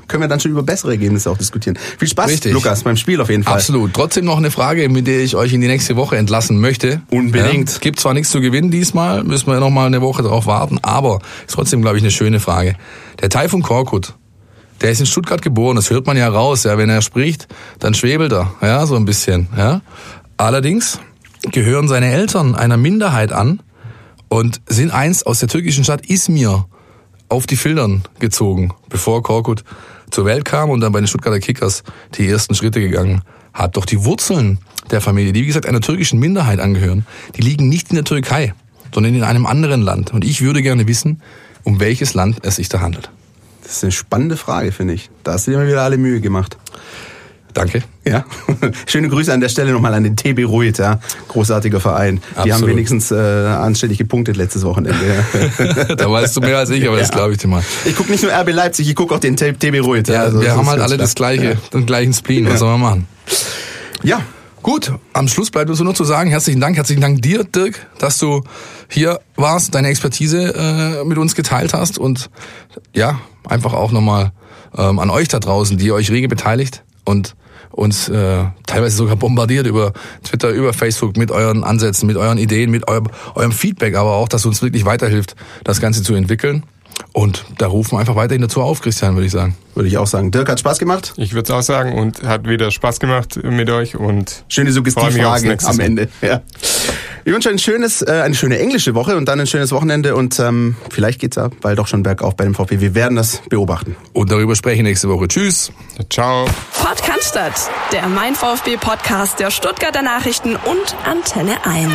können 0.07 0.23
wir 0.23 0.27
dann 0.27 0.41
schon 0.41 0.51
über 0.51 0.63
bessere 0.63 0.91
Ergebnisse 0.91 1.31
auch 1.31 1.37
diskutieren. 1.37 1.77
Viel 1.97 2.07
Spaß, 2.07 2.29
Richtig. 2.29 2.51
Lukas, 2.53 2.83
beim 2.83 2.97
Spiel 2.97 3.21
auf 3.21 3.29
jeden 3.29 3.43
Fall. 3.43 3.53
Absolut. 3.53 3.93
Trotzdem 3.93 4.25
noch 4.25 4.37
eine 4.37 4.51
Frage, 4.51 4.89
mit 4.89 5.07
der 5.07 5.21
ich 5.21 5.35
euch 5.35 5.53
in 5.53 5.61
die 5.61 5.67
nächste 5.67 5.95
Woche 5.95 6.17
entlassen 6.17 6.59
möchte. 6.59 7.01
Unbedingt. 7.09 7.71
Ja, 7.71 7.79
gibt 7.79 7.99
zwar 7.99 8.13
nichts 8.13 8.29
zu 8.29 8.41
gewinnen 8.41 8.71
diesmal, 8.71 9.23
müssen 9.23 9.47
wir 9.47 9.59
noch 9.59 9.69
mal 9.69 9.87
eine 9.87 10.01
Woche 10.01 10.21
drauf 10.21 10.45
warten, 10.45 10.79
aber 10.81 11.19
ist 11.47 11.53
trotzdem, 11.53 11.81
glaube 11.81 11.97
ich, 11.97 12.03
eine 12.03 12.11
schöne 12.11 12.41
Frage. 12.41 12.75
Der 13.21 13.29
Taifun 13.29 13.61
Korkut, 13.61 14.15
der 14.81 14.91
ist 14.91 14.99
in 14.99 15.05
Stuttgart 15.05 15.41
geboren, 15.41 15.75
das 15.75 15.89
hört 15.89 16.07
man 16.07 16.17
ja 16.17 16.27
raus, 16.27 16.63
ja, 16.63 16.77
wenn 16.77 16.89
er 16.89 17.01
spricht, 17.01 17.47
dann 17.79 17.93
schwebelt 17.93 18.31
er, 18.31 18.53
ja, 18.61 18.85
so 18.85 18.95
ein 18.95 19.05
bisschen, 19.05 19.47
ja. 19.55 19.81
Allerdings 20.37 20.99
gehören 21.51 21.87
seine 21.87 22.11
Eltern 22.11 22.55
einer 22.55 22.77
Minderheit 22.77 23.31
an 23.31 23.61
und 24.29 24.61
sind 24.67 24.91
einst 24.91 25.27
aus 25.27 25.39
der 25.39 25.49
türkischen 25.49 25.83
Stadt 25.83 26.05
Izmir 26.07 26.65
auf 27.29 27.45
die 27.47 27.55
Filtern 27.55 28.03
gezogen, 28.19 28.73
bevor 28.89 29.23
Korkut 29.23 29.63
zur 30.09 30.25
Welt 30.25 30.45
kam 30.45 30.69
und 30.69 30.81
dann 30.81 30.91
bei 30.91 30.99
den 30.99 31.07
Stuttgarter 31.07 31.39
Kickers 31.39 31.83
die 32.15 32.27
ersten 32.27 32.55
Schritte 32.55 32.81
gegangen 32.81 33.21
hat 33.53 33.77
doch 33.77 33.85
die 33.85 34.03
Wurzeln 34.05 34.59
der 34.89 35.01
Familie, 35.01 35.33
die 35.33 35.41
wie 35.41 35.47
gesagt 35.47 35.65
einer 35.65 35.81
türkischen 35.81 36.19
Minderheit 36.19 36.59
angehören, 36.59 37.05
die 37.35 37.41
liegen 37.41 37.69
nicht 37.69 37.89
in 37.89 37.95
der 37.95 38.03
Türkei, 38.05 38.53
sondern 38.93 39.15
in 39.15 39.23
einem 39.23 39.45
anderen 39.45 39.81
Land. 39.81 40.13
Und 40.13 40.25
ich 40.25 40.41
würde 40.41 40.61
gerne 40.61 40.87
wissen, 40.87 41.21
um 41.63 41.79
welches 41.79 42.13
Land 42.13 42.39
es 42.43 42.55
sich 42.55 42.69
da 42.69 42.81
handelt. 42.81 43.11
Das 43.71 43.77
ist 43.77 43.83
eine 43.85 43.91
spannende 43.93 44.35
Frage, 44.35 44.73
finde 44.73 44.93
ich. 44.95 45.09
Da 45.23 45.31
hast 45.31 45.47
du 45.47 45.51
dir 45.51 45.57
mal 45.57 45.65
wieder 45.65 45.81
alle 45.81 45.97
Mühe 45.97 46.19
gemacht. 46.19 46.57
Danke. 47.53 47.83
Ja, 48.05 48.25
schöne 48.85 49.07
Grüße 49.07 49.31
an 49.31 49.39
der 49.39 49.47
Stelle 49.47 49.71
nochmal 49.71 49.93
an 49.93 50.03
den 50.03 50.17
TB 50.17 50.45
Ruid, 50.45 50.77
ja. 50.77 50.99
großartiger 51.29 51.79
Verein. 51.79 52.17
Die 52.17 52.37
Absolut. 52.37 52.53
haben 52.53 52.67
wenigstens 52.67 53.11
äh, 53.11 53.15
anständig 53.15 53.97
gepunktet 53.97 54.35
letztes 54.35 54.65
Wochenende. 54.65 54.99
Ja. 55.07 55.95
da 55.95 56.11
weißt 56.11 56.35
du 56.35 56.41
mehr 56.41 56.57
als 56.57 56.69
ich, 56.69 56.85
aber 56.85 56.97
das 56.97 57.07
Ja. 57.09 57.15
glaube 57.15 57.31
ich 57.31 57.37
dir 57.37 57.47
mal. 57.47 57.63
Ich 57.85 57.95
gucke 57.95 58.11
nicht 58.11 58.23
nur 58.23 58.33
RB 58.33 58.51
Leipzig, 58.51 58.89
ich 58.89 58.95
gucke 58.95 59.15
auch 59.15 59.19
den 59.21 59.37
TB 59.37 59.79
Ruid. 59.81 60.09
Ja, 60.09 60.23
Also, 60.23 60.41
wir 60.41 60.49
das 60.49 60.57
haben 60.57 60.69
halt 60.69 60.81
alle 60.81 60.97
das 60.97 61.15
gleiche, 61.15 61.57
den 61.73 61.85
gleichen 61.85 62.11
Spleen. 62.13 62.43
Was 62.47 62.53
Ja. 62.53 62.57
soll 62.59 62.71
man 62.77 62.81
machen? 62.81 63.07
Ja, 64.03 64.19
Gut, 64.63 64.93
am 65.13 65.27
Schluss 65.27 65.49
bleibt 65.49 65.71
uns 65.71 65.79
nur 65.79 65.95
zu 65.95 66.03
sagen, 66.03 66.29
herzlichen 66.29 66.61
Dank, 66.61 66.75
herzlichen 66.77 67.01
Dank 67.01 67.23
dir, 67.23 67.43
Dirk, 67.43 67.87
dass 67.97 68.19
du 68.19 68.43
hier 68.89 69.19
warst, 69.35 69.73
deine 69.73 69.87
Expertise 69.87 70.53
äh, 70.53 71.03
mit 71.03 71.17
uns 71.17 71.33
geteilt 71.33 71.73
hast 71.73 71.97
und 71.97 72.29
ja, 72.93 73.19
einfach 73.49 73.73
auch 73.73 73.91
nochmal 73.91 74.33
ähm, 74.77 74.99
an 74.99 75.09
euch 75.09 75.27
da 75.29 75.39
draußen, 75.39 75.79
die 75.79 75.91
euch 75.91 76.11
rege 76.11 76.27
beteiligt 76.27 76.83
und 77.05 77.35
uns 77.71 78.07
äh, 78.09 78.43
teilweise 78.67 78.97
sogar 78.97 79.15
bombardiert 79.15 79.65
über 79.65 79.93
Twitter, 80.23 80.49
über 80.49 80.73
Facebook 80.73 81.17
mit 81.17 81.31
euren 81.31 81.63
Ansätzen, 81.63 82.05
mit 82.05 82.17
euren 82.17 82.37
Ideen, 82.37 82.69
mit 82.69 82.87
eurem, 82.87 83.07
eurem 83.33 83.51
Feedback, 83.51 83.95
aber 83.95 84.11
auch, 84.13 84.27
dass 84.27 84.45
uns 84.45 84.61
wirklich 84.61 84.85
weiterhilft, 84.85 85.35
das 85.63 85.81
Ganze 85.81 86.03
zu 86.03 86.13
entwickeln. 86.13 86.63
Und 87.13 87.45
da 87.57 87.67
rufen 87.67 87.93
wir 87.93 87.99
einfach 87.99 88.15
weiterhin 88.15 88.41
dazu 88.41 88.61
auf, 88.61 88.81
Christian, 88.81 89.15
würde 89.15 89.25
ich 89.25 89.31
sagen. 89.31 89.55
würde 89.75 89.87
ich 89.87 89.97
auch 89.97 90.07
sagen. 90.07 90.31
Dirk 90.31 90.49
hat 90.49 90.59
Spaß 90.59 90.79
gemacht. 90.79 91.13
Ich 91.17 91.33
würde 91.33 91.43
es 91.43 91.51
auch 91.51 91.61
sagen 91.61 91.93
und 91.93 92.23
hat 92.23 92.47
wieder 92.47 92.71
Spaß 92.71 92.99
gemacht 92.99 93.39
mit 93.43 93.69
euch 93.69 93.95
und 93.95 94.43
Schöne 94.47 94.71
Suggestivfrage 94.71 95.57
am. 95.65 95.79
Ende. 95.79 96.09
Ja. 96.21 96.41
Ich 97.23 97.31
wünsche 97.31 97.49
ein 97.49 97.59
schönes, 97.59 98.01
äh, 98.01 98.11
eine 98.23 98.33
schöne 98.33 98.57
englische 98.59 98.95
Woche 98.95 99.15
und 99.15 99.25
dann 99.25 99.39
ein 99.39 99.45
schönes 99.47 99.71
Wochenende 99.71 100.15
und 100.15 100.39
ähm, 100.39 100.75
vielleicht 100.89 101.19
geht's 101.19 101.35
ja 101.35 101.49
bald 101.61 101.79
auch 101.79 101.87
schon 101.87 102.01
bergauf 102.03 102.35
bei 102.35 102.45
dem 102.45 102.55
VfB. 102.55 102.79
Wir 102.79 102.95
werden 102.95 103.15
das 103.15 103.41
beobachten. 103.47 103.95
Und 104.13 104.31
darüber 104.31 104.55
spreche 104.55 104.77
ich 104.77 104.83
nächste 104.83 105.07
Woche. 105.09 105.27
Tschüss. 105.27 105.71
ciao. 106.09 106.47
Podcast, 106.83 107.69
der 107.91 108.07
Mein 108.07 108.33
VfB 108.35 108.77
Podcast 108.77 109.39
der 109.39 109.51
Stuttgarter 109.51 110.01
Nachrichten 110.01 110.55
und 110.55 110.95
Antenne 111.05 111.63
1. 111.65 111.91